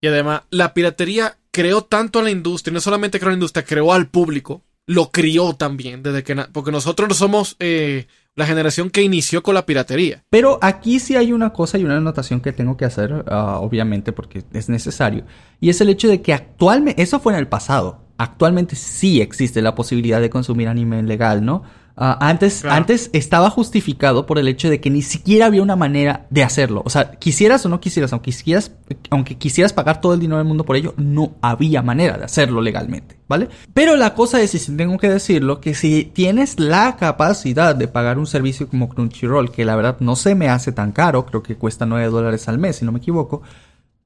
Y 0.00 0.06
además, 0.06 0.42
la 0.50 0.74
piratería 0.74 1.36
creó 1.50 1.82
tanto 1.82 2.20
a 2.20 2.22
la 2.22 2.30
industria, 2.30 2.72
no 2.72 2.80
solamente 2.80 3.18
creó 3.18 3.30
a 3.30 3.32
la 3.32 3.38
industria, 3.38 3.64
creó 3.64 3.92
al 3.92 4.08
público, 4.08 4.62
lo 4.86 5.10
crió 5.10 5.54
también, 5.54 6.02
desde 6.02 6.22
que 6.22 6.36
porque 6.52 6.70
nosotros 6.70 7.08
no 7.08 7.14
somos 7.14 7.56
eh, 7.58 8.06
la 8.38 8.46
generación 8.46 8.88
que 8.88 9.02
inició 9.02 9.42
con 9.42 9.54
la 9.54 9.66
piratería. 9.66 10.22
Pero 10.30 10.60
aquí 10.62 11.00
sí 11.00 11.16
hay 11.16 11.32
una 11.32 11.52
cosa 11.52 11.76
y 11.76 11.84
una 11.84 11.96
anotación 11.96 12.40
que 12.40 12.52
tengo 12.52 12.76
que 12.76 12.84
hacer, 12.84 13.24
ah, 13.26 13.58
obviamente, 13.60 14.12
porque 14.12 14.44
es 14.52 14.68
necesario. 14.68 15.24
Y 15.60 15.70
es 15.70 15.80
el 15.80 15.88
hecho 15.88 16.06
de 16.06 16.22
que 16.22 16.32
actualmente, 16.32 17.02
eso 17.02 17.18
fue 17.18 17.32
en 17.32 17.40
el 17.40 17.48
pasado, 17.48 18.00
actualmente 18.16 18.76
sí 18.76 19.20
existe 19.20 19.60
la 19.60 19.74
posibilidad 19.74 20.20
de 20.20 20.30
consumir 20.30 20.68
anime 20.68 21.02
legal, 21.02 21.44
¿no? 21.44 21.64
Ah, 22.00 22.16
antes, 22.20 22.64
antes 22.64 23.10
estaba 23.12 23.50
justificado 23.50 24.24
por 24.24 24.38
el 24.38 24.46
hecho 24.46 24.70
de 24.70 24.80
que 24.80 24.88
ni 24.88 25.02
siquiera 25.02 25.46
había 25.46 25.62
una 25.62 25.74
manera 25.74 26.28
de 26.30 26.44
hacerlo. 26.44 26.82
O 26.84 26.90
sea, 26.90 27.10
quisieras 27.10 27.66
o 27.66 27.68
no 27.68 27.80
quisieras, 27.80 28.12
aunque 28.12 28.30
quisieras, 28.30 28.70
aunque 29.10 29.36
quisieras 29.36 29.72
pagar 29.72 30.00
todo 30.00 30.14
el 30.14 30.20
dinero 30.20 30.38
del 30.38 30.46
mundo 30.46 30.64
por 30.64 30.76
ello, 30.76 30.94
no 30.96 31.32
había 31.42 31.82
manera 31.82 32.16
de 32.16 32.24
hacerlo 32.24 32.60
legalmente, 32.60 33.18
¿vale? 33.26 33.48
Pero 33.74 33.96
la 33.96 34.14
cosa 34.14 34.40
es, 34.40 34.54
y 34.54 34.60
si 34.60 34.76
tengo 34.76 34.96
que 34.96 35.08
decirlo, 35.08 35.60
que 35.60 35.74
si 35.74 36.04
tienes 36.04 36.60
la 36.60 36.94
capacidad 36.94 37.74
de 37.74 37.88
pagar 37.88 38.16
un 38.18 38.28
servicio 38.28 38.68
como 38.68 38.88
Crunchyroll, 38.88 39.50
que 39.50 39.64
la 39.64 39.74
verdad 39.74 39.96
no 39.98 40.14
se 40.14 40.36
me 40.36 40.48
hace 40.48 40.70
tan 40.70 40.92
caro, 40.92 41.26
creo 41.26 41.42
que 41.42 41.56
cuesta 41.56 41.84
9 41.84 42.06
dólares 42.10 42.46
al 42.48 42.58
mes, 42.58 42.76
si 42.76 42.84
no 42.84 42.92
me 42.92 42.98
equivoco, 42.98 43.42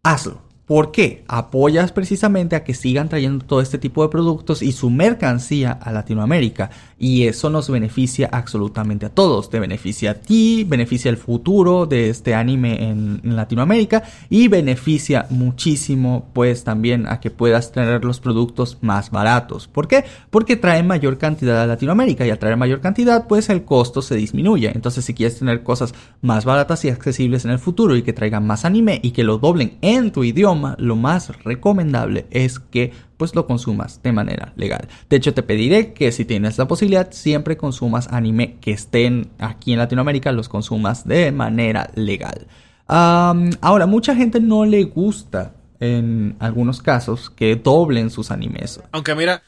hazlo. 0.02 0.51
¿Por 0.72 0.90
qué? 0.90 1.22
Apoyas 1.28 1.92
precisamente 1.92 2.56
a 2.56 2.64
que 2.64 2.72
sigan 2.72 3.10
trayendo 3.10 3.44
todo 3.44 3.60
este 3.60 3.76
tipo 3.76 4.02
de 4.02 4.08
productos 4.08 4.62
y 4.62 4.72
su 4.72 4.88
mercancía 4.88 5.72
a 5.72 5.92
Latinoamérica. 5.92 6.70
Y 6.98 7.26
eso 7.26 7.50
nos 7.50 7.68
beneficia 7.68 8.30
absolutamente 8.32 9.04
a 9.04 9.10
todos. 9.10 9.50
Te 9.50 9.60
beneficia 9.60 10.12
a 10.12 10.14
ti, 10.14 10.64
beneficia 10.66 11.10
el 11.10 11.18
futuro 11.18 11.84
de 11.84 12.08
este 12.08 12.34
anime 12.34 12.88
en, 12.88 13.20
Latinoamérica 13.22 14.02
y 14.30 14.48
beneficia 14.48 15.26
muchísimo 15.28 16.30
pues 16.32 16.64
también 16.64 17.06
a 17.06 17.20
que 17.20 17.30
puedas 17.30 17.70
tener 17.70 18.02
los 18.02 18.20
productos 18.20 18.78
más 18.80 19.10
baratos. 19.10 19.68
¿Por 19.68 19.88
qué? 19.88 20.04
Porque 20.30 20.56
traen 20.56 20.86
mayor 20.86 21.18
cantidad 21.18 21.60
a 21.60 21.66
Latinoamérica 21.66 22.26
y 22.26 22.30
al 22.30 22.38
traer 22.38 22.56
mayor 22.56 22.80
cantidad 22.80 23.26
pues 23.26 23.50
el 23.50 23.64
costo 23.64 24.00
se 24.00 24.14
disminuye. 24.14 24.72
Entonces 24.74 25.04
si 25.04 25.12
quieres 25.12 25.38
tener 25.38 25.62
cosas 25.62 25.94
más 26.22 26.46
baratas 26.46 26.82
y 26.86 26.88
accesibles 26.88 27.44
en 27.44 27.50
el 27.50 27.58
futuro 27.58 27.94
y 27.94 28.02
que 28.02 28.14
traigan 28.14 28.46
más 28.46 28.64
anime 28.64 29.00
y 29.02 29.10
que 29.10 29.24
lo 29.24 29.36
doblen 29.36 29.76
en 29.82 30.12
tu 30.12 30.24
idioma, 30.24 30.61
lo 30.78 30.96
más 30.96 31.42
recomendable 31.44 32.26
es 32.30 32.58
que 32.58 32.92
pues 33.16 33.34
lo 33.34 33.46
consumas 33.46 34.02
de 34.02 34.12
manera 34.12 34.52
legal. 34.56 34.88
De 35.08 35.16
hecho, 35.16 35.34
te 35.34 35.42
pediré 35.42 35.92
que 35.92 36.10
si 36.12 36.24
tienes 36.24 36.58
la 36.58 36.66
posibilidad, 36.66 37.12
siempre 37.12 37.56
consumas 37.56 38.08
anime 38.08 38.58
que 38.60 38.72
estén 38.72 39.30
aquí 39.38 39.72
en 39.72 39.78
Latinoamérica, 39.78 40.32
los 40.32 40.48
consumas 40.48 41.06
de 41.06 41.32
manera 41.32 41.90
legal. 41.94 42.46
ahora, 42.88 43.86
mucha 43.86 44.14
gente 44.14 44.40
no 44.40 44.64
le 44.64 44.84
gusta 44.84 45.54
en 45.80 46.36
algunos 46.38 46.82
casos 46.82 47.30
que 47.30 47.56
doblen 47.56 48.10
sus 48.10 48.30
animes. 48.30 48.80
Aunque 48.92 49.14
mira, 49.14 49.42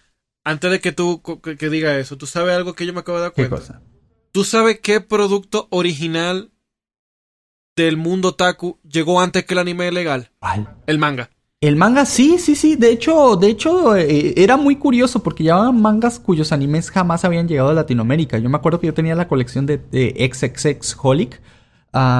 antes 0.45 0.71
de 0.71 0.81
que 0.81 0.93
tú 0.93 1.23
que, 1.23 1.71
diga 1.71 1.99
eso, 1.99 2.17
¿tú 2.17 2.27
sabes 2.27 2.55
algo 2.55 2.75
que 2.75 2.87
yo 2.87 2.93
me 2.93 3.01
acabo 3.01 3.19
de 3.19 3.25
dar 3.25 3.33
cuenta? 3.33 3.57
¿Qué 3.57 3.61
cosa? 3.61 3.83
¿Tú 4.33 4.45
sabes 4.45 4.81
qué 4.81 5.01
producto 5.01 5.69
original 5.71 6.51
del 7.77 7.97
mundo 7.97 8.35
taku 8.35 8.79
llegó 8.89 9.21
antes 9.21 9.45
que 9.45 9.55
el 9.55 9.59
anime 9.59 9.91
legal. 9.91 10.31
¿Cuál? 10.39 10.69
El 10.87 10.99
manga. 10.99 11.31
El 11.61 11.77
manga, 11.77 12.05
sí, 12.05 12.39
sí, 12.39 12.57
sí. 12.57 12.77
De 12.77 12.91
hecho, 12.91 13.37
de 13.37 13.49
hecho, 13.49 13.97
eh, 13.97 14.35
era 14.37 14.57
muy 14.57 14.77
curioso 14.77 15.23
porque 15.23 15.45
llevaban 15.45 15.81
mangas 15.81 16.19
cuyos 16.19 16.53
animes 16.53 16.91
jamás 16.91 17.25
habían 17.25 17.49
llegado 17.49 17.71
a 17.71 17.75
Latinoamérica. 17.75 18.39
Yo 18.39 18.51
me 18.51 18.57
acuerdo 18.57 18.81
que 18.81 18.87
yo 18.87 18.95
tenía 18.95 19.15
la 19.15 19.29
colección 19.29 19.65
de, 19.65 19.79
de 19.79 20.31
XXX 20.31 20.97
Holic 21.03 21.41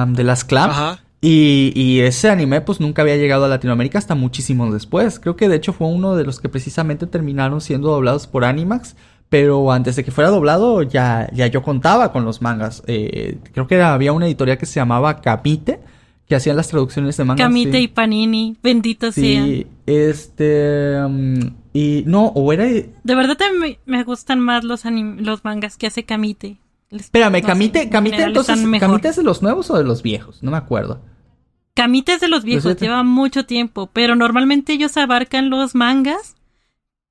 de 0.07 0.23
las 0.23 0.43
Clamp. 0.43 0.71
Ajá. 0.71 1.01
Y, 1.21 1.71
y, 1.75 2.01
ese 2.01 2.29
anime 2.29 2.61
pues 2.61 2.79
nunca 2.79 3.01
había 3.01 3.17
llegado 3.17 3.45
a 3.45 3.47
Latinoamérica 3.47 3.97
hasta 3.97 4.15
muchísimo 4.15 4.71
después. 4.71 5.19
Creo 5.19 5.35
que 5.35 5.49
de 5.49 5.55
hecho 5.55 5.73
fue 5.73 5.87
uno 5.87 6.15
de 6.15 6.23
los 6.23 6.39
que 6.39 6.49
precisamente 6.49 7.07
terminaron 7.07 7.61
siendo 7.61 7.89
doblados 7.89 8.27
por 8.27 8.45
Animax. 8.45 8.95
Pero 9.35 9.69
antes 9.69 9.97
de 9.97 10.05
que 10.05 10.11
fuera 10.11 10.29
doblado, 10.29 10.81
ya, 10.81 11.29
ya 11.33 11.47
yo 11.47 11.61
contaba 11.61 12.13
con 12.13 12.23
los 12.23 12.41
mangas. 12.41 12.81
Eh, 12.87 13.37
creo 13.51 13.67
que 13.67 13.81
había 13.81 14.13
una 14.13 14.27
editorial 14.27 14.57
que 14.57 14.65
se 14.65 14.75
llamaba 14.75 15.19
Capite, 15.19 15.81
que 16.25 16.35
hacían 16.35 16.55
las 16.55 16.69
traducciones 16.69 17.17
de 17.17 17.25
mangas. 17.25 17.45
Camite 17.45 17.81
y 17.81 17.89
Panini, 17.89 18.55
bendito 18.63 19.11
sí, 19.11 19.67
este. 19.85 21.03
Um, 21.03 21.51
y 21.73 22.03
no, 22.05 22.27
o 22.27 22.53
era. 22.53 22.63
De 22.63 23.13
verdad 23.13 23.35
me, 23.59 23.77
me 23.85 24.05
gustan 24.05 24.39
más 24.39 24.63
los, 24.63 24.85
los 24.85 25.43
mangas 25.43 25.75
que 25.75 25.87
hace 25.87 26.05
Camite. 26.05 26.55
Espérame, 26.89 27.41
Camite, 27.41 27.89
Camite 27.89 28.23
entonces. 28.23 28.57
¿Camite 28.79 29.09
es 29.09 29.17
de 29.17 29.23
los 29.23 29.41
nuevos 29.41 29.69
o 29.69 29.77
de 29.77 29.83
los 29.83 30.01
viejos? 30.01 30.41
No 30.43 30.51
me 30.51 30.57
acuerdo. 30.57 31.01
Camite 31.73 32.13
es 32.13 32.21
de 32.21 32.29
los 32.29 32.45
viejos, 32.45 32.77
lleva 32.77 33.03
mucho 33.03 33.45
tiempo, 33.45 33.89
pero 33.91 34.15
normalmente 34.15 34.71
ellos 34.71 34.95
abarcan 34.95 35.49
los 35.49 35.75
mangas 35.75 36.37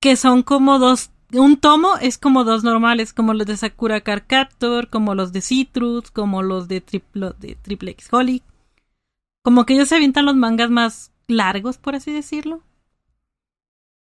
que 0.01 0.17
son 0.17 0.43
como 0.43 0.79
dos 0.79 1.11
un 1.41 1.57
tomo 1.57 1.97
es 2.01 2.19
como 2.19 2.45
dos 2.45 2.65
normales, 2.65 3.13
como 3.13 3.35
los 3.35 3.47
de 3.47 3.57
Sakura 3.57 4.01
Car 4.03 4.27
Captor, 4.27 4.89
como 4.89 5.15
los 5.15 5.33
de 5.33 5.41
Citrus, 5.41 6.11
como 6.11 6.43
los 6.43 6.69
de, 6.69 6.83
de 7.39 7.57
Triple 7.61 7.91
X 7.93 8.09
Holly. 8.13 8.43
Como 9.43 9.67
que 9.67 9.75
ellos 9.75 9.89
se 9.89 9.97
avientan 9.97 10.27
los 10.27 10.37
mangas 10.37 10.71
más 10.71 11.13
largos, 11.27 11.79
por 11.79 11.95
así 11.95 12.13
decirlo. 12.13 12.63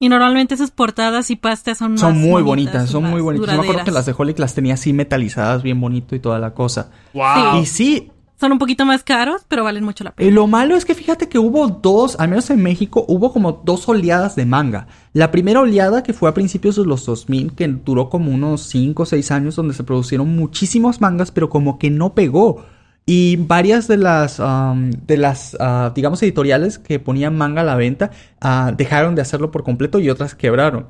Y 0.01 0.07
normalmente 0.07 0.55
sus 0.55 0.71
portadas 0.71 1.29
y 1.29 1.35
pastas 1.35 1.77
son, 1.77 1.97
son 1.97 2.17
muy 2.17 2.41
bonitas, 2.41 2.89
son 2.89 3.03
muy 3.03 3.21
bonitas. 3.21 3.49
Yo 3.49 3.57
me 3.57 3.63
acuerdo 3.63 3.83
que 3.83 3.91
las 3.91 4.05
de 4.05 4.15
Holic 4.17 4.39
las 4.39 4.55
tenía 4.55 4.75
así 4.75 4.93
metalizadas, 4.93 5.61
bien 5.61 5.81
bonito 5.81 6.15
y 6.15 6.19
toda 6.19 6.39
la 6.39 6.53
cosa. 6.53 6.89
Wow. 7.13 7.61
Y 7.61 7.65
sí, 7.65 8.09
son 8.39 8.53
un 8.53 8.59
poquito 8.59 8.85
más 8.85 9.03
caros, 9.03 9.45
pero 9.47 9.63
valen 9.63 9.83
mucho 9.83 10.03
la 10.03 10.11
pena. 10.11 10.29
Y 10.29 10.33
lo 10.33 10.47
malo 10.47 10.75
es 10.75 10.85
que 10.85 10.95
fíjate 10.95 11.27
que 11.27 11.39
hubo 11.39 11.67
dos, 11.67 12.17
al 12.19 12.29
menos 12.29 12.49
en 12.49 12.63
México, 12.63 13.03
hubo 13.07 13.33
como 13.33 13.61
dos 13.65 13.87
oleadas 13.89 14.35
de 14.35 14.45
manga. 14.45 14.87
La 15.13 15.29
primera 15.29 15.59
oleada 15.59 16.03
que 16.03 16.13
fue 16.13 16.29
a 16.29 16.33
principios 16.33 16.77
de 16.77 16.85
los 16.85 17.05
2000, 17.05 17.53
que 17.53 17.67
duró 17.67 18.09
como 18.09 18.31
unos 18.31 18.61
5 18.61 19.03
o 19.03 19.05
6 19.05 19.31
años, 19.31 19.55
donde 19.55 19.73
se 19.73 19.83
produjeron 19.83 20.35
muchísimos 20.35 21.01
mangas, 21.01 21.31
pero 21.31 21.49
como 21.49 21.77
que 21.77 21.89
no 21.89 22.13
pegó. 22.13 22.65
Y 23.05 23.35
varias 23.37 23.87
de 23.87 23.97
las, 23.97 24.39
um, 24.39 24.91
de 24.91 25.17
las 25.17 25.55
uh, 25.55 25.91
digamos, 25.93 26.21
editoriales 26.23 26.77
que 26.77 26.99
ponían 26.99 27.35
manga 27.35 27.61
a 27.61 27.65
la 27.65 27.75
venta 27.75 28.11
uh, 28.41 28.73
dejaron 28.75 29.15
de 29.15 29.21
hacerlo 29.21 29.51
por 29.51 29.63
completo 29.63 29.99
y 29.99 30.09
otras 30.09 30.35
quebraron. 30.35 30.87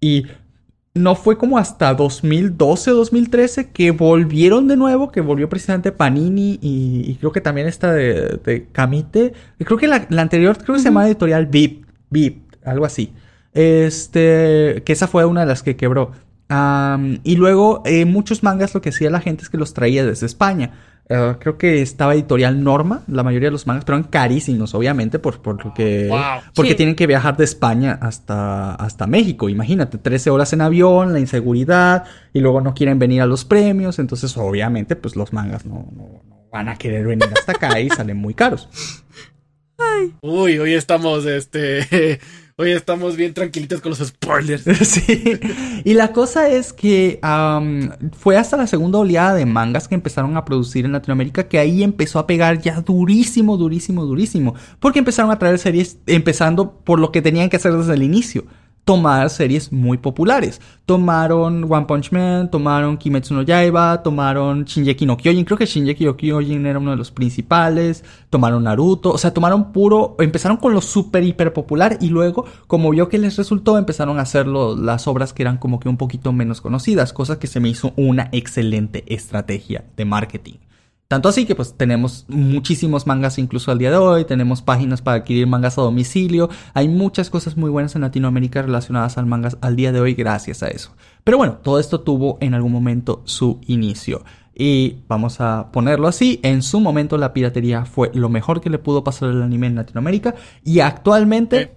Y 0.00 0.24
no 1.02 1.14
fue 1.14 1.38
como 1.38 1.58
hasta 1.58 1.94
2012 1.94 2.90
o 2.90 2.94
2013 2.94 3.70
que 3.70 3.90
volvieron 3.90 4.68
de 4.68 4.76
nuevo, 4.76 5.10
que 5.10 5.20
volvió 5.20 5.48
precisamente 5.48 5.92
Panini 5.92 6.58
y, 6.60 7.16
creo 7.16 7.32
que 7.32 7.40
también 7.40 7.66
esta 7.66 7.92
de, 7.92 8.40
de 8.44 8.66
Camite. 8.72 9.32
creo 9.58 9.78
que 9.78 9.88
la, 9.88 10.06
anterior 10.18 10.56
creo 10.58 10.74
que 10.74 10.80
se 10.80 10.88
llamaba 10.88 11.06
editorial 11.06 11.46
VIP, 11.46 11.86
VIP, 12.10 12.54
algo 12.64 12.84
así. 12.84 13.12
Este, 13.54 14.82
que 14.84 14.92
esa 14.92 15.08
fue 15.08 15.24
una 15.24 15.40
de 15.40 15.46
las 15.46 15.62
que 15.62 15.76
quebró. 15.76 16.12
y 17.24 17.36
luego 17.36 17.82
eh, 17.84 18.04
muchos 18.04 18.42
mangas 18.42 18.74
lo 18.74 18.80
que 18.80 18.90
hacía 18.90 19.10
la 19.10 19.20
gente 19.20 19.42
es 19.42 19.48
que 19.48 19.58
los 19.58 19.74
traía 19.74 20.04
desde 20.04 20.26
España. 20.26 20.72
Eh, 21.10 21.36
creo 21.40 21.56
que 21.56 21.80
estaba 21.80 22.14
editorial 22.14 22.62
Norma, 22.62 23.02
la 23.08 23.22
mayoría 23.22 23.48
de 23.48 23.52
los 23.52 23.66
mangas, 23.66 23.84
pero 23.84 23.96
eran 23.96 24.10
carísimos, 24.10 24.74
obviamente, 24.74 25.18
por, 25.18 25.40
porque, 25.40 26.10
porque 26.54 26.74
tienen 26.74 26.94
que 26.94 27.06
viajar 27.06 27.36
de 27.36 27.44
España 27.44 27.98
hasta, 28.02 28.74
hasta 28.74 29.06
México. 29.06 29.48
Imagínate, 29.48 29.96
13 29.96 30.28
horas 30.28 30.52
en 30.52 30.60
avión, 30.60 31.14
la 31.14 31.20
inseguridad, 31.20 32.04
y 32.34 32.40
luego 32.40 32.60
no 32.60 32.74
quieren 32.74 32.98
venir 32.98 33.22
a 33.22 33.26
los 33.26 33.46
premios, 33.46 33.98
entonces 33.98 34.36
obviamente 34.36 34.96
pues 34.96 35.16
los 35.16 35.32
mangas 35.32 35.64
no, 35.64 35.88
no, 35.96 36.22
van 36.52 36.68
a 36.68 36.76
querer 36.76 37.06
venir 37.06 37.28
hasta 37.34 37.52
acá 37.52 37.80
y 37.80 37.88
salen 37.88 38.18
muy 38.18 38.34
caros. 38.34 38.68
Uy, 40.20 40.58
hoy 40.58 40.74
estamos, 40.74 41.24
este, 41.24 42.20
Hoy 42.60 42.72
estamos 42.72 43.14
bien 43.14 43.34
tranquilitos 43.34 43.80
con 43.80 43.90
los 43.90 44.00
spoilers. 44.00 44.64
sí. 44.88 45.38
Y 45.84 45.94
la 45.94 46.12
cosa 46.12 46.48
es 46.48 46.72
que 46.72 47.20
fue 48.18 48.36
hasta 48.36 48.56
la 48.56 48.66
segunda 48.66 48.98
oleada 48.98 49.34
de 49.34 49.46
mangas 49.46 49.86
que 49.86 49.94
empezaron 49.94 50.36
a 50.36 50.44
producir 50.44 50.84
en 50.84 50.90
Latinoamérica 50.90 51.46
que 51.46 51.60
ahí 51.60 51.84
empezó 51.84 52.18
a 52.18 52.26
pegar 52.26 52.60
ya 52.60 52.80
durísimo, 52.80 53.56
durísimo, 53.56 54.04
durísimo. 54.04 54.56
Porque 54.80 54.98
empezaron 54.98 55.30
a 55.30 55.38
traer 55.38 55.60
series, 55.60 55.98
empezando 56.06 56.80
por 56.80 56.98
lo 56.98 57.12
que 57.12 57.22
tenían 57.22 57.48
que 57.48 57.58
hacer 57.58 57.74
desde 57.74 57.94
el 57.94 58.02
inicio. 58.02 58.44
Tomar 58.88 59.28
series 59.28 59.70
muy 59.70 59.98
populares. 59.98 60.62
Tomaron 60.86 61.70
One 61.70 61.84
Punch 61.84 62.10
Man, 62.10 62.50
tomaron 62.50 62.96
Kimetsu 62.96 63.34
no 63.34 63.42
Yaiba, 63.42 64.02
tomaron 64.02 64.64
Shinjeki 64.64 65.04
no 65.04 65.18
Kyojin. 65.18 65.44
Creo 65.44 65.58
que 65.58 65.66
Shinjeki 65.66 66.06
no 66.06 66.16
Kyojin 66.16 66.64
era 66.64 66.78
uno 66.78 66.92
de 66.92 66.96
los 66.96 67.10
principales. 67.10 68.02
Tomaron 68.30 68.64
Naruto. 68.64 69.10
O 69.12 69.18
sea, 69.18 69.34
tomaron 69.34 69.72
puro. 69.72 70.16
Empezaron 70.20 70.56
con 70.56 70.72
lo 70.72 70.80
super 70.80 71.22
hiper 71.22 71.52
popular 71.52 71.98
y 72.00 72.08
luego, 72.08 72.46
como 72.66 72.88
vio 72.88 73.10
que 73.10 73.18
les 73.18 73.36
resultó, 73.36 73.76
empezaron 73.76 74.18
a 74.18 74.22
hacer 74.22 74.46
las 74.46 75.06
obras 75.06 75.34
que 75.34 75.42
eran 75.42 75.58
como 75.58 75.80
que 75.80 75.90
un 75.90 75.98
poquito 75.98 76.32
menos 76.32 76.62
conocidas. 76.62 77.12
Cosa 77.12 77.38
que 77.38 77.46
se 77.46 77.60
me 77.60 77.68
hizo 77.68 77.92
una 77.96 78.30
excelente 78.32 79.04
estrategia 79.14 79.84
de 79.98 80.06
marketing. 80.06 80.54
Tanto 81.08 81.30
así 81.30 81.46
que 81.46 81.54
pues 81.54 81.72
tenemos 81.72 82.26
muchísimos 82.28 83.06
mangas 83.06 83.38
incluso 83.38 83.70
al 83.70 83.78
día 83.78 83.90
de 83.90 83.96
hoy, 83.96 84.26
tenemos 84.26 84.60
páginas 84.60 85.00
para 85.00 85.16
adquirir 85.16 85.46
mangas 85.46 85.78
a 85.78 85.80
domicilio, 85.80 86.50
hay 86.74 86.86
muchas 86.86 87.30
cosas 87.30 87.56
muy 87.56 87.70
buenas 87.70 87.94
en 87.94 88.02
Latinoamérica 88.02 88.60
relacionadas 88.60 89.16
al 89.16 89.24
mangas 89.24 89.56
al 89.62 89.74
día 89.74 89.90
de 89.90 90.00
hoy 90.00 90.12
gracias 90.12 90.62
a 90.62 90.68
eso. 90.68 90.94
Pero 91.24 91.38
bueno, 91.38 91.60
todo 91.62 91.80
esto 91.80 92.02
tuvo 92.02 92.36
en 92.42 92.52
algún 92.52 92.72
momento 92.72 93.22
su 93.24 93.58
inicio. 93.66 94.22
Y 94.54 94.98
vamos 95.08 95.40
a 95.40 95.72
ponerlo 95.72 96.08
así, 96.08 96.40
en 96.42 96.60
su 96.60 96.78
momento 96.78 97.16
la 97.16 97.32
piratería 97.32 97.86
fue 97.86 98.10
lo 98.12 98.28
mejor 98.28 98.60
que 98.60 98.68
le 98.68 98.78
pudo 98.78 99.02
pasar 99.02 99.30
al 99.30 99.42
anime 99.42 99.68
en 99.68 99.76
Latinoamérica 99.76 100.34
y 100.62 100.80
actualmente 100.80 101.74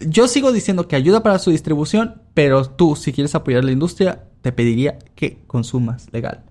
yo 0.00 0.26
sigo 0.26 0.52
diciendo 0.52 0.88
que 0.88 0.96
ayuda 0.96 1.22
para 1.22 1.38
su 1.38 1.50
distribución, 1.50 2.22
pero 2.32 2.64
tú 2.64 2.96
si 2.96 3.12
quieres 3.12 3.34
apoyar 3.34 3.62
la 3.62 3.72
industria 3.72 4.24
te 4.40 4.52
pediría 4.52 4.98
que 5.14 5.42
consumas 5.46 6.08
legal. 6.12 6.44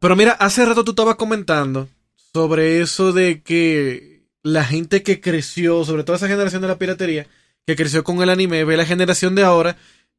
Pero 0.00 0.16
mira, 0.16 0.32
hace 0.32 0.64
rato 0.64 0.84
tú 0.84 0.92
estabas 0.92 1.16
comentando 1.16 1.88
sobre 2.32 2.80
eso 2.80 3.12
de 3.12 3.42
que 3.42 4.22
la 4.42 4.64
gente 4.64 5.02
que 5.02 5.20
creció, 5.20 5.84
sobre 5.84 6.04
todo 6.04 6.16
esa 6.16 6.28
generación 6.28 6.62
de 6.62 6.68
la 6.68 6.78
piratería, 6.78 7.26
que 7.66 7.76
creció 7.76 8.04
con 8.04 8.22
el 8.22 8.30
anime, 8.30 8.64
ve 8.64 8.76
la 8.76 8.86
generación 8.86 9.34
de 9.34 9.42
ahora 9.42 9.76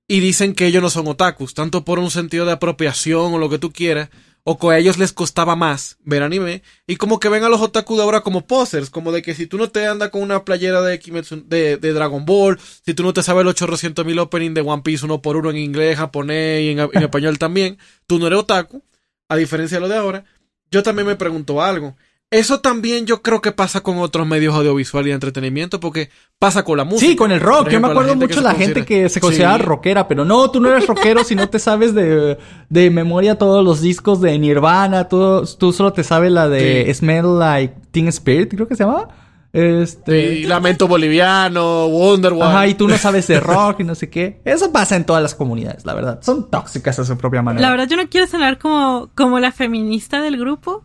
y 0.08 0.20
dicen 0.20 0.54
que 0.54 0.66
ellos 0.66 0.82
no 0.82 0.90
son 0.90 1.08
otakus, 1.08 1.54
tanto 1.54 1.86
por 1.86 2.00
un 2.00 2.12
sentido 2.12 2.46
de 2.46 2.52
apropiación 2.52 3.34
o 3.34 3.38
lo 3.38 3.50
que 3.50 3.60
tú 3.60 3.72
quieras, 3.72 4.10
o 4.44 4.58
que 4.58 4.68
a 4.68 4.78
ellos 4.78 4.98
les 4.98 5.14
costaba 5.14 5.56
más 5.56 5.98
ver 6.04 6.24
anime, 6.24 6.64
y 6.88 6.96
como 6.96 7.20
que 7.20 7.30
ven 7.30 7.44
a 7.44 7.50
los 7.50 7.62
otaku 7.62 7.96
de 7.96 8.04
ahora 8.04 8.22
como 8.22 8.48
posers, 8.48 8.90
como 8.90 9.12
de 9.12 9.22
que 9.22 9.36
si 9.36 9.46
tú 9.48 9.58
no 9.58 9.70
te 9.70 9.86
andas 9.86 10.10
con 10.10 10.22
una 10.24 10.44
playera 10.46 10.82
de, 10.82 11.00
Kimetsu- 11.00 11.44
de, 11.46 11.78
de 11.78 11.94
Dragon 11.94 12.26
Ball, 12.26 12.60
si 12.86 12.94
tú 12.94 13.04
no 13.04 13.14
te 13.14 13.22
sabes 13.22 13.46
los 13.46 13.52
800 13.62 14.06
mil 14.06 14.18
opening 14.20 14.54
de 14.54 14.62
One 14.62 14.82
Piece 14.82 15.06
uno 15.06 15.22
por 15.22 15.38
uno 15.38 15.52
en 15.52 15.58
inglés, 15.58 15.98
japonés 15.98 16.64
y 16.64 16.70
en, 16.70 16.80
en 16.80 16.90
español 17.04 17.38
también, 17.38 17.78
tú 18.08 18.18
no 18.18 18.28
eres 18.28 18.40
otaku, 18.40 18.84
a 19.30 19.36
diferencia 19.38 19.78
de 19.78 19.82
lo 19.82 19.88
de 19.88 19.96
ahora, 19.96 20.26
yo 20.72 20.84
también 20.84 21.08
me 21.08 21.16
pregunto 21.16 21.62
algo. 21.62 21.96
Eso 22.32 22.60
también 22.60 23.08
yo 23.08 23.24
creo 23.24 23.42
que 23.42 23.52
pasa 23.52 23.82
con 23.82 23.98
otros 23.98 24.28
medios 24.28 24.54
audiovisuales 24.54 25.08
y 25.08 25.10
de 25.10 25.14
entretenimiento, 25.16 25.80
porque 25.80 26.12
pasa 26.38 26.64
con 26.64 26.78
la 26.78 26.84
música. 26.84 27.10
Sí, 27.10 27.16
con 27.16 27.32
el 27.32 27.40
rock. 27.40 27.70
Yo 27.70 27.80
me 27.80 27.88
acuerdo 27.88 28.16
mucho 28.16 28.36
de 28.36 28.44
la 28.44 28.54
gente 28.54 28.86
que 28.86 29.10
se 29.10 29.20
considera 29.20 29.58
Sí. 29.58 29.64
rockera, 29.64 30.08
pero 30.08 30.26
no, 30.26 30.52
tú 30.52 30.60
no 30.60 30.70
eres 30.70 30.86
rockero 30.86 31.24
si 31.24 31.34
no 31.34 31.50
te 31.50 31.58
sabes 31.58 31.96
de, 31.96 32.38
de 32.70 32.90
memoria 32.92 33.36
todos 33.40 33.66
los 33.66 33.82
discos 33.82 34.22
de 34.22 34.38
Nirvana, 34.38 35.08
tú, 35.10 35.44
tú 35.58 35.74
solo 35.74 35.92
te 35.92 36.04
sabes 36.04 36.32
la 36.32 36.48
de 36.48 36.84
Sí. 36.86 36.94
Smell 36.94 37.40
Like 37.40 37.74
Teen 37.90 38.08
Spirit, 38.10 38.54
creo 38.54 38.68
que 38.68 38.76
se 38.76 38.84
llama. 38.84 39.08
Este... 39.52 40.36
Sí, 40.36 40.44
Lamento 40.44 40.88
Boliviano, 40.88 41.88
Wonderwall. 41.88 42.48
Ajá, 42.48 42.68
y 42.68 42.76
tú 42.76 42.88
no 42.88 42.98
sabes 42.98 43.28
de 43.28 43.40
rock 43.40 43.80
y 43.80 43.84
no 43.84 43.96
sé 43.96 44.10
qué. 44.10 44.42
Eso 44.46 44.72
pasa 44.72 44.96
en 44.96 45.06
todas 45.06 45.24
las 45.24 45.36
comunidades, 45.36 45.86
la 45.86 45.94
verdad. 45.94 46.20
Son 46.22 46.50
tóxicas 46.50 47.00
a 47.00 47.06
su 47.06 47.18
propia 47.18 47.42
manera. 47.42 47.68
La 47.68 47.72
verdad, 47.72 47.88
yo 47.88 47.98
no 47.98 48.10
quiero 48.10 48.28
sonar 48.28 48.58
como, 48.60 49.10
como 49.16 49.40
la 49.40 49.52
feminista 49.52 50.22
del 50.22 50.38
grupo, 50.38 50.84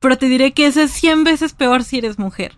pero 0.00 0.16
te 0.18 0.26
diré 0.26 0.52
que 0.52 0.66
eso 0.66 0.80
es 0.80 0.90
100 0.92 1.24
veces 1.24 1.52
peor 1.52 1.84
si 1.84 1.98
eres 1.98 2.18
mujer. 2.18 2.52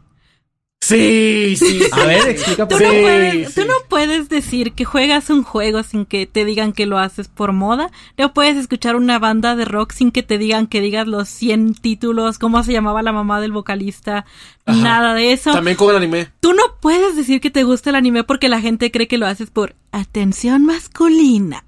Sí, 0.88 1.56
sí. 1.56 1.80
A 1.92 2.04
ver, 2.06 2.28
explica 2.28 2.66
Tú, 2.66 2.76
por 2.76 2.82
no 2.82 2.90
Sí, 2.90 2.98
puedes, 3.02 3.54
tú 3.54 3.64
no 3.66 3.74
puedes 3.88 4.28
decir 4.28 4.72
que 4.72 4.84
juegas 4.84 5.28
un 5.30 5.42
juego 5.42 5.82
sin 5.82 6.06
que 6.06 6.26
te 6.26 6.44
digan 6.44 6.72
que 6.72 6.86
lo 6.86 6.98
haces 6.98 7.28
por 7.28 7.52
moda. 7.52 7.90
No 8.16 8.32
puedes 8.32 8.56
escuchar 8.56 8.96
una 8.96 9.18
banda 9.18 9.54
de 9.56 9.64
rock 9.64 9.92
sin 9.92 10.10
que 10.10 10.22
te 10.22 10.38
digan 10.38 10.66
que 10.66 10.80
digas 10.80 11.06
los 11.06 11.28
100 11.28 11.74
títulos, 11.74 12.38
cómo 12.38 12.62
se 12.62 12.72
llamaba 12.72 13.02
la 13.02 13.12
mamá 13.12 13.40
del 13.40 13.52
vocalista, 13.52 14.24
Ajá. 14.64 14.80
nada 14.80 15.14
de 15.14 15.32
eso. 15.32 15.52
También 15.52 15.76
con 15.76 15.90
el 15.90 15.96
anime. 15.96 16.28
Tú 16.40 16.52
no 16.54 16.62
puedes 16.80 17.16
decir 17.16 17.40
que 17.40 17.50
te 17.50 17.64
gusta 17.64 17.90
el 17.90 17.96
anime 17.96 18.24
porque 18.24 18.48
la 18.48 18.60
gente 18.60 18.90
cree 18.90 19.08
que 19.08 19.18
lo 19.18 19.26
haces 19.26 19.50
por 19.50 19.74
atención 19.92 20.64
masculina. 20.64 21.64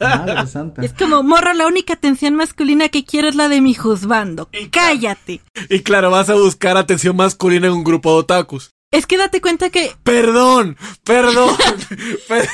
Madre 0.00 0.46
santa. 0.46 0.82
Es 0.82 0.92
como, 0.92 1.22
morro, 1.22 1.52
la 1.54 1.66
única 1.66 1.94
atención 1.94 2.34
masculina 2.34 2.88
que 2.88 3.04
quiero 3.04 3.28
es 3.28 3.34
la 3.34 3.48
de 3.48 3.60
mi 3.60 3.74
juzgando. 3.74 4.48
Cállate. 4.70 5.40
Y 5.70 5.80
claro, 5.80 6.10
vas 6.10 6.30
a 6.30 6.34
buscar 6.34 6.76
atención 6.76 7.16
masculina 7.16 7.63
un 7.70 7.84
grupo 7.84 8.12
de 8.12 8.18
otakus. 8.20 8.70
Es 8.90 9.06
que 9.06 9.16
date 9.18 9.40
cuenta 9.40 9.70
que 9.70 9.92
Perdón, 10.04 10.76
perdón. 11.02 11.56
Per- 12.28 12.48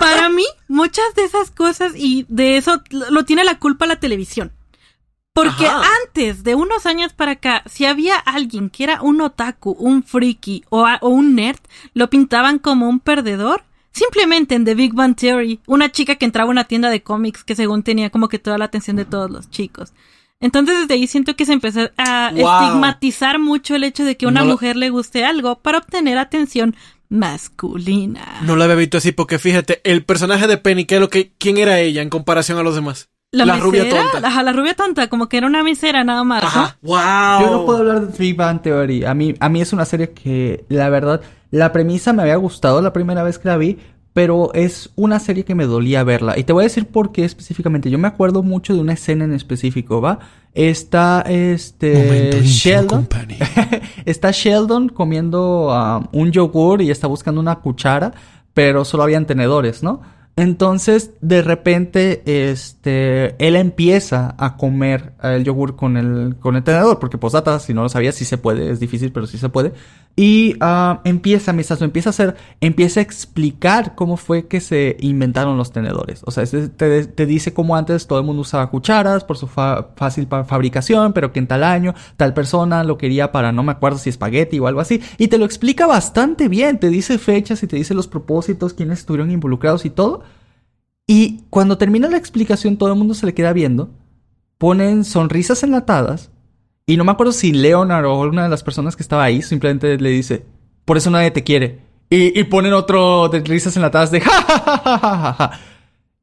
para 0.00 0.28
mí 0.30 0.44
muchas 0.68 1.14
de 1.14 1.24
esas 1.24 1.50
cosas 1.50 1.92
y 1.94 2.24
de 2.28 2.56
eso 2.56 2.82
lo 2.90 3.10
lo 3.10 3.24
tiene 3.24 3.44
la 3.44 3.58
culpa 3.58 3.86
la 3.86 4.00
televisión. 4.00 4.52
Porque 5.34 5.66
Ajá. 5.66 5.82
antes 6.06 6.44
de 6.44 6.54
unos 6.54 6.86
años 6.86 7.12
para 7.12 7.32
acá, 7.32 7.64
si 7.66 7.84
había 7.86 8.16
alguien 8.16 8.70
que 8.70 8.84
era 8.84 9.02
un 9.02 9.20
otaku, 9.20 9.72
un 9.72 10.04
friki 10.04 10.64
o, 10.70 10.86
a- 10.86 10.98
o 11.02 11.08
un 11.08 11.34
nerd, 11.34 11.58
lo 11.92 12.08
pintaban 12.08 12.58
como 12.58 12.88
un 12.88 13.00
perdedor. 13.00 13.64
Simplemente 13.90 14.54
en 14.56 14.64
The 14.64 14.74
Big 14.74 14.92
Bang 14.94 15.14
Theory, 15.16 15.60
una 15.66 15.90
chica 15.92 16.16
que 16.16 16.24
entraba 16.24 16.48
a 16.48 16.50
una 16.50 16.64
tienda 16.64 16.88
de 16.90 17.02
cómics 17.02 17.44
que 17.44 17.54
según 17.54 17.82
tenía 17.84 18.10
como 18.10 18.28
que 18.28 18.38
toda 18.40 18.58
la 18.58 18.64
atención 18.64 18.96
de 18.96 19.04
todos 19.04 19.30
los 19.30 19.50
chicos. 19.50 19.92
Entonces 20.44 20.78
desde 20.80 20.94
ahí 20.94 21.06
siento 21.06 21.34
que 21.36 21.46
se 21.46 21.54
empezó 21.54 21.88
a 21.96 22.30
Wow. 22.34 22.38
estigmatizar 22.64 23.38
mucho 23.38 23.74
el 23.74 23.82
hecho 23.84 24.04
de 24.04 24.16
que 24.16 24.26
a 24.26 24.28
una 24.28 24.40
No 24.40 24.46
lo- 24.46 24.52
mujer 24.52 24.76
le 24.76 24.90
guste 24.90 25.24
algo 25.24 25.58
para 25.60 25.78
obtener 25.78 26.18
atención 26.18 26.76
masculina. 27.08 28.40
No 28.42 28.56
la 28.56 28.64
había 28.64 28.76
visto 28.76 28.98
así 28.98 29.12
porque 29.12 29.38
fíjate, 29.38 29.80
el 29.84 30.04
personaje 30.04 30.46
de 30.46 30.56
Penny, 30.58 30.84
¿qué 30.84 30.96
es 30.96 31.00
lo 31.00 31.08
que, 31.08 31.32
¿quién 31.38 31.56
era 31.58 31.80
ella 31.80 32.02
en 32.02 32.10
comparación 32.10 32.58
a 32.58 32.62
los 32.62 32.74
demás? 32.74 33.08
La, 33.32 33.56
rubia 33.56 33.88
tonta. 33.88 34.28
Ajá, 34.28 34.42
la 34.44 34.52
rubia 34.52 34.74
tonta, 34.74 35.08
como 35.08 35.28
que 35.28 35.38
era 35.38 35.46
una 35.48 35.64
misera 35.64 36.04
nada 36.04 36.22
más. 36.22 36.42
¿no? 36.42 36.48
Ajá. 36.48 36.78
Wow. 36.82 37.40
Yo 37.40 37.50
no 37.50 37.64
puedo 37.66 37.78
hablar 37.78 38.06
de 38.06 38.16
Big 38.16 38.36
Bang 38.36 38.62
Theory. 38.62 39.04
A 39.04 39.12
mí, 39.14 39.34
a 39.40 39.48
mí 39.48 39.60
es 39.60 39.72
una 39.72 39.84
serie 39.84 40.10
que, 40.10 40.64
la 40.68 40.88
verdad, 40.88 41.20
la 41.50 41.72
premisa 41.72 42.12
me 42.12 42.22
había 42.22 42.36
gustado 42.36 42.80
la 42.80 42.92
primera 42.92 43.24
vez 43.24 43.38
que 43.40 43.48
la 43.48 43.56
vi, 43.56 43.78
pero 44.14 44.54
es 44.54 44.90
una 44.94 45.18
serie 45.18 45.44
que 45.44 45.56
me 45.56 45.66
dolía 45.66 46.04
verla. 46.04 46.38
Y 46.38 46.44
te 46.44 46.52
voy 46.52 46.62
a 46.62 46.70
decir 46.70 46.86
por 46.86 47.10
qué 47.10 47.24
específicamente. 47.24 47.90
Yo 47.90 47.98
me 47.98 48.06
acuerdo 48.06 48.44
mucho 48.44 48.72
de 48.72 48.80
una 48.80 48.92
escena 48.92 49.24
en 49.24 49.34
específico, 49.34 50.00
¿va? 50.00 50.20
Está 50.54 51.22
este 51.22 52.40
Sheldon. 52.42 53.08
está 54.04 54.30
Sheldon 54.30 54.88
comiendo 54.88 55.68
ah, 55.72 56.08
un 56.12 56.30
yogur 56.30 56.80
y 56.80 56.92
está 56.92 57.08
buscando 57.08 57.40
una 57.40 57.56
cuchara, 57.56 58.14
pero 58.54 58.84
solo 58.84 59.02
habían 59.02 59.26
tenedores, 59.26 59.82
¿no? 59.82 60.00
Entonces, 60.36 61.12
de 61.20 61.42
repente, 61.42 62.22
este, 62.50 63.36
él 63.38 63.54
empieza 63.54 64.34
a 64.36 64.56
comer 64.56 65.12
el 65.22 65.44
yogur 65.44 65.76
con 65.76 65.96
el, 65.96 66.34
con 66.40 66.56
el 66.56 66.64
tenedor, 66.64 66.98
porque 66.98 67.18
posdata, 67.18 67.60
si 67.60 67.72
no 67.72 67.84
lo 67.84 67.88
sabías, 67.88 68.16
sí 68.16 68.24
se 68.24 68.36
puede, 68.36 68.68
es 68.68 68.80
difícil, 68.80 69.12
pero 69.12 69.28
sí 69.28 69.38
se 69.38 69.48
puede. 69.48 69.72
Y 70.16 70.56
ah, 70.60 71.00
empieza, 71.04 71.52
lo 71.52 71.84
empieza 71.84 72.08
a 72.08 72.10
hacer, 72.10 72.36
empieza 72.60 72.98
a 72.98 73.02
explicar 73.04 73.94
cómo 73.94 74.16
fue 74.16 74.48
que 74.48 74.60
se 74.60 74.96
inventaron 75.00 75.56
los 75.56 75.70
tenedores. 75.70 76.22
O 76.24 76.32
sea, 76.32 76.44
te, 76.44 77.06
te 77.06 77.26
dice 77.26 77.52
cómo 77.54 77.76
antes 77.76 78.08
todo 78.08 78.18
el 78.18 78.24
mundo 78.24 78.42
usaba 78.42 78.70
cucharas 78.70 79.22
por 79.22 79.36
su 79.36 79.46
fa- 79.46 79.90
fácil 79.94 80.26
fabricación, 80.26 81.12
pero 81.12 81.32
que 81.32 81.38
en 81.38 81.46
tal 81.46 81.62
año 81.62 81.94
tal 82.16 82.34
persona 82.34 82.82
lo 82.82 82.98
quería 82.98 83.30
para 83.30 83.52
no 83.52 83.62
me 83.62 83.72
acuerdo 83.72 83.98
si 83.98 84.10
espagueti 84.10 84.58
o 84.58 84.66
algo 84.66 84.80
así. 84.80 85.00
Y 85.16 85.28
te 85.28 85.38
lo 85.38 85.44
explica 85.44 85.86
bastante 85.86 86.48
bien, 86.48 86.78
te 86.80 86.90
dice 86.90 87.18
fechas 87.18 87.62
y 87.62 87.68
te 87.68 87.76
dice 87.76 87.94
los 87.94 88.08
propósitos, 88.08 88.74
quiénes 88.74 89.00
estuvieron 89.00 89.30
involucrados 89.30 89.84
y 89.84 89.90
todo. 89.90 90.23
Y 91.06 91.40
cuando 91.50 91.78
termina 91.78 92.08
la 92.08 92.16
explicación, 92.16 92.76
todo 92.76 92.90
el 92.90 92.98
mundo 92.98 93.14
se 93.14 93.26
le 93.26 93.34
queda 93.34 93.52
viendo. 93.52 93.90
Ponen 94.58 95.04
sonrisas 95.04 95.62
enlatadas. 95.62 96.30
Y 96.86 96.96
no 96.96 97.04
me 97.04 97.12
acuerdo 97.12 97.32
si 97.32 97.52
Leonard 97.52 98.06
o 98.06 98.20
una 98.20 98.44
de 98.44 98.48
las 98.48 98.62
personas 98.62 98.96
que 98.96 99.02
estaba 99.02 99.24
ahí 99.24 99.42
simplemente 99.42 99.98
le 99.98 100.10
dice: 100.10 100.44
Por 100.84 100.96
eso 100.96 101.10
nadie 101.10 101.30
te 101.30 101.44
quiere. 101.44 101.80
Y, 102.10 102.38
y 102.38 102.44
ponen 102.44 102.74
otro 102.74 103.28
de 103.28 103.40
risas 103.40 103.76
enlatadas 103.76 104.10
de 104.10 104.20
ja, 104.20 104.42
ja, 104.42 104.58
ja, 104.58 104.78
ja, 104.78 104.98
ja, 104.98 105.32
ja. 105.32 105.60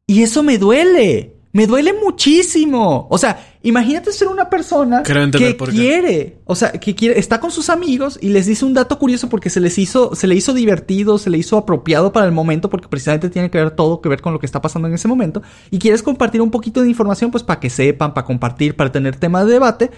Y 0.08 0.22
eso 0.24 0.44
me 0.44 0.58
duele. 0.58 1.36
Me 1.54 1.68
duele 1.68 1.94
muchísimo. 1.94 3.08
O 3.10 3.18
sea, 3.18 3.46
imagínate 3.62 4.12
ser 4.12 4.30
una 4.30 4.50
persona 4.50 5.04
que 5.04 5.58
quiere, 5.70 6.40
o 6.46 6.56
sea, 6.56 6.72
que 6.72 6.96
quiere, 6.96 7.20
está 7.20 7.40
con 7.40 7.52
sus 7.52 7.70
amigos 7.70 8.18
y 8.22 8.30
les 8.30 8.46
dice 8.46 8.64
un 8.64 8.74
dato 8.74 8.98
curioso 8.98 9.28
porque 9.28 9.50
se 9.50 9.60
les 9.60 9.78
hizo, 9.78 10.16
se 10.16 10.28
le 10.28 10.36
hizo 10.36 10.54
divertido, 10.54 11.18
se 11.18 11.30
le 11.30 11.38
hizo 11.38 11.58
apropiado 11.58 12.14
para 12.14 12.26
el 12.26 12.32
momento 12.32 12.70
porque 12.70 12.88
precisamente 12.88 13.30
tiene 13.30 13.52
que 13.52 13.58
ver 13.58 13.72
todo 13.72 14.02
que 14.02 14.10
ver 14.10 14.22
con 14.22 14.34
lo 14.34 14.40
que 14.40 14.46
está 14.46 14.62
pasando 14.62 14.88
en 14.88 14.94
ese 14.94 15.08
momento. 15.08 15.42
Y 15.70 15.80
quieres 15.80 16.04
compartir 16.04 16.42
un 16.42 16.52
poquito 16.52 16.82
de 16.82 16.90
información 16.90 17.32
pues 17.32 17.44
para 17.44 17.60
que 17.60 17.70
sepan, 17.70 18.14
para 18.14 18.26
compartir, 18.26 18.76
para 18.76 18.92
tener 18.92 19.18
tema 19.18 19.44
de 19.44 19.52
debate 19.52 19.92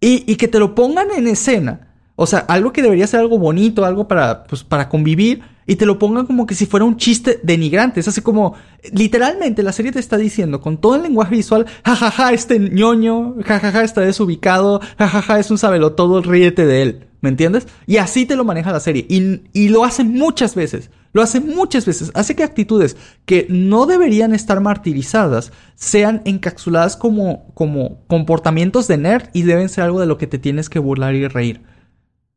y, 0.00 0.30
y 0.30 0.36
que 0.36 0.48
te 0.48 0.58
lo 0.58 0.74
pongan 0.74 1.10
en 1.10 1.28
escena 1.28 1.93
O 2.16 2.26
sea, 2.26 2.40
algo 2.40 2.72
que 2.72 2.82
debería 2.82 3.06
ser 3.06 3.20
algo 3.20 3.38
bonito, 3.38 3.84
algo 3.84 4.06
para, 4.06 4.44
pues, 4.44 4.62
para 4.62 4.88
convivir, 4.88 5.42
y 5.66 5.76
te 5.76 5.86
lo 5.86 5.98
pongan 5.98 6.26
como 6.26 6.46
que 6.46 6.54
si 6.54 6.66
fuera 6.66 6.84
un 6.84 6.96
chiste 6.96 7.40
denigrante. 7.42 8.00
Es 8.00 8.08
así 8.08 8.20
como, 8.20 8.54
literalmente 8.92 9.62
la 9.62 9.72
serie 9.72 9.92
te 9.92 9.98
está 9.98 10.16
diciendo 10.16 10.60
con 10.60 10.78
todo 10.78 10.96
el 10.96 11.02
lenguaje 11.02 11.34
visual, 11.34 11.66
jajaja, 11.84 12.10
ja, 12.10 12.24
ja, 12.26 12.32
este 12.32 12.58
ñoño, 12.58 13.36
jajaja, 13.44 13.72
ja, 13.72 13.84
está 13.84 14.02
desubicado, 14.02 14.80
jajaja, 14.98 15.38
es 15.38 15.50
un 15.50 15.58
sabelotodo, 15.58 16.22
ríete 16.22 16.66
de 16.66 16.82
él. 16.82 17.06
¿Me 17.20 17.30
entiendes? 17.30 17.66
Y 17.86 17.96
así 17.96 18.26
te 18.26 18.36
lo 18.36 18.44
maneja 18.44 18.70
la 18.70 18.80
serie. 18.80 19.06
Y, 19.08 19.40
y 19.54 19.70
lo 19.70 19.84
hace 19.84 20.04
muchas 20.04 20.54
veces. 20.54 20.90
Lo 21.14 21.22
hace 21.22 21.40
muchas 21.40 21.86
veces. 21.86 22.10
Hace 22.12 22.36
que 22.36 22.42
actitudes 22.42 22.98
que 23.24 23.46
no 23.48 23.86
deberían 23.86 24.34
estar 24.34 24.60
martirizadas 24.60 25.50
sean 25.74 26.20
encapsuladas 26.26 26.98
como, 26.98 27.46
como 27.54 28.04
comportamientos 28.08 28.88
de 28.88 28.98
nerd 28.98 29.30
y 29.32 29.40
deben 29.40 29.70
ser 29.70 29.84
algo 29.84 30.00
de 30.00 30.06
lo 30.06 30.18
que 30.18 30.26
te 30.26 30.38
tienes 30.38 30.68
que 30.68 30.78
burlar 30.80 31.14
y 31.14 31.26
reír. 31.26 31.62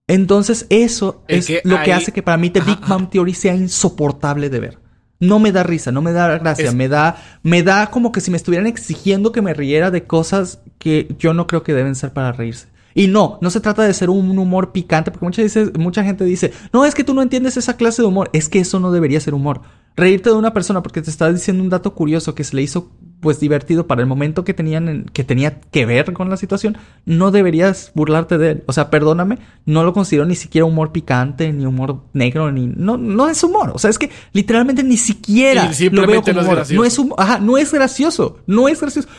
Entonces 0.07 0.65
eso 0.69 1.23
es, 1.27 1.49
lo 1.65 1.81
que 1.83 1.93
hace 1.93 2.13
que 2.13 2.23
para 2.23 2.37
mí 2.37 2.49
The 2.49 2.61
Big 2.61 2.79
Bang 2.87 3.09
Theory 3.09 3.33
sea 3.33 3.55
insoportable 3.55 4.49
de 4.49 4.59
ver. 4.59 4.79
No 5.19 5.39
me 5.39 5.51
da 5.51 5.63
risa, 5.63 5.91
no 5.91 6.01
me 6.01 6.11
da 6.11 6.37
gracia, 6.37 6.71
me 6.71 6.87
da 6.87 7.17
me 7.43 7.63
da 7.63 7.87
como 7.87 8.11
que 8.11 8.21
si 8.21 8.31
me 8.31 8.37
estuvieran 8.37 8.67
exigiendo 8.67 9.31
que 9.31 9.41
me 9.41 9.53
riera 9.53 9.91
de 9.91 10.05
cosas 10.05 10.59
que 10.77 11.13
yo 11.19 11.33
no 11.33 11.47
creo 11.47 11.63
que 11.63 11.73
deben 11.73 11.95
ser 11.95 12.13
para 12.13 12.31
reírse. 12.31 12.67
Y 12.93 13.07
no, 13.07 13.37
no 13.41 13.51
se 13.51 13.59
trata 13.59 13.83
de 13.83 13.93
ser 13.93 14.09
un 14.09 14.39
humor 14.39 14.71
picante, 14.71 15.11
porque 15.11 15.25
mucha, 15.25 15.43
mucha 15.77 16.03
gente 16.03 16.23
dice, 16.23 16.51
no, 16.73 16.83
es 16.83 16.95
que 16.95 17.03
tú 17.03 17.13
no 17.13 17.21
entiendes 17.21 17.55
esa 17.55 17.77
clase 17.77 18.01
de 18.01 18.07
humor, 18.07 18.29
es 18.33 18.49
que 18.49 18.59
eso 18.59 18.79
no 18.79 18.91
debería 18.91 19.19
ser 19.19 19.35
humor. 19.35 19.61
Reírte 19.95 20.31
de 20.31 20.35
una 20.35 20.51
persona 20.51 20.81
porque 20.81 21.03
te 21.03 21.11
está 21.11 21.31
diciendo 21.31 21.61
un 21.61 21.69
dato 21.69 21.93
curioso 21.93 22.33
que 22.33 22.43
se 22.43 22.55
le 22.55 22.63
hizo 22.63 22.89
pues 23.19 23.39
divertido 23.39 23.87
para 23.87 24.01
el 24.01 24.07
momento 24.07 24.43
que 24.43 24.53
tenían 24.53 25.05
que 25.11 25.23
tenía 25.23 25.59
que 25.59 25.85
ver 25.85 26.13
con 26.13 26.29
la 26.29 26.37
situación, 26.37 26.77
no 27.05 27.31
deberías 27.31 27.91
burlarte 27.95 28.37
de 28.37 28.51
él. 28.51 28.63
O 28.67 28.73
sea, 28.73 28.89
perdóname, 28.89 29.39
no 29.65 29.83
lo 29.83 29.93
considero 29.93 30.25
ni 30.25 30.35
siquiera 30.35 30.65
humor 30.65 30.91
picante, 30.91 31.51
ni 31.51 31.65
humor 31.65 32.01
negro, 32.13 32.51
ni 32.51 32.67
no, 32.67 32.97
no 32.97 33.27
es 33.27 33.43
humor. 33.43 33.71
O 33.73 33.79
sea, 33.79 33.89
es 33.89 33.97
que 33.97 34.11
literalmente 34.33 34.83
ni 34.83 34.97
siquiera 34.97 35.69
lo 35.91 36.07
veo 36.07 36.21
como 36.21 36.41
no 36.41 36.61
es 36.61 36.71
No 36.71 36.83
es 36.83 37.01
ajá, 37.17 37.39
no 37.39 37.57
es 37.57 37.73
gracioso, 37.73 38.39
no 38.45 38.67
es 38.67 38.79
gracioso. 38.79 39.09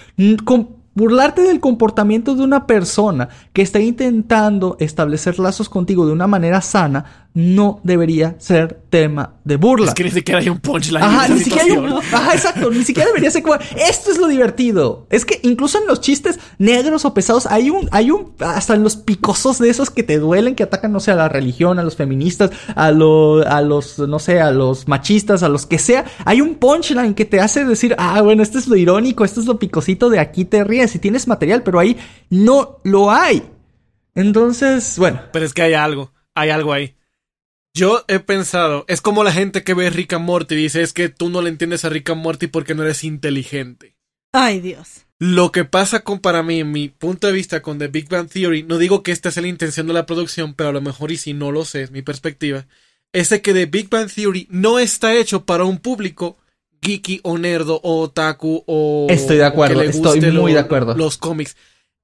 Con, 0.45 0.79
burlarte 0.99 1.43
del 1.43 1.61
comportamiento 1.61 2.35
de 2.35 2.43
una 2.43 2.67
persona 2.67 3.29
que 3.53 3.63
está 3.63 3.79
intentando 3.79 4.77
establecer 4.81 5.39
lazos 5.39 5.69
contigo 5.69 6.05
de 6.05 6.13
una 6.13 6.27
manera 6.27 6.61
sana 6.61 7.28
no 7.35 7.81
debería 7.85 8.35
ser 8.39 8.81
tema 8.91 9.35
de 9.45 9.57
burla. 9.57 9.89
Es 9.89 9.95
que 9.95 10.05
ni 10.05 10.11
siquiera 10.11 10.41
hay 10.41 10.49
un 10.49 10.59
punchline. 10.59 11.03
Ajá, 11.03 11.29
ni 11.29 11.41
siquiera 11.41 11.65
hay 11.65 11.71
un, 11.73 11.93
ajá, 12.13 12.35
exacto, 12.35 12.71
ni 12.71 12.85
siquiera 12.85 13.09
debería 13.09 13.31
ser 13.31 13.43
como, 13.43 13.57
esto 13.77 14.11
es 14.11 14.19
lo 14.19 14.27
divertido. 14.27 15.07
Es 15.11 15.25
que 15.25 15.39
incluso 15.45 15.79
en 15.79 15.87
los 15.87 16.01
chistes 16.01 16.41
negros 16.59 17.05
o 17.05 17.15
pesados 17.15 17.47
hay 17.47 17.71
un, 17.71 17.89
hay 17.93 18.11
un, 18.11 18.35
hasta 18.41 18.75
en 18.75 18.83
los 18.83 18.97
picosos 18.97 19.59
de 19.59 19.71
esos 19.71 19.91
que 19.91 20.03
te 20.03 20.19
duelen, 20.19 20.55
que 20.55 20.65
atacan, 20.65 20.91
no 20.91 21.01
sé, 21.01 21.13
a 21.13 21.17
la 21.17 21.29
religión, 21.29 21.79
a 21.79 21.85
los 21.85 21.97
feministas, 21.97 22.51
a, 22.75 22.91
lo, 22.91 23.47
a 23.47 23.61
los, 23.61 23.99
no 23.99 24.19
sé, 24.19 24.41
a 24.41 24.51
los 24.51 24.89
machistas, 24.89 25.43
a 25.43 25.49
los 25.49 25.67
que 25.67 25.79
sea, 25.79 26.07
hay 26.25 26.41
un 26.41 26.57
punchline 26.57 27.15
que 27.15 27.25
te 27.25 27.41
hace 27.41 27.65
decir, 27.65 27.95
ah, 27.99 28.21
bueno, 28.23 28.43
esto 28.43 28.59
es 28.59 28.67
lo 28.67 28.77
irónico, 28.77 29.25
esto 29.25 29.41
es 29.41 29.47
lo 29.47 29.59
picosito 29.59 30.11
de 30.11 30.19
aquí 30.19 30.45
te 30.45 30.65
ríes 30.65 30.95
y 30.95 30.99
tienes 30.99 31.29
material, 31.29 31.63
pero 31.63 31.79
ahí 31.79 31.97
no 32.31 32.79
lo 32.83 33.11
hay. 33.11 33.43
Entonces, 34.15 34.99
bueno. 34.99 35.21
Pero 35.33 35.45
es 35.45 35.55
que 35.55 35.63
hay 35.63 35.75
algo, 35.75 36.13
hay 36.35 36.51
algo 36.51 36.73
ahí. 36.73 36.98
Yo 37.75 38.05
he 38.09 38.19
pensado, 38.19 38.85
es 38.89 39.01
como 39.01 39.25
la 39.25 39.33
gente 39.33 39.63
que 39.63 39.75
ve 39.75 39.91
Rick 39.91 40.15
and 40.15 40.25
Morty 40.25 40.55
y 40.55 40.63
dice, 40.63 40.83
es 40.83 40.93
que 40.93 41.09
tú 41.09 41.29
no 41.29 41.43
le 41.43 41.51
entiendes 41.51 41.85
a 41.85 41.89
Rick 41.89 42.11
and 42.11 42.23
Morty 42.23 42.47
porque 42.49 42.75
no 42.75 42.83
eres 42.83 43.05
inteligente. 43.05 43.95
Ay, 44.33 44.61
Dios. 44.61 45.07
Lo 45.21 45.51
que 45.51 45.65
pasa 45.65 46.01
con 46.01 46.21
para 46.21 46.43
mí, 46.43 46.61
en 46.61 46.71
mi 46.71 46.89
punto 46.89 47.27
de 47.27 47.33
vista 47.33 47.61
con 47.61 47.79
The 47.79 47.89
Big 47.89 48.09
Bang 48.09 48.29
Theory, 48.29 48.63
no 48.63 48.79
digo 48.79 49.03
que 49.03 49.13
esta 49.13 49.31
sea 49.31 49.43
la 49.43 49.49
intención 49.49 49.87
de 49.87 49.93
la 49.93 50.07
producción, 50.07 50.55
pero 50.55 50.71
a 50.71 50.73
lo 50.73 50.81
mejor 50.81 51.11
y 51.11 51.17
si 51.17 51.35
no 51.35 51.51
lo 51.51 51.65
sé, 51.65 51.83
es 51.83 51.91
mi 51.91 52.03
perspectiva, 52.03 52.67
es 53.13 53.29
de 53.31 53.43
que 53.43 53.53
The 53.53 53.67
Big 53.67 53.89
Bang 53.89 54.11
Theory 54.11 54.47
no 54.51 54.79
está 54.79 55.15
hecho 55.15 55.45
para 55.45 55.65
un 55.65 55.79
público 55.79 56.37
geeky 56.83 57.21
o 57.25 57.39
nerdo 57.39 57.81
o 57.83 58.03
otaku 58.03 58.63
o... 58.67 59.07
Estoy 59.11 59.39
de 59.39 59.45
acuerdo, 59.45 59.83
estoy 59.83 60.21
muy 60.33 60.53
de 60.53 60.61
acuerdo. 60.61 60.95
Los 60.95 61.17
cómics. 61.17 61.57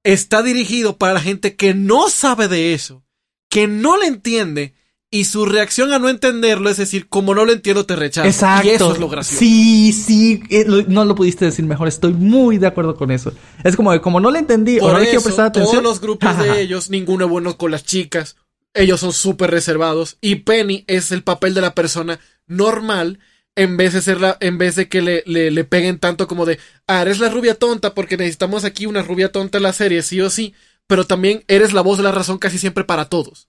Está 0.03 0.43
dirigido 0.43 0.97
para 0.97 1.13
la 1.13 1.21
gente 1.21 1.55
que 1.55 1.73
no 1.73 2.09
sabe 2.09 2.47
de 2.47 2.73
eso, 2.73 3.03
que 3.49 3.67
no 3.67 3.97
le 3.97 4.07
entiende 4.07 4.73
y 5.15 5.23
su 5.23 5.45
reacción 5.45 5.93
a 5.93 5.99
no 5.99 6.09
entenderlo 6.09 6.69
es 6.69 6.75
decir, 6.75 7.07
como 7.07 7.33
no 7.33 7.45
lo 7.45 7.53
entiendo, 7.53 7.85
te 7.85 7.95
rechazo. 7.95 8.27
Exacto. 8.27 8.67
Y 8.67 8.71
eso 8.71 8.91
es 8.91 8.99
lo 8.99 9.07
gracioso. 9.07 9.39
Sí, 9.39 9.93
sí, 9.93 10.43
eh, 10.49 10.65
no 10.89 11.05
lo 11.05 11.15
pudiste 11.15 11.45
decir 11.45 11.63
mejor. 11.63 11.87
Estoy 11.87 12.11
muy 12.11 12.57
de 12.57 12.67
acuerdo 12.67 12.97
con 12.97 13.11
eso. 13.11 13.31
Es 13.63 13.77
como, 13.77 14.01
como 14.01 14.19
no 14.19 14.29
le 14.29 14.39
entendí 14.39 14.77
o 14.79 14.91
no 14.91 14.99
le 14.99 15.05
quiero 15.05 15.21
prestar 15.21 15.45
atención. 15.45 15.83
Todos 15.83 15.83
los 15.83 16.01
grupos 16.01 16.37
de 16.37 16.59
ellos, 16.59 16.89
ninguno 16.89 17.23
es 17.23 17.31
bueno 17.31 17.57
con 17.57 17.71
las 17.71 17.85
chicas. 17.85 18.35
Ellos 18.73 18.99
son 18.99 19.13
súper 19.13 19.51
reservados. 19.51 20.17
Y 20.19 20.35
Penny 20.35 20.83
es 20.87 21.13
el 21.13 21.23
papel 21.23 21.53
de 21.53 21.61
la 21.61 21.73
persona 21.75 22.19
normal. 22.45 23.19
En 23.55 23.77
vez 23.77 23.93
de 23.93 24.01
ser 24.01 24.19
la, 24.19 24.35
en 24.41 24.57
vez 24.57 24.75
de 24.75 24.89
que 24.89 25.01
le, 25.01 25.23
le, 25.25 25.49
le 25.49 25.63
peguen 25.63 25.97
tanto 25.97 26.27
como 26.27 26.45
de, 26.45 26.59
ah, 26.87 27.03
eres 27.03 27.19
la 27.19 27.29
rubia 27.29 27.55
tonta 27.55 27.93
porque 27.93 28.17
necesitamos 28.17 28.65
aquí 28.65 28.85
una 28.85 29.01
rubia 29.01 29.31
tonta 29.31 29.59
en 29.59 29.63
la 29.63 29.71
serie, 29.71 30.01
sí 30.01 30.19
o 30.19 30.29
sí. 30.29 30.53
Pero 30.87 31.05
también 31.05 31.45
eres 31.47 31.71
la 31.71 31.79
voz 31.79 31.95
de 31.99 32.03
la 32.03 32.11
razón 32.11 32.37
casi 32.37 32.59
siempre 32.59 32.83
para 32.83 33.05
todos. 33.05 33.47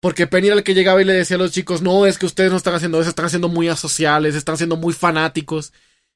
Porque 0.00 0.26
Penny 0.26 0.48
era 0.48 0.56
el 0.56 0.62
que 0.62 0.74
llegaba 0.74 1.02
y 1.02 1.04
le 1.04 1.12
decía 1.12 1.36
a 1.36 1.40
los 1.40 1.50
chicos, 1.50 1.82
no, 1.82 2.06
es 2.06 2.18
que 2.18 2.26
ustedes 2.26 2.50
no 2.50 2.56
están 2.56 2.74
haciendo 2.74 3.00
eso, 3.00 3.10
están 3.10 3.30
siendo 3.30 3.48
muy 3.48 3.68
asociales, 3.68 4.34
están 4.34 4.56
siendo 4.56 4.76
muy 4.76 4.92
fanáticos. 4.92 5.72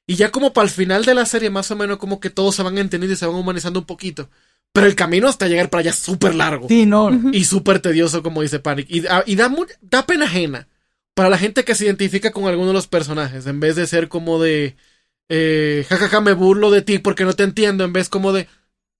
Y 0.07 0.15
ya 0.15 0.31
como 0.31 0.53
para 0.53 0.65
el 0.65 0.71
final 0.71 1.05
de 1.05 1.13
la 1.13 1.25
serie, 1.25 1.49
más 1.49 1.69
o 1.71 1.75
menos 1.75 1.97
como 1.97 2.19
que 2.19 2.29
todos 2.29 2.55
se 2.55 2.63
van 2.63 2.77
entendiendo 2.77 3.13
y 3.13 3.17
se 3.17 3.25
van 3.25 3.35
humanizando 3.35 3.79
un 3.79 3.85
poquito. 3.85 4.29
Pero 4.73 4.87
el 4.87 4.95
camino 4.95 5.27
hasta 5.27 5.47
llegar 5.47 5.69
para 5.69 5.81
allá 5.81 5.91
es 5.91 5.99
súper 5.99 6.33
largo. 6.33 6.67
Sí, 6.67 6.85
no. 6.85 7.11
Y 7.31 7.43
súper 7.45 7.79
tedioso, 7.79 8.23
como 8.23 8.41
dice 8.41 8.59
Panic. 8.59 8.87
Y, 8.89 9.03
y 9.25 9.35
da, 9.35 9.53
da 9.81 10.05
pena 10.05 10.25
ajena 10.25 10.67
para 11.13 11.29
la 11.29 11.37
gente 11.37 11.63
que 11.63 11.75
se 11.75 11.85
identifica 11.85 12.31
con 12.31 12.45
alguno 12.45 12.69
de 12.69 12.73
los 12.73 12.87
personajes. 12.87 13.45
En 13.45 13.59
vez 13.59 13.75
de 13.75 13.85
ser 13.85 14.09
como 14.09 14.41
de, 14.41 14.75
eh, 15.29 15.85
jajaja, 15.87 16.21
me 16.21 16.33
burlo 16.33 16.71
de 16.71 16.81
ti 16.81 16.97
porque 16.99 17.23
no 17.23 17.33
te 17.33 17.43
entiendo. 17.43 17.83
En 17.83 17.93
vez 17.93 18.09
como 18.09 18.33
de, 18.33 18.47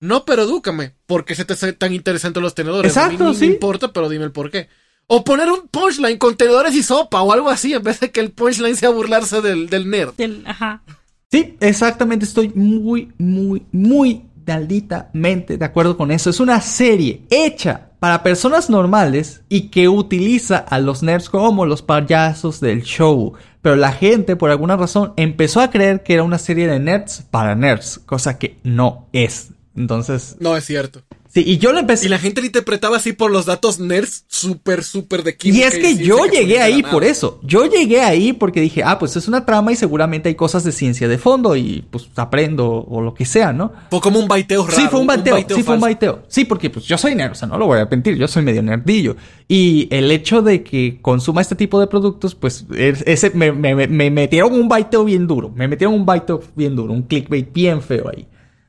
no, 0.04 0.24
pero 0.24 0.42
edúcame. 0.42 0.94
¿Por 1.06 1.24
qué 1.24 1.34
se 1.34 1.44
te 1.44 1.54
hace 1.54 1.72
tan 1.72 1.92
interesante 1.92 2.40
los 2.40 2.54
tenedores? 2.54 2.90
Exacto, 2.90 3.26
a 3.26 3.30
mí 3.30 3.34
sí. 3.34 3.46
No 3.46 3.54
importa, 3.54 3.92
pero 3.92 4.08
dime 4.08 4.24
el 4.24 4.32
por 4.32 4.50
qué. 4.50 4.68
O 5.06 5.24
poner 5.24 5.50
un 5.50 5.68
punchline 5.68 6.18
con 6.18 6.36
tenedores 6.36 6.74
y 6.74 6.82
sopa 6.82 7.22
o 7.22 7.32
algo 7.32 7.50
así, 7.50 7.74
en 7.74 7.82
vez 7.82 8.00
de 8.00 8.10
que 8.10 8.20
el 8.20 8.32
punchline 8.32 8.76
sea 8.76 8.90
burlarse 8.90 9.40
del, 9.40 9.68
del 9.68 9.88
nerd. 9.90 10.12
ajá. 10.46 10.82
Sí, 11.30 11.56
exactamente. 11.60 12.24
Estoy 12.24 12.52
muy, 12.54 13.12
muy, 13.18 13.66
muy 13.72 14.22
malditamente 14.46 15.56
de 15.56 15.64
acuerdo 15.64 15.96
con 15.96 16.10
eso. 16.10 16.30
Es 16.30 16.40
una 16.40 16.60
serie 16.60 17.22
hecha 17.30 17.90
para 17.98 18.22
personas 18.22 18.68
normales 18.70 19.42
y 19.48 19.68
que 19.70 19.88
utiliza 19.88 20.58
a 20.58 20.78
los 20.78 21.02
nerds 21.02 21.28
como 21.28 21.66
los 21.66 21.82
payasos 21.82 22.60
del 22.60 22.82
show. 22.82 23.32
Pero 23.62 23.76
la 23.76 23.92
gente, 23.92 24.36
por 24.36 24.50
alguna 24.50 24.76
razón, 24.76 25.14
empezó 25.16 25.60
a 25.60 25.70
creer 25.70 26.02
que 26.02 26.14
era 26.14 26.22
una 26.22 26.38
serie 26.38 26.66
de 26.66 26.78
nerds 26.78 27.24
para 27.30 27.54
nerds, 27.54 27.98
cosa 28.04 28.38
que 28.38 28.58
no 28.62 29.08
es. 29.12 29.53
Entonces. 29.76 30.36
No 30.40 30.56
es 30.56 30.64
cierto. 30.64 31.02
Sí, 31.34 31.42
y 31.44 31.58
yo 31.58 31.72
lo 31.72 31.80
empecé. 31.80 32.06
Y 32.06 32.08
la 32.10 32.18
gente 32.20 32.40
lo 32.40 32.46
interpretaba 32.46 32.96
así 32.96 33.12
por 33.12 33.28
los 33.28 33.44
datos 33.44 33.80
nerds 33.80 34.24
súper, 34.28 34.84
súper 34.84 35.24
de 35.24 35.36
química. 35.36 35.64
Y 35.64 35.66
es 35.66 35.78
que 35.78 35.96
yo 35.96 36.26
llegué 36.26 36.60
ahí 36.60 36.80
por 36.84 37.02
eso. 37.02 37.40
Yo 37.42 37.66
llegué 37.66 38.02
ahí 38.02 38.32
porque 38.32 38.60
dije, 38.60 38.84
ah, 38.84 39.00
pues 39.00 39.16
es 39.16 39.26
una 39.26 39.44
trama 39.44 39.72
y 39.72 39.76
seguramente 39.76 40.28
hay 40.28 40.36
cosas 40.36 40.62
de 40.62 40.70
ciencia 40.70 41.08
de 41.08 41.18
fondo 41.18 41.56
y 41.56 41.84
pues 41.90 42.08
aprendo 42.14 42.84
o 42.88 43.00
lo 43.00 43.14
que 43.14 43.24
sea, 43.24 43.52
¿no? 43.52 43.72
Fue 43.90 44.00
como 44.00 44.20
un 44.20 44.28
baiteo 44.28 44.64
raro. 44.64 44.76
Sí, 44.76 44.86
fue 44.88 45.00
un 45.00 45.08
baiteo. 45.08 45.36
sí, 45.48 45.64
fue 45.64 45.74
un 45.74 45.80
baiteo. 45.80 46.22
Sí, 46.28 46.44
porque 46.44 46.70
pues 46.70 46.84
yo 46.84 46.96
soy 46.96 47.16
nerd, 47.16 47.32
o 47.32 47.34
sea, 47.34 47.48
no 47.48 47.58
lo 47.58 47.66
voy 47.66 47.80
a 47.80 47.86
mentir, 47.86 48.14
yo 48.14 48.28
soy 48.28 48.44
medio 48.44 48.62
nerdillo. 48.62 49.16
Y 49.48 49.88
el 49.90 50.12
hecho 50.12 50.40
de 50.40 50.62
que 50.62 51.00
consuma 51.02 51.40
este 51.40 51.56
tipo 51.56 51.80
de 51.80 51.88
productos, 51.88 52.36
pues 52.36 52.64
ese 52.76 53.30
me, 53.30 53.50
me, 53.50 53.88
me 53.88 54.08
metieron 54.08 54.52
un 54.52 54.68
baiteo 54.68 55.04
bien 55.04 55.26
duro. 55.26 55.50
Me 55.50 55.66
metieron 55.66 55.96
un 55.96 56.06
baiteo 56.06 56.40
bien 56.54 56.76
duro, 56.76 56.92
un 56.92 57.02
clickbait 57.02 57.52
bien 57.52 57.82
feo 57.82 58.08
ahí. 58.08 58.28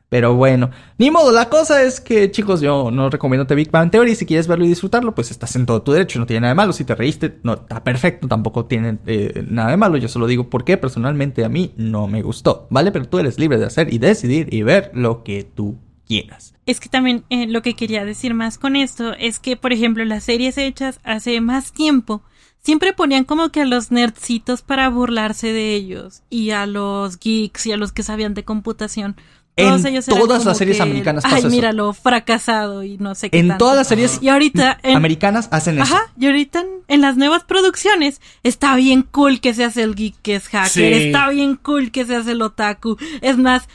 Pero 0.10 0.36
bueno, 0.36 0.70
ni 0.98 1.10
modo, 1.10 1.32
la 1.32 1.50
cosa 1.50 1.82
es 1.82 2.00
que, 2.00 2.30
chicos, 2.30 2.62
yo 2.62 2.92
no 2.92 3.10
recomiendo 3.10 3.48
The 3.48 3.56
Big 3.56 3.72
Bang 3.72 3.90
Theory. 3.90 4.16
Si 4.16 4.26
quieres 4.26 4.48
verlo 4.48 4.66
y 4.66 4.70
disfrutarlo, 4.70 5.16
pues 5.16 5.32
estás 5.32 5.56
en 5.56 5.66
todo 5.66 5.82
tu 5.82 5.94
derecho, 5.94 6.20
no 6.20 6.26
tiene 6.26 6.42
nada 6.42 6.54
de 6.54 6.56
malo. 6.56 6.74
Si 6.74 6.86
te 6.86 6.94
reíste, 6.94 7.40
no 7.44 7.54
está 7.54 7.84
perfecto, 7.84 8.28
tampoco 8.28 8.66
tiene 8.66 9.00
eh, 9.08 9.44
nada 9.50 9.72
de 9.72 9.78
malo. 9.78 9.98
Yo 9.98 10.08
solo 10.08 10.28
digo 10.28 10.50
porque 10.50 10.78
personalmente 10.78 11.44
a 11.44 11.50
mí 11.50 11.74
no 11.76 12.08
me 12.08 12.22
gustó, 12.22 12.68
¿vale? 12.70 12.92
Pero 12.92 13.08
tú 13.08 13.18
eres 13.18 13.40
libre 13.40 13.58
de 13.58 13.66
hacer 13.66 13.92
y 13.94 13.98
decidir 13.98 14.54
y 14.54 14.62
ver 14.62 14.92
lo 14.94 15.24
que 15.24 15.44
tú 15.44 15.80
quieras. 16.08 16.54
Es 16.66 16.80
que 16.80 16.90
también 16.90 17.24
eh, 17.30 17.48
lo 17.48 17.62
que 17.62 17.74
quería 17.74 18.06
decir 18.06 18.34
más 18.34 18.58
con 18.58 18.76
esto 18.76 19.14
es 19.14 19.40
que, 19.40 19.58
por 19.58 19.74
ejemplo, 19.74 20.06
las 20.06 20.24
series 20.24 20.58
hechas 20.58 21.00
hace 21.04 21.42
más 21.42 21.72
tiempo 21.72 22.22
siempre 22.62 22.94
ponían 22.94 23.26
como 23.26 23.50
que 23.50 23.62
a 23.62 23.66
los 23.66 23.92
nerdcitos 23.92 24.62
para 24.62 24.90
burlarse 24.90 25.54
de 25.54 25.76
ellos 25.76 26.24
y 26.30 26.52
a 26.52 26.66
los 26.66 27.20
geeks 27.20 27.68
y 27.68 27.72
a 27.72 27.78
los 27.78 27.92
que 27.92 28.02
sabían 28.02 28.34
de 28.34 28.44
computación 28.44 29.16
en 29.58 30.04
todas 30.04 30.46
las 30.46 30.58
series 30.58 30.82
americanas 30.82 31.24
pasa 31.24 31.36
Ay, 31.38 31.46
míralo, 31.46 31.94
fracasado 31.94 32.84
y 32.84 32.98
no 32.98 33.16
sé 33.16 33.30
qué 33.30 33.40
En 33.40 33.58
todas 33.58 33.76
las 33.76 33.88
series 33.88 34.22
y 34.22 34.30
ahorita 34.30 34.80
americanas 34.84 35.48
hacen 35.52 35.76
eso. 35.80 35.84
Ajá, 35.84 36.12
y 36.20 36.26
ahorita 36.26 36.64
en, 36.88 37.02
las 37.02 37.16
nuevas 37.18 37.44
producciones 37.44 38.22
está 38.44 38.76
bien 38.76 39.04
cool 39.04 39.40
que 39.40 39.54
se 39.54 39.64
hace 39.64 39.84
el 39.84 39.96
geek 39.96 40.16
que 40.22 40.36
es 40.36 40.48
hacker, 40.50 40.94
está 40.94 41.30
bien 41.30 41.56
cool 41.56 41.92
que 41.92 42.06
se 42.06 42.16
hace 42.16 42.32
el 42.32 42.42
otaku. 42.42 42.98
Es 43.22 43.38
más, 43.38 43.68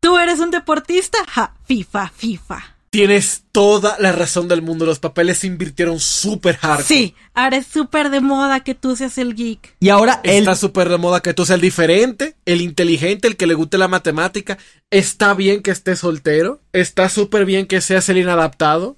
tú 0.00 0.18
eres 0.18 0.40
un 0.40 0.50
deportista, 0.50 1.18
ja, 1.28 1.54
FIFA, 1.64 2.08
FIFA. 2.08 2.79
Tienes 2.92 3.44
toda 3.52 3.96
la 4.00 4.10
razón 4.10 4.48
del 4.48 4.62
mundo. 4.62 4.84
Los 4.84 4.98
papeles 4.98 5.38
se 5.38 5.46
invirtieron 5.46 6.00
súper 6.00 6.58
hard. 6.60 6.82
Sí, 6.84 7.14
ahora 7.34 7.58
es 7.58 7.66
súper 7.66 8.10
de 8.10 8.20
moda 8.20 8.60
que 8.64 8.74
tú 8.74 8.96
seas 8.96 9.16
el 9.18 9.36
geek. 9.36 9.76
Y 9.78 9.90
ahora 9.90 10.20
él... 10.24 10.38
Está 10.40 10.56
súper 10.56 10.88
de 10.88 10.98
moda 10.98 11.20
que 11.20 11.32
tú 11.32 11.46
seas 11.46 11.54
el 11.56 11.60
diferente, 11.60 12.34
el 12.46 12.60
inteligente, 12.60 13.28
el 13.28 13.36
que 13.36 13.46
le 13.46 13.54
guste 13.54 13.78
la 13.78 13.86
matemática. 13.86 14.58
Está 14.90 15.34
bien 15.34 15.62
que 15.62 15.70
estés 15.70 16.00
soltero. 16.00 16.62
Está 16.72 17.08
súper 17.08 17.44
bien 17.44 17.66
que 17.66 17.80
seas 17.80 18.08
el 18.08 18.18
inadaptado. 18.18 18.96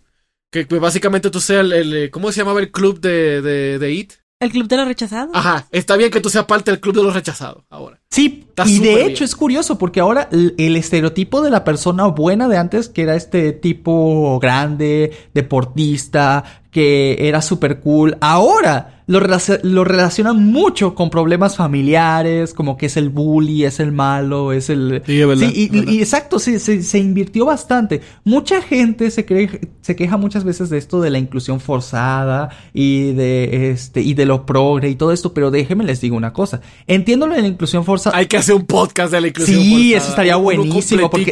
Que 0.50 0.64
básicamente 0.64 1.28
tú 1.30 1.40
seas 1.40 1.60
el, 1.60 1.72
el- 1.72 2.10
¿Cómo 2.10 2.32
se 2.32 2.38
llamaba 2.40 2.60
el 2.60 2.70
club 2.72 2.98
de, 3.00 3.42
de, 3.42 3.78
de 3.78 3.92
IT? 3.92 4.12
El 4.42 4.50
club 4.50 4.66
de 4.66 4.76
los 4.76 4.86
rechazados. 4.88 5.30
Ajá, 5.34 5.66
está 5.70 5.96
bien 5.96 6.10
que 6.10 6.20
tú 6.20 6.28
seas 6.28 6.46
parte 6.46 6.70
del 6.72 6.80
club 6.80 6.96
de 6.96 7.02
los 7.04 7.14
rechazados 7.14 7.62
ahora. 7.70 8.00
Sí, 8.10 8.44
Está 8.48 8.68
y 8.68 8.80
de 8.80 9.02
hecho 9.04 9.20
bien. 9.20 9.24
es 9.24 9.36
curioso 9.36 9.78
porque 9.78 10.00
ahora 10.00 10.28
el, 10.32 10.54
el 10.58 10.76
estereotipo 10.76 11.42
de 11.42 11.50
la 11.50 11.62
persona 11.64 12.06
buena 12.06 12.48
de 12.48 12.58
antes, 12.58 12.88
que 12.88 13.02
era 13.02 13.14
este 13.14 13.52
tipo 13.52 14.38
grande, 14.40 15.12
deportista, 15.32 16.44
que 16.70 17.28
era 17.28 17.40
súper 17.40 17.80
cool, 17.80 18.16
ahora 18.20 19.01
lo, 19.12 19.20
relac- 19.20 19.60
lo 19.62 19.84
relacionan 19.84 20.44
mucho 20.50 20.94
con 20.94 21.10
problemas 21.10 21.56
familiares, 21.56 22.54
como 22.54 22.76
que 22.76 22.86
es 22.86 22.96
el 22.96 23.10
bully, 23.10 23.64
es 23.64 23.78
el 23.80 23.92
malo, 23.92 24.52
es 24.52 24.70
el... 24.70 25.02
Sí, 25.04 25.20
es 25.20 25.26
verdad, 25.26 25.48
Sí, 25.48 25.52
y, 25.54 25.64
es 25.66 25.70
verdad. 25.72 25.92
y 25.92 25.98
exacto, 26.00 26.38
sí, 26.38 26.58
se, 26.58 26.82
se 26.82 26.98
invirtió 26.98 27.44
bastante. 27.46 28.00
Mucha 28.24 28.62
gente 28.62 29.10
se, 29.10 29.24
cree, 29.26 29.60
se 29.82 29.96
queja 29.96 30.16
muchas 30.16 30.44
veces 30.44 30.70
de 30.70 30.78
esto 30.78 31.00
de 31.00 31.10
la 31.10 31.18
inclusión 31.18 31.60
forzada 31.60 32.50
y 32.72 33.12
de 33.12 33.70
este 33.70 34.00
y 34.00 34.14
de 34.14 34.24
lo 34.26 34.46
progre 34.46 34.88
y 34.88 34.94
todo 34.94 35.12
esto, 35.12 35.34
pero 35.34 35.50
déjenme 35.50 35.84
les 35.84 36.00
digo 36.00 36.16
una 36.16 36.32
cosa. 36.32 36.60
Entiendo 36.86 37.26
lo 37.26 37.34
de 37.34 37.42
la 37.42 37.48
inclusión 37.48 37.84
forzada. 37.84 38.16
Hay 38.16 38.26
que 38.26 38.36
hacer 38.38 38.54
un 38.54 38.64
podcast 38.66 39.12
de 39.12 39.20
la 39.20 39.28
inclusión 39.28 39.60
Sí, 39.60 39.70
forzada. 39.70 39.96
eso 39.98 40.08
estaría 40.10 40.36
buenísimo. 40.36 41.10
Porque, 41.10 41.30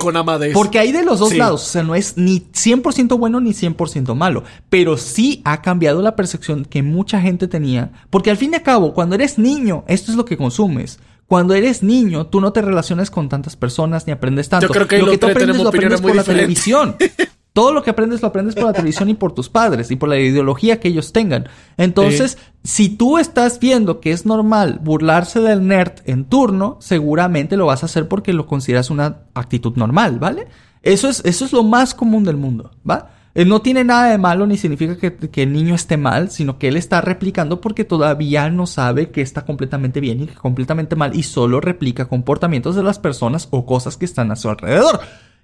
porque 0.53 0.79
hay 0.79 0.93
de 0.93 1.05
los 1.05 1.19
dos 1.19 1.31
Sí. 1.31 1.37
lados. 1.39 1.63
O 1.63 1.67
sea, 1.73 1.83
no 1.83 1.95
es 1.95 2.17
ni 2.19 2.41
100% 2.53 3.19
bueno 3.19 3.41
ni 3.41 3.53
100% 3.53 4.15
malo. 4.15 4.45
Pero 4.69 4.97
sí 4.97 5.41
ha 5.45 5.63
cambiado 5.63 6.03
la 6.03 6.15
percepción 6.17 6.65
que 6.65 6.83
mucha 6.83 7.21
gente 7.21 7.49
tenía. 7.49 7.70
Porque 8.11 8.31
al 8.31 8.37
fin 8.37 8.53
y 8.53 8.57
al 8.57 8.63
cabo, 8.63 8.95
cuando 8.95 9.15
eres 9.15 9.39
niño, 9.39 9.85
esto 9.87 10.11
es 10.11 10.17
lo 10.17 10.25
que 10.25 10.37
consumes. 10.37 10.99
Cuando 11.27 11.55
eres 11.55 11.83
niño, 11.83 12.27
tú 12.27 12.41
no 12.41 12.53
te 12.53 12.61
relacionas 12.61 13.11
con 13.11 13.29
tantas 13.29 13.55
personas 13.55 14.07
ni 14.07 14.13
aprendes 14.13 14.49
tanto. 14.49 14.67
Yo 14.67 14.73
creo 14.73 14.89
que 14.89 14.99
lo 14.99 15.13
que 15.13 15.19
tú 15.19 15.27
aprendes 15.29 15.59
lo 15.59 15.69
aprendes 15.69 16.01
por 16.01 16.15
la 16.15 16.23
diferentes. 16.23 16.65
televisión. 16.65 16.97
Todo 17.53 17.73
lo 17.73 17.83
que 17.83 17.91
aprendes 17.91 18.23
lo 18.23 18.29
aprendes 18.29 18.55
por 18.55 18.65
la 18.65 18.73
televisión 18.73 19.09
y 19.11 19.15
por 19.15 19.33
tus 19.33 19.49
padres 19.49 19.91
y 19.91 19.97
por 19.97 20.09
la 20.09 20.19
ideología 20.19 20.79
que 20.79 20.89
ellos 20.89 21.13
tengan. 21.13 21.49
Entonces, 21.77 22.39
si 22.63 22.89
tú 22.89 23.19
estás 23.19 23.59
viendo 23.59 24.01
que 24.01 24.13
es 24.13 24.25
normal 24.25 24.81
burlarse 24.83 25.41
del 25.41 25.67
nerd 25.67 25.95
en 26.05 26.25
turno, 26.27 26.79
seguramente 26.81 27.57
lo 27.57 27.67
vas 27.67 27.83
a 27.83 27.87
hacer 27.87 28.07
porque 28.07 28.33
lo 28.33 28.47
consideras 28.47 28.89
una 28.89 29.23
actitud 29.35 29.77
normal, 29.77 30.21
¿vale? 30.21 30.47
Eso 30.83 31.09
es, 31.09 31.23
eso 31.25 31.45
es 31.45 31.53
lo 31.53 31.65
más 31.65 31.93
común 31.93 32.23
del 32.23 32.37
mundo, 32.37 32.71
¿va? 32.89 33.11
Eh, 33.35 33.45
No 33.45 33.63
tiene 33.63 33.85
nada 33.85 34.11
de 34.11 34.19
malo 34.19 34.47
ni 34.47 34.57
significa 34.57 34.97
que, 34.97 35.13
que 35.13 35.43
el 35.43 35.53
niño 35.53 35.75
esté 35.75 35.97
mal, 35.97 36.31
sino 36.31 36.59
que 36.59 36.69
él 36.69 36.77
está 36.77 37.01
replicando 37.01 37.61
porque 37.61 37.85
todavía 37.85 38.51
no 38.51 38.67
sabe 38.67 39.11
que 39.11 39.23
está 39.23 39.45
completamente 39.45 40.01
bien 40.01 40.23
y 40.23 40.27
que 40.27 40.35
completamente 40.35 40.97
mal 40.97 41.15
y 41.15 41.23
solo 41.23 41.61
replica 41.61 42.09
comportamientos 42.09 42.77
de 42.77 42.83
las 42.83 42.99
personas 42.99 43.49
o 43.51 43.67
cosas 43.67 43.97
que 43.97 44.05
están 44.05 44.31
a 44.31 44.37
su 44.37 44.49
alrededor. 44.49 45.01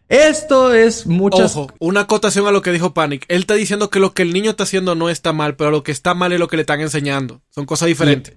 Esto 0.09 0.72
es 0.72 1.07
muchas... 1.07 1.57
Ojo, 1.57 1.72
una 1.80 2.03
acotación 2.03 2.47
a 2.47 2.53
lo 2.53 2.62
que 2.62 2.70
dijo 2.70 2.95
Panic. 2.95 3.24
Él 3.28 3.41
está 3.41 3.55
diciendo 3.55 3.91
que 3.91 3.99
lo 3.99 4.14
que 4.14 4.22
el 4.22 4.32
niño 4.32 4.51
está 4.51 4.62
haciendo 4.62 4.95
no 4.95 5.09
está 5.09 5.32
mal, 5.32 5.57
pero 5.57 5.72
lo 5.72 5.82
que 5.82 5.91
está 5.91 6.14
mal 6.14 6.32
es 6.32 6.39
lo 6.39 6.47
que 6.47 6.57
le 6.57 6.62
están 6.62 6.80
enseñando. 6.80 7.43
Son 7.51 7.66
cosas 7.66 7.89
diferentes. 7.89 8.34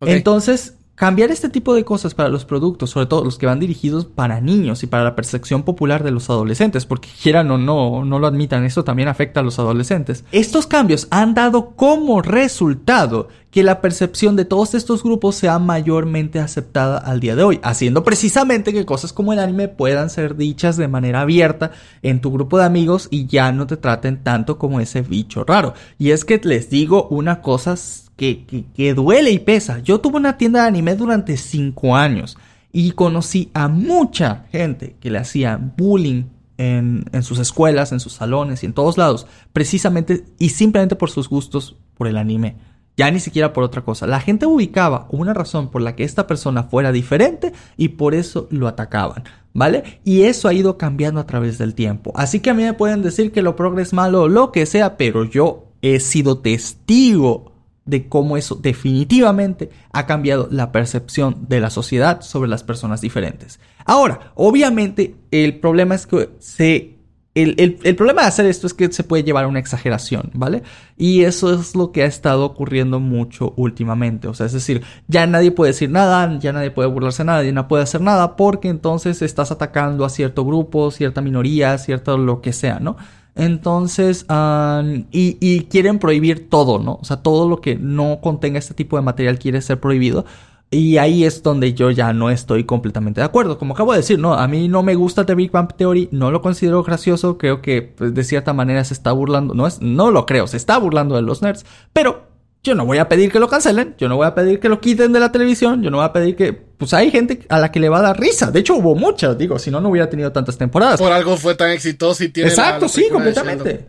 Entonces, 0.00 0.76
cambiar 1.00 1.30
este 1.30 1.48
tipo 1.48 1.72
de 1.72 1.82
cosas 1.82 2.12
para 2.12 2.28
los 2.28 2.44
productos, 2.44 2.90
sobre 2.90 3.06
todo 3.06 3.24
los 3.24 3.38
que 3.38 3.46
van 3.46 3.58
dirigidos 3.58 4.04
para 4.04 4.42
niños 4.42 4.82
y 4.82 4.86
para 4.86 5.02
la 5.02 5.16
percepción 5.16 5.62
popular 5.62 6.04
de 6.04 6.10
los 6.10 6.28
adolescentes, 6.28 6.84
porque 6.84 7.08
quieran 7.22 7.50
o 7.50 7.56
no, 7.56 8.04
no 8.04 8.18
lo 8.18 8.26
admitan, 8.26 8.66
esto 8.66 8.84
también 8.84 9.08
afecta 9.08 9.40
a 9.40 9.42
los 9.42 9.58
adolescentes. 9.58 10.26
Estos 10.30 10.66
cambios 10.66 11.08
han 11.10 11.32
dado 11.32 11.70
como 11.70 12.20
resultado 12.20 13.28
que 13.50 13.62
la 13.62 13.80
percepción 13.80 14.36
de 14.36 14.44
todos 14.44 14.74
estos 14.74 15.02
grupos 15.02 15.34
sea 15.34 15.58
mayormente 15.58 16.38
aceptada 16.38 16.98
al 16.98 17.20
día 17.20 17.34
de 17.34 17.42
hoy, 17.42 17.60
haciendo 17.62 18.04
precisamente 18.04 18.72
que 18.72 18.86
cosas 18.86 19.12
como 19.12 19.32
el 19.32 19.40
anime 19.40 19.68
puedan 19.68 20.08
ser 20.08 20.36
dichas 20.36 20.76
de 20.76 20.88
manera 20.88 21.22
abierta 21.22 21.72
en 22.02 22.20
tu 22.20 22.30
grupo 22.32 22.58
de 22.58 22.64
amigos 22.64 23.08
y 23.10 23.26
ya 23.26 23.50
no 23.52 23.66
te 23.66 23.76
traten 23.76 24.22
tanto 24.22 24.56
como 24.58 24.80
ese 24.80 25.02
bicho 25.02 25.44
raro. 25.44 25.74
Y 25.98 26.12
es 26.12 26.24
que 26.24 26.40
les 26.42 26.70
digo 26.70 27.08
una 27.08 27.42
cosa 27.42 27.74
que, 28.16 28.44
que, 28.74 28.94
duele 28.94 29.30
y 29.30 29.38
pesa. 29.38 29.80
Yo 29.80 30.00
tuve 30.00 30.16
una 30.16 30.36
tienda 30.36 30.62
de 30.62 30.68
anime 30.68 30.94
durante 30.94 31.36
5 31.36 31.96
años 31.96 32.38
y 32.72 32.92
conocí 32.92 33.50
a 33.54 33.66
mucha 33.66 34.44
gente 34.52 34.96
que 35.00 35.10
le 35.10 35.18
hacía 35.18 35.56
bullying 35.56 36.24
en, 36.56 37.04
en, 37.12 37.22
sus 37.22 37.38
escuelas, 37.38 37.90
en 37.90 37.98
sus 37.98 38.12
salones 38.12 38.62
y 38.62 38.66
en 38.66 38.74
todos 38.74 38.98
lados, 38.98 39.26
precisamente 39.52 40.24
y 40.38 40.50
simplemente 40.50 40.94
por 40.94 41.10
sus 41.10 41.28
gustos 41.28 41.76
por 41.96 42.06
el 42.06 42.16
anime. 42.16 42.56
Ya 42.96 43.10
ni 43.10 43.20
siquiera 43.20 43.52
por 43.52 43.64
otra 43.64 43.82
cosa. 43.82 44.06
La 44.06 44.20
gente 44.20 44.46
ubicaba 44.46 45.06
una 45.10 45.32
razón 45.32 45.70
por 45.70 45.82
la 45.82 45.96
que 45.96 46.04
esta 46.04 46.26
persona 46.26 46.64
fuera 46.64 46.92
diferente 46.92 47.52
y 47.76 47.88
por 47.88 48.14
eso 48.14 48.46
lo 48.50 48.68
atacaban. 48.68 49.24
¿Vale? 49.52 50.00
Y 50.04 50.22
eso 50.22 50.46
ha 50.46 50.52
ido 50.52 50.78
cambiando 50.78 51.20
a 51.20 51.26
través 51.26 51.58
del 51.58 51.74
tiempo. 51.74 52.12
Así 52.14 52.38
que 52.40 52.50
a 52.50 52.54
mí 52.54 52.62
me 52.62 52.74
pueden 52.74 53.02
decir 53.02 53.32
que 53.32 53.42
lo 53.42 53.56
progres 53.56 53.88
es 53.88 53.92
malo 53.92 54.22
o 54.22 54.28
lo 54.28 54.52
que 54.52 54.64
sea, 54.64 54.96
pero 54.96 55.24
yo 55.24 55.72
he 55.82 55.98
sido 55.98 56.38
testigo 56.38 57.52
de 57.84 58.08
cómo 58.08 58.36
eso 58.36 58.54
definitivamente 58.54 59.70
ha 59.92 60.06
cambiado 60.06 60.48
la 60.50 60.70
percepción 60.70 61.46
de 61.48 61.60
la 61.60 61.70
sociedad 61.70 62.20
sobre 62.20 62.48
las 62.48 62.62
personas 62.62 63.00
diferentes. 63.00 63.58
Ahora, 63.84 64.32
obviamente, 64.36 65.16
el 65.30 65.58
problema 65.58 65.96
es 65.96 66.06
que 66.06 66.30
se 66.38 66.99
el, 67.34 67.54
el, 67.58 67.78
el, 67.84 67.94
problema 67.94 68.22
de 68.22 68.28
hacer 68.28 68.46
esto 68.46 68.66
es 68.66 68.74
que 68.74 68.90
se 68.92 69.04
puede 69.04 69.22
llevar 69.22 69.44
a 69.44 69.48
una 69.48 69.60
exageración, 69.60 70.30
¿vale? 70.34 70.64
Y 70.96 71.22
eso 71.22 71.54
es 71.54 71.76
lo 71.76 71.92
que 71.92 72.02
ha 72.02 72.06
estado 72.06 72.44
ocurriendo 72.44 72.98
mucho 72.98 73.54
últimamente. 73.56 74.26
O 74.26 74.34
sea, 74.34 74.46
es 74.46 74.52
decir, 74.52 74.82
ya 75.06 75.26
nadie 75.28 75.52
puede 75.52 75.70
decir 75.70 75.90
nada, 75.90 76.38
ya 76.40 76.52
nadie 76.52 76.72
puede 76.72 76.88
burlarse 76.88 77.22
de 77.22 77.26
nada, 77.26 77.42
no 77.52 77.68
puede 77.68 77.84
hacer 77.84 78.00
nada 78.00 78.36
porque 78.36 78.68
entonces 78.68 79.22
estás 79.22 79.52
atacando 79.52 80.04
a 80.04 80.10
cierto 80.10 80.44
grupo, 80.44 80.90
cierta 80.90 81.20
minoría, 81.20 81.78
cierto 81.78 82.18
lo 82.18 82.40
que 82.40 82.52
sea, 82.52 82.80
¿no? 82.80 82.96
Entonces, 83.36 84.26
um, 84.28 85.04
y, 85.12 85.38
y 85.40 85.64
quieren 85.70 86.00
prohibir 86.00 86.50
todo, 86.50 86.80
¿no? 86.80 86.98
O 87.00 87.04
sea, 87.04 87.18
todo 87.18 87.48
lo 87.48 87.60
que 87.60 87.76
no 87.76 88.20
contenga 88.20 88.58
este 88.58 88.74
tipo 88.74 88.96
de 88.96 89.02
material 89.02 89.38
quiere 89.38 89.62
ser 89.62 89.78
prohibido. 89.78 90.24
Y 90.72 90.98
ahí 90.98 91.24
es 91.24 91.42
donde 91.42 91.74
yo 91.74 91.90
ya 91.90 92.12
no 92.12 92.30
estoy 92.30 92.62
completamente 92.62 93.20
de 93.20 93.24
acuerdo. 93.24 93.58
Como 93.58 93.74
acabo 93.74 93.92
de 93.92 93.98
decir, 93.98 94.20
no, 94.20 94.34
a 94.34 94.46
mí 94.46 94.68
no 94.68 94.84
me 94.84 94.94
gusta 94.94 95.26
The 95.26 95.34
Big 95.34 95.50
Bang 95.50 95.72
Theory, 95.76 96.08
no 96.12 96.30
lo 96.30 96.42
considero 96.42 96.84
gracioso, 96.84 97.38
creo 97.38 97.60
que 97.60 97.82
pues, 97.82 98.14
de 98.14 98.22
cierta 98.22 98.52
manera 98.52 98.84
se 98.84 98.94
está 98.94 99.10
burlando, 99.10 99.54
no 99.54 99.66
es, 99.66 99.80
no 99.80 100.12
lo 100.12 100.26
creo, 100.26 100.46
se 100.46 100.56
está 100.56 100.78
burlando 100.78 101.16
de 101.16 101.22
los 101.22 101.42
nerds, 101.42 101.66
pero 101.92 102.28
yo 102.62 102.76
no 102.76 102.86
voy 102.86 102.98
a 102.98 103.08
pedir 103.08 103.32
que 103.32 103.40
lo 103.40 103.48
cancelen, 103.48 103.96
yo 103.98 104.08
no 104.08 104.16
voy 104.16 104.26
a 104.26 104.34
pedir 104.34 104.60
que 104.60 104.68
lo 104.68 104.80
quiten 104.80 105.12
de 105.12 105.18
la 105.18 105.32
televisión, 105.32 105.82
yo 105.82 105.90
no 105.90 105.96
voy 105.96 106.06
a 106.06 106.12
pedir 106.12 106.36
que, 106.36 106.52
pues 106.52 106.94
hay 106.94 107.10
gente 107.10 107.46
a 107.48 107.58
la 107.58 107.72
que 107.72 107.80
le 107.80 107.88
va 107.88 107.98
a 107.98 108.02
dar 108.02 108.20
risa, 108.20 108.52
de 108.52 108.60
hecho 108.60 108.76
hubo 108.76 108.94
muchas, 108.94 109.36
digo, 109.36 109.58
si 109.58 109.72
no, 109.72 109.80
no 109.80 109.88
hubiera 109.88 110.08
tenido 110.08 110.30
tantas 110.30 110.56
temporadas. 110.56 111.00
Por 111.00 111.10
algo 111.10 111.36
fue 111.36 111.56
tan 111.56 111.70
exitoso 111.70 112.22
y 112.22 112.28
tiene 112.28 112.50
Exacto, 112.50 112.86
la, 112.86 112.86
la 112.86 112.88
sí, 112.88 113.08
completamente. 113.10 113.88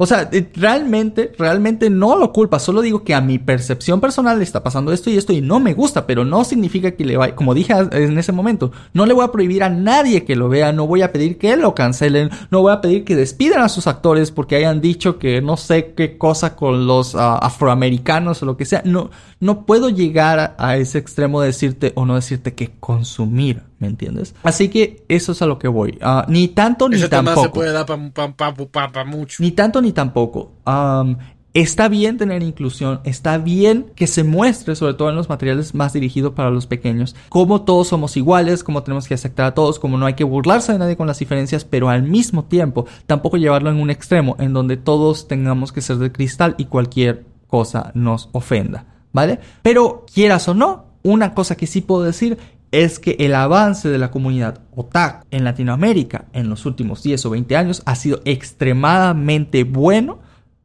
O 0.00 0.06
sea, 0.06 0.30
realmente, 0.54 1.32
realmente 1.36 1.90
no 1.90 2.16
lo 2.16 2.32
culpa. 2.32 2.60
Solo 2.60 2.82
digo 2.82 3.02
que 3.02 3.14
a 3.14 3.20
mi 3.20 3.40
percepción 3.40 4.00
personal 4.00 4.38
le 4.38 4.44
está 4.44 4.62
pasando 4.62 4.92
esto 4.92 5.10
y 5.10 5.16
esto 5.16 5.32
y 5.32 5.40
no 5.40 5.58
me 5.58 5.74
gusta, 5.74 6.06
pero 6.06 6.24
no 6.24 6.44
significa 6.44 6.92
que 6.92 7.04
le 7.04 7.16
vaya, 7.16 7.34
como 7.34 7.52
dije 7.52 7.74
en 7.90 8.16
ese 8.16 8.30
momento, 8.30 8.70
no 8.92 9.06
le 9.06 9.12
voy 9.12 9.24
a 9.24 9.32
prohibir 9.32 9.64
a 9.64 9.70
nadie 9.70 10.24
que 10.24 10.36
lo 10.36 10.48
vea, 10.48 10.72
no 10.72 10.86
voy 10.86 11.02
a 11.02 11.10
pedir 11.10 11.36
que 11.36 11.56
lo 11.56 11.74
cancelen, 11.74 12.30
no 12.52 12.62
voy 12.62 12.72
a 12.72 12.80
pedir 12.80 13.04
que 13.04 13.16
despidan 13.16 13.60
a 13.60 13.68
sus 13.68 13.88
actores 13.88 14.30
porque 14.30 14.54
hayan 14.54 14.80
dicho 14.80 15.18
que 15.18 15.42
no 15.42 15.56
sé 15.56 15.94
qué 15.96 16.16
cosa 16.16 16.54
con 16.54 16.86
los 16.86 17.14
uh, 17.14 17.18
afroamericanos 17.40 18.40
o 18.40 18.46
lo 18.46 18.56
que 18.56 18.66
sea. 18.66 18.82
No, 18.84 19.10
no 19.40 19.66
puedo 19.66 19.88
llegar 19.88 20.38
a, 20.38 20.54
a 20.58 20.76
ese 20.76 20.98
extremo 20.98 21.40
de 21.40 21.48
decirte 21.48 21.92
o 21.96 22.06
no 22.06 22.14
decirte 22.14 22.54
que 22.54 22.70
consumir. 22.78 23.67
¿Me 23.78 23.86
entiendes? 23.86 24.34
Así 24.42 24.68
que 24.68 25.04
eso 25.08 25.32
es 25.32 25.42
a 25.42 25.46
lo 25.46 25.58
que 25.58 25.68
voy. 25.68 25.98
Uh, 26.02 26.28
ni 26.28 26.48
tanto 26.48 26.88
ni 26.88 26.96
Ese 26.96 27.08
tampoco. 27.08 27.36
Tema 27.36 27.46
se 27.46 27.52
puede 27.52 27.72
dar 27.72 27.86
para 27.86 28.10
pa, 28.10 28.32
pa, 28.34 28.54
pa, 28.54 28.92
pa, 28.92 29.04
mucho. 29.04 29.42
Ni 29.42 29.52
tanto 29.52 29.80
ni 29.80 29.92
tampoco. 29.92 30.52
Um, 30.66 31.16
está 31.54 31.88
bien 31.88 32.18
tener 32.18 32.42
inclusión, 32.42 33.00
está 33.04 33.38
bien 33.38 33.92
que 33.94 34.06
se 34.06 34.24
muestre, 34.24 34.76
sobre 34.76 34.94
todo 34.94 35.10
en 35.10 35.16
los 35.16 35.28
materiales 35.28 35.74
más 35.74 35.92
dirigidos 35.92 36.32
para 36.34 36.50
los 36.50 36.66
pequeños, 36.66 37.16
cómo 37.28 37.62
todos 37.62 37.88
somos 37.88 38.16
iguales, 38.16 38.62
cómo 38.62 38.82
tenemos 38.82 39.08
que 39.08 39.14
aceptar 39.14 39.46
a 39.46 39.54
todos, 39.54 39.78
cómo 39.78 39.96
no 39.96 40.06
hay 40.06 40.14
que 40.14 40.24
burlarse 40.24 40.72
de 40.72 40.78
nadie 40.78 40.96
con 40.96 41.06
las 41.06 41.18
diferencias, 41.18 41.64
pero 41.64 41.88
al 41.88 42.02
mismo 42.02 42.44
tiempo 42.44 42.86
tampoco 43.06 43.36
llevarlo 43.36 43.70
en 43.70 43.80
un 43.80 43.90
extremo 43.90 44.36
en 44.38 44.52
donde 44.52 44.76
todos 44.76 45.26
tengamos 45.26 45.72
que 45.72 45.80
ser 45.80 45.96
de 45.98 46.12
cristal 46.12 46.54
y 46.58 46.66
cualquier 46.66 47.24
cosa 47.46 47.92
nos 47.94 48.28
ofenda, 48.32 48.86
¿vale? 49.12 49.40
Pero 49.62 50.04
quieras 50.12 50.48
o 50.48 50.54
no, 50.54 50.84
una 51.02 51.34
cosa 51.34 51.56
que 51.56 51.66
sí 51.66 51.80
puedo 51.80 52.02
decir 52.02 52.38
es 52.70 52.98
que 52.98 53.16
el 53.18 53.34
avance 53.34 53.88
de 53.88 53.98
la 53.98 54.10
comunidad 54.10 54.60
otaku 54.74 55.26
en 55.30 55.44
Latinoamérica 55.44 56.26
en 56.32 56.48
los 56.48 56.66
últimos 56.66 57.02
10 57.02 57.26
o 57.26 57.30
20 57.30 57.56
años 57.56 57.82
ha 57.86 57.94
sido 57.94 58.20
extremadamente 58.24 59.64
bueno 59.64 60.18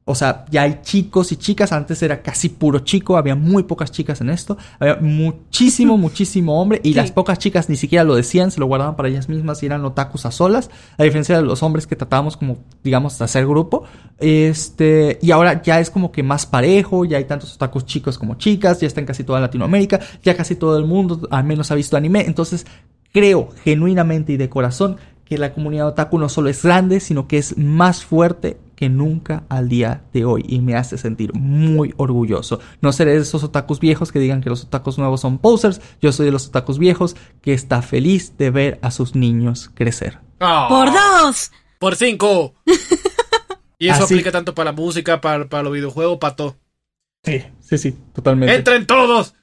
O 0.06 0.16
sea, 0.16 0.44
ya 0.52 0.64
hay 0.64 0.80
chicos 0.84 1.32
y 1.32 1.38
chicas. 1.38 1.72
Antes 1.72 2.04
era 2.04 2.22
casi 2.22 2.50
puro 2.50 2.80
chico. 2.80 3.16
Había 3.16 3.36
muy 3.36 3.64
pocas 3.64 3.90
chicas 3.92 4.20
en 4.20 4.30
esto. 4.32 4.58
Había 4.80 4.98
muchísimo, 4.98 5.98
muchísimo 5.98 6.62
hombre. 6.62 6.82
Y 6.84 6.90
Sí. 6.90 6.94
las 6.96 7.12
pocas 7.12 7.40
chicas 7.40 7.70
ni 7.70 7.78
siquiera 7.78 8.04
lo 8.04 8.16
decían. 8.16 8.52
Se 8.52 8.60
lo 8.60 8.66
guardaban 8.66 8.96
para 8.98 9.08
ellas 9.08 9.30
mismas 9.30 9.64
y 9.64 9.68
eran 9.68 9.86
otakus 9.86 10.26
a 10.26 10.32
solas. 10.32 10.70
A 10.98 11.04
diferencia 11.04 11.38
de 11.38 11.44
los 11.44 11.64
hombres 11.64 11.88
que 11.88 11.96
tratábamos 11.96 12.36
como, 12.36 12.58
digamos, 12.84 13.18
de 13.18 13.24
hacer 13.26 13.48
grupo. 13.48 13.84
Este, 14.20 15.20
y 15.22 15.32
ahora 15.32 15.62
ya 15.62 15.80
es 15.80 15.90
como 15.90 16.12
que 16.12 16.22
más 16.24 16.46
parejo. 16.46 17.06
Ya 17.06 17.18
hay 17.18 17.26
tantos 17.26 17.56
otakus 17.56 17.86
chicos 17.86 18.18
como 18.18 18.36
chicas. 18.36 18.82
Ya 18.82 18.88
está 18.88 19.00
en 19.00 19.06
casi 19.06 19.24
toda 19.24 19.40
Latinoamérica. 19.40 20.00
Ya 20.22 20.36
casi 20.36 20.56
todo 20.56 20.78
el 20.78 20.86
mundo 20.86 21.28
al 21.32 21.46
menos 21.46 21.72
ha 21.72 21.76
visto 21.76 21.96
anime. 21.96 22.26
Entonces, 22.26 22.66
creo 23.14 23.50
genuinamente 23.64 24.34
y 24.34 24.38
de 24.38 24.50
corazón 24.50 24.98
que 25.34 25.40
la 25.40 25.52
comunidad 25.54 25.88
otaku 25.88 26.20
no 26.20 26.30
solo 26.30 26.50
es 26.50 26.62
grande, 26.64 27.00
sino 27.00 27.28
que 27.28 27.40
es 27.40 27.58
más 27.58 28.06
fuerte 28.06 28.58
que 28.76 28.88
nunca 28.88 29.44
al 29.50 29.68
día 29.68 30.04
de 30.14 30.26
hoy 30.26 30.46
y 30.48 30.62
me 30.62 30.76
hace 30.76 30.98
sentir 31.00 31.34
muy 31.34 31.92
orgulloso. 31.98 32.60
No 32.82 32.92
seré 32.92 33.14
de 33.14 33.22
esos 33.22 33.44
otakus 33.44 33.80
viejos 33.80 34.12
que 34.12 34.20
digan 34.20 34.42
que 34.42 34.50
los 34.50 34.64
otakus 34.66 35.00
nuevos 35.00 35.22
son 35.22 35.40
posers, 35.40 35.82
yo 36.02 36.12
soy 36.12 36.28
de 36.28 36.32
los 36.32 36.48
otakus 36.50 36.78
viejos 36.78 37.16
que 37.42 37.54
está 37.54 37.82
feliz 37.82 38.38
de 38.38 38.52
ver 38.52 38.80
a 38.84 38.92
sus 38.92 39.16
niños 39.16 39.72
crecer. 39.74 40.20
Ah, 40.40 40.68
¡Por 40.70 40.92
dos! 40.92 41.52
¡Por 41.80 41.96
cinco! 41.96 42.54
y 43.80 43.88
eso 43.88 44.04
Así- 44.04 44.14
aplica 44.14 44.32
tanto 44.32 44.54
para 44.54 44.72
la 44.72 44.76
música, 44.78 45.20
para, 45.20 45.50
para 45.50 45.64
los 45.64 45.74
videojuegos, 45.74 46.20
para 46.20 46.36
todo. 46.36 46.58
Sí, 47.24 47.42
sí, 47.60 47.78
sí, 47.80 47.98
totalmente. 48.14 48.54
¡Entren 48.56 48.86
todos! 48.86 49.34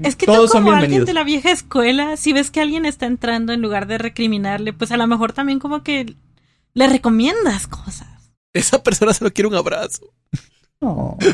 Es 0.00 0.16
que 0.16 0.24
Todos 0.26 0.50
tú 0.50 0.56
son 0.58 0.64
como 0.64 0.76
alguien 0.76 1.04
de 1.04 1.12
la 1.12 1.24
vieja 1.24 1.50
escuela, 1.50 2.16
si 2.16 2.32
ves 2.32 2.50
que 2.50 2.60
alguien 2.60 2.86
está 2.86 3.06
entrando 3.06 3.52
en 3.52 3.60
lugar 3.60 3.86
de 3.86 3.98
recriminarle, 3.98 4.72
pues 4.72 4.90
a 4.92 4.96
lo 4.96 5.06
mejor 5.06 5.32
también 5.32 5.58
como 5.58 5.82
que 5.82 6.14
le 6.74 6.88
recomiendas 6.88 7.66
cosas. 7.66 8.08
Esa 8.54 8.82
persona 8.82 9.12
solo 9.12 9.32
quiere 9.32 9.48
un 9.48 9.54
abrazo. 9.54 10.12
No. 10.80 11.16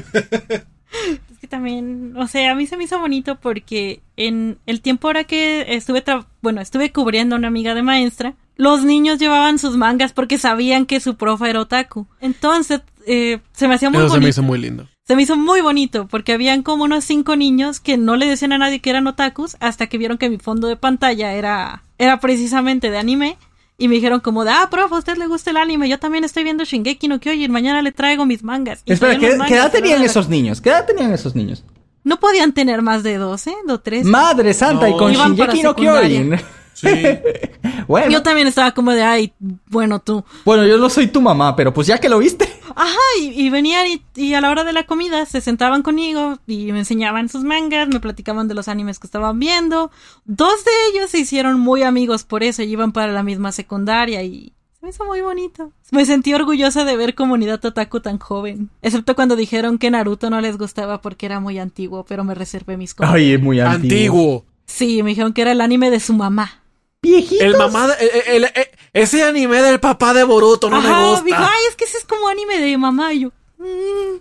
Es 1.31 1.39
que 1.39 1.47
también, 1.47 2.17
o 2.17 2.27
sea, 2.27 2.51
a 2.51 2.55
mí 2.55 2.67
se 2.67 2.77
me 2.79 2.85
hizo 2.85 2.99
bonito 2.99 3.39
porque 3.39 4.01
en 4.17 4.59
el 4.65 4.81
tiempo 4.81 5.07
ahora 5.07 5.25
que 5.25 5.67
estuve, 5.77 6.03
tra- 6.05 6.27
bueno, 6.41 6.63
estuve 6.63 6.93
cubriendo 6.93 7.35
a 7.37 7.39
una 7.39 7.49
amiga 7.49 7.75
de 7.75 7.83
maestra, 7.83 8.35
los 8.57 8.85
niños 8.85 9.19
llevaban 9.19 9.59
sus 9.59 9.77
mangas 9.77 10.13
porque 10.15 10.39
sabían 10.39 10.87
que 10.87 10.99
su 10.99 11.17
profe 11.17 11.51
era 11.51 11.61
otaku. 11.61 12.07
Entonces, 12.21 12.81
eh, 13.07 13.41
se 13.53 13.69
me 13.69 13.75
hacía 13.75 13.91
muy 13.91 13.99
Eso 13.99 14.09
se 14.09 14.15
me 14.15 14.17
bonito. 14.21 14.29
hizo 14.31 14.43
muy 14.43 14.59
lindo. 14.59 14.89
Se 15.09 15.17
me 15.17 15.23
hizo 15.23 15.39
muy 15.39 15.63
bonito 15.63 16.07
porque 16.07 16.35
habían 16.35 16.63
como 16.63 16.85
unos 16.85 17.03
cinco 17.03 17.35
niños 17.35 17.81
que 17.81 17.97
no 17.97 18.17
le 18.17 18.27
decían 18.27 18.53
a 18.53 18.59
nadie 18.59 18.81
que 18.81 18.91
eran 18.91 19.07
otakus 19.07 19.57
hasta 19.59 19.87
que 19.87 19.97
vieron 19.97 20.19
que 20.19 20.29
mi 20.29 20.37
fondo 20.37 20.69
de 20.69 20.77
pantalla 20.77 21.33
era, 21.33 21.83
era 21.97 22.21
precisamente 22.21 22.91
de 22.91 22.99
anime. 22.99 23.39
Y 23.79 23.89
me 23.89 23.95
dijeron 23.95 24.21
como 24.21 24.45
de, 24.45 24.51
ah, 24.51 24.69
profe, 24.71 24.95
a 24.95 24.99
usted 24.99 25.17
le 25.17 25.27
gusta 25.27 25.51
el 25.51 25.57
anime, 25.57 25.89
yo 25.89 25.99
también 25.99 26.25
estoy 26.25 26.45
viendo 26.45 26.65
Shingeki 26.65 27.09
no 27.09 27.21
Kyojin, 27.21 27.51
mañana 27.51 27.81
le 27.81 27.93
traigo 27.93 28.27
mis 28.27 28.43
mangas. 28.43 28.83
Y 28.85 28.93
Espera, 28.93 29.19
¿qué, 29.19 29.29
edad 29.29 29.73
tenían 29.73 30.03
esos 30.03 30.29
niños? 30.29 30.61
¿Qué 30.61 30.69
edad 30.69 30.85
tenían 30.85 31.11
esos 31.15 31.35
niños? 31.35 31.65
No 32.05 32.21
podían 32.21 32.53
tener 32.53 32.83
más 32.83 33.03
de 33.03 33.17
12, 33.17 33.55
o 33.67 33.79
13. 33.79 34.05
Madre 34.11 34.53
santa, 34.53 34.91
y 34.91 34.97
con 34.97 35.13
Iban 35.13 35.37
Shingeki 35.37 35.63
no. 35.63 35.75
Kyojin. 35.75 36.37
Sí. 36.81 36.89
bueno, 37.89 38.11
Yo 38.11 38.23
también 38.23 38.47
estaba 38.47 38.71
como 38.73 38.93
de, 38.93 39.03
ay, 39.03 39.33
bueno, 39.67 39.99
tú. 40.01 40.25
bueno, 40.45 40.65
yo 40.67 40.79
no 40.79 40.89
soy 40.89 41.09
tu 41.09 41.21
mamá, 41.21 41.57
pero 41.57 41.75
pues 41.75 41.87
ya 41.87 41.99
que 41.99 42.09
lo 42.09 42.19
viste. 42.19 42.49
Ajá, 42.77 42.97
y, 43.21 43.29
y 43.31 43.51
venían 43.51 43.87
y, 43.89 44.03
y 44.15 44.35
a 44.35 44.41
la 44.41 44.51
hora 44.51 44.63
de 44.63 44.73
la 44.73 44.85
comida 44.85 45.27
se 45.27 45.41
sentaban 45.41 45.83
conmigo 45.83 46.39
y 46.47 46.71
me 46.71 46.79
enseñaban 46.81 47.29
sus 47.29 47.43
mangas, 47.43 47.89
me 47.89 47.99
platicaban 47.99 48.47
de 48.47 48.55
los 48.55 48.69
animes 48.69 49.01
que 49.01 49.09
estaban 49.09 49.39
viendo. 49.41 49.91
Dos 50.25 50.65
de 50.65 50.71
ellos 50.93 51.11
se 51.11 51.19
hicieron 51.19 51.59
muy 51.59 51.83
amigos 51.83 52.23
por 52.23 52.45
eso 52.45 52.63
y 52.63 52.67
iban 52.71 52.93
para 52.93 53.13
la 53.13 53.25
misma 53.25 53.51
secundaria 53.51 54.23
y 54.23 54.53
se 54.79 54.87
me 54.87 54.91
hizo 54.91 55.05
muy 55.05 55.21
bonito. 55.21 55.73
Me 55.91 56.07
sentí 56.07 56.33
orgullosa 56.35 56.85
de 56.85 56.97
ver 56.97 57.17
comunidad 57.17 57.65
otaku 57.65 57.99
tan 57.99 58.19
joven. 58.21 58.71
Excepto 58.83 59.17
cuando 59.17 59.35
dijeron 59.35 59.79
que 59.79 59.91
Naruto 59.91 60.31
no 60.31 60.41
les 60.41 60.57
gustaba 60.57 61.01
porque 61.01 61.27
era 61.27 61.41
muy 61.41 61.59
antiguo, 61.59 62.05
pero 62.05 62.23
me 62.23 62.37
reservé 62.37 62.77
mis 62.77 62.95
cosas. 62.95 63.15
Ay, 63.15 63.33
es 63.33 63.43
muy 63.43 63.59
antiguo. 63.59 63.83
Antiguo. 63.83 64.45
Sí, 64.67 65.03
me 65.03 65.09
dijeron 65.11 65.33
que 65.33 65.43
era 65.43 65.51
el 65.51 65.61
anime 65.63 65.91
de 65.91 65.99
su 65.99 66.13
mamá. 66.13 66.61
Viejitos. 67.03 67.41
El 67.47 67.57
mamá 67.57 67.87
de- 67.89 68.07
el- 68.07 68.45
el- 68.45 68.53
el- 68.55 68.69
ese 68.93 69.23
anime 69.23 69.63
del 69.63 69.79
papá 69.81 70.13
de 70.15 70.25
Boruto 70.25 70.69
no 70.69 70.81
me 70.81 70.89
gusta. 71.11 71.25
dijo, 71.25 71.37
ay, 71.39 71.61
es 71.69 71.77
que 71.77 71.85
ese 71.85 71.99
es 71.99 72.05
como 72.05 72.29
anime 72.29 72.59
de 72.59 72.77
mamá. 72.77 73.13
Y 73.13 73.21
yo, 73.21 73.29
"Mm". 73.59 74.19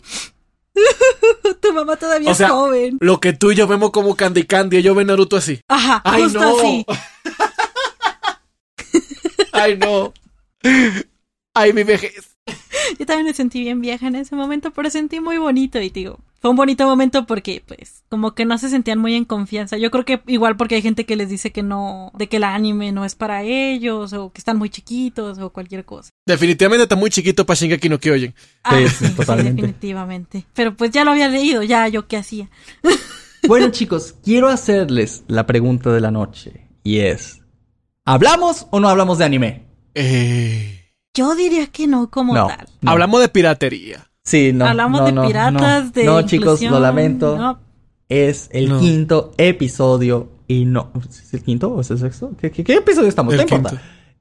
tu 1.59 1.73
mamá 1.73 1.95
todavía 1.95 2.31
o 2.31 2.35
sea, 2.35 2.47
es 2.47 2.53
joven. 2.53 2.97
lo 3.01 3.19
que 3.19 3.33
tú 3.33 3.51
y 3.51 3.55
yo 3.55 3.67
vemos 3.67 3.89
como 3.91 4.15
Candy 4.15 4.45
Candy, 4.45 4.81
yo 4.83 4.93
veo 4.93 5.05
Naruto 5.05 5.37
así. 5.37 5.59
Ajá, 5.67 6.01
Ay, 6.05 6.23
justo 6.23 6.39
no. 6.39 6.57
así. 6.59 6.85
Ay, 9.53 9.77
no. 9.77 10.13
Ay, 11.55 11.73
mi 11.73 11.83
vejez. 11.83 12.36
Yo 12.99 13.05
también 13.05 13.25
me 13.25 13.33
sentí 13.33 13.61
bien 13.61 13.81
vieja 13.81 14.07
en 14.07 14.15
ese 14.15 14.35
momento, 14.35 14.71
pero 14.71 14.89
sentí 14.89 15.19
muy 15.19 15.37
bonito 15.37 15.79
y 15.81 15.89
digo, 15.89 16.19
fue 16.39 16.51
un 16.51 16.55
bonito 16.55 16.85
momento 16.85 17.25
porque 17.25 17.63
pues 17.65 18.03
como 18.09 18.33
que 18.33 18.45
no 18.45 18.57
se 18.57 18.69
sentían 18.69 18.99
muy 18.99 19.15
en 19.15 19.25
confianza. 19.25 19.77
Yo 19.77 19.91
creo 19.91 20.05
que 20.05 20.21
igual 20.27 20.55
porque 20.55 20.75
hay 20.75 20.81
gente 20.81 21.05
que 21.05 21.15
les 21.15 21.29
dice 21.29 21.51
que 21.51 21.63
no, 21.63 22.11
de 22.17 22.27
que 22.27 22.37
el 22.37 22.43
anime 22.43 22.91
no 22.91 23.05
es 23.05 23.15
para 23.15 23.43
ellos 23.43 24.13
o 24.13 24.31
que 24.31 24.39
están 24.39 24.57
muy 24.57 24.69
chiquitos 24.69 25.39
o 25.39 25.49
cualquier 25.51 25.85
cosa. 25.85 26.09
Definitivamente 26.25 26.83
está 26.83 26.95
muy 26.95 27.09
chiquito 27.09 27.45
para 27.45 27.57
Shingeki 27.57 27.89
no 27.89 27.99
Kyojin. 27.99 28.33
Ah, 28.63 28.77
sí, 28.87 29.09
totalmente. 29.09 29.61
definitivamente. 29.61 30.45
Pero 30.53 30.75
pues 30.75 30.91
ya 30.91 31.03
lo 31.03 31.11
había 31.11 31.27
leído, 31.27 31.63
ya 31.63 31.87
yo 31.87 32.07
qué 32.07 32.17
hacía. 32.17 32.49
Bueno, 33.47 33.69
chicos, 33.69 34.15
quiero 34.23 34.49
hacerles 34.49 35.23
la 35.27 35.45
pregunta 35.45 35.93
de 35.93 36.01
la 36.01 36.11
noche. 36.11 36.67
Y 36.83 36.99
es: 36.99 37.41
¿hablamos 38.03 38.67
o 38.71 38.79
no 38.79 38.89
hablamos 38.89 39.19
de 39.19 39.25
anime? 39.25 39.67
Eh, 39.95 40.76
Yo 41.17 41.35
diría 41.35 41.67
que 41.67 41.87
no 41.87 42.09
como 42.11 42.33
No. 42.33 42.47
tal. 42.47 42.67
no. 42.81 42.91
Hablamos 42.91 43.21
de 43.21 43.29
piratería. 43.29 44.07
Sí, 44.23 44.51
no. 44.53 44.65
Hablamos 44.67 44.99
no, 45.01 45.05
de 45.07 45.11
no, 45.13 45.25
piratas, 45.27 45.85
no. 45.85 45.91
de 45.91 46.03
No, 46.03 46.21
chicos, 46.21 46.61
lo 46.61 46.79
lamento. 46.79 47.37
no. 47.37 47.59
Es 48.09 48.49
el 48.51 48.69
No. 48.69 48.79
quinto 48.79 49.31
episodio 49.37 50.29
y 50.47 50.65
no. 50.65 50.91
¿Es 51.09 51.33
el 51.33 51.43
quinto 51.43 51.69
o 51.71 51.81
es 51.81 51.89
el 51.91 51.97
sexto? 51.99 52.31
¿Qué, 52.39 52.51
qué- 52.51 52.63
qué 52.63 52.75
episodio 52.75 53.07
estamos? 53.09 53.33
El 53.33 53.45
no. 53.49 53.69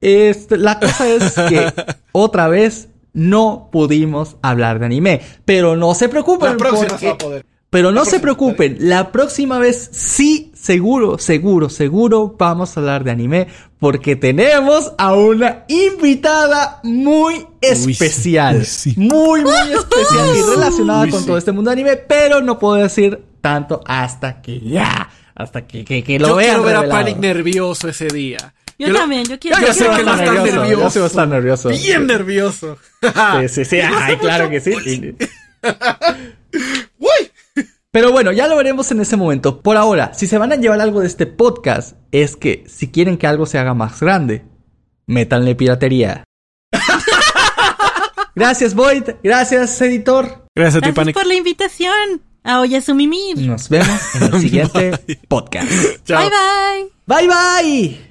Este, 0.01 0.57
la 0.57 0.79
cosa 0.79 1.07
es 1.07 1.33
que 1.33 1.71
otra 2.11 2.47
vez 2.47 2.89
no 3.13 3.69
pudimos 3.71 4.37
hablar 4.41 4.79
de 4.79 4.85
anime. 4.87 5.21
Pero 5.45 5.75
no 5.75 5.93
se 5.93 6.09
preocupen. 6.09 6.51
La 6.51 6.57
próxima 6.57 6.87
porque- 6.87 6.99
se 6.99 7.07
va 7.07 7.13
a 7.13 7.17
poder. 7.17 7.45
Pero 7.69 7.91
no 7.91 8.05
se 8.05 8.19
preocupen, 8.21 8.77
la 8.79 9.11
próxima 9.11 9.59
vez 9.59 9.89
sí, 9.91 10.51
seguro, 10.55 11.17
seguro, 11.17 11.69
seguro 11.69 12.35
vamos 12.39 12.75
a 12.75 12.79
hablar 12.79 13.03
de 13.03 13.11
anime 13.11 13.47
porque 13.77 14.15
tenemos 14.15 14.93
a 14.97 15.13
una 15.13 15.65
invitada 15.67 16.79
muy 16.83 17.45
especial. 17.59 18.59
uy, 18.59 18.65
sí. 18.65 18.93
Muy, 18.97 19.41
muy 19.41 19.53
especial 19.73 20.29
y 20.37 20.41
relacionada 20.49 21.03
Uy, 21.03 21.09
con 21.09 21.19
sí. 21.21 21.25
todo 21.27 21.37
este 21.37 21.51
mundo 21.51 21.69
de 21.69 21.73
anime, 21.73 21.97
pero 21.97 22.41
no 22.41 22.57
puedo 22.57 22.75
decir 22.75 23.21
tanto 23.41 23.83
hasta 23.85 24.41
que 24.41 24.59
ya, 24.61 25.09
hasta 25.35 25.67
que, 25.67 25.83
que, 25.83 26.03
que 26.03 26.19
lo 26.19 26.29
Yo 26.29 26.35
vean 26.37 26.61
quiero 26.61 26.63
ver 26.63 26.75
a. 26.77 26.89
Panic 26.89 27.17
nervioso 27.17 27.89
ese 27.89 28.07
día. 28.07 28.53
Yo, 28.79 28.93
también, 28.93 29.25
yo 29.25 29.37
quiero. 29.39 29.59
Yo 29.59 29.67
yo 29.67 29.73
sé 29.73 29.89
que 29.89 29.95
él 29.95 30.07
va 30.07 30.11
a 30.11 30.13
hablar 30.13 30.27
estar 30.35 30.43
de 30.43 30.49
eso. 30.49 30.59
nervioso. 30.61 30.83
Yo 30.83 30.89
sí 30.89 30.99
a 30.99 31.05
estar 31.05 31.27
nervioso. 31.27 31.69
Bien 31.69 32.07
nervioso. 32.07 32.77
Sí, 33.01 33.49
sí, 33.49 33.65
sí. 33.65 33.77
Ay, 33.81 34.17
claro 34.17 34.49
que 34.49 34.61
sí. 34.61 34.71
Uy. 36.99 37.31
Pero 37.97 38.11
bueno, 38.11 38.31
ya 38.31 38.47
lo 38.47 38.55
veremos 38.55 38.91
en 38.91 39.01
ese 39.01 39.17
momento. 39.17 39.63
Por 39.63 39.75
ahora, 39.75 40.13
si 40.13 40.27
se 40.27 40.37
van 40.37 40.51
a 40.51 40.55
llevar 40.55 40.79
algo 40.81 41.01
de 41.01 41.07
este 41.07 41.25
podcast, 41.25 41.97
es 42.11 42.35
que 42.35 42.63
si 42.67 42.91
quieren 42.91 43.17
que 43.17 43.25
algo 43.25 43.47
se 43.47 43.57
haga 43.57 43.73
más 43.73 43.99
grande, 43.99 44.45
métanle 45.07 45.55
piratería. 45.55 46.23
Gracias, 48.35 48.75
Void. 48.75 49.01
Gracias, 49.23 49.81
editor. 49.81 50.45
Gracias 50.53 50.75
a 50.75 50.79
ti, 50.81 50.91
Gracias 50.91 50.93
Panic. 50.93 51.15
por 51.15 51.25
la 51.25 51.33
invitación 51.33 52.21
a 52.43 52.59
Oyasumimir. 52.61 53.39
Nos 53.39 53.67
vemos 53.67 53.99
en 54.13 54.23
el 54.31 54.41
siguiente 54.41 54.91
podcast. 55.27 55.67
Chao. 56.05 56.21
Bye 56.21 56.29
bye. 57.17 57.27
Bye, 57.27 57.27
bye. 57.27 58.07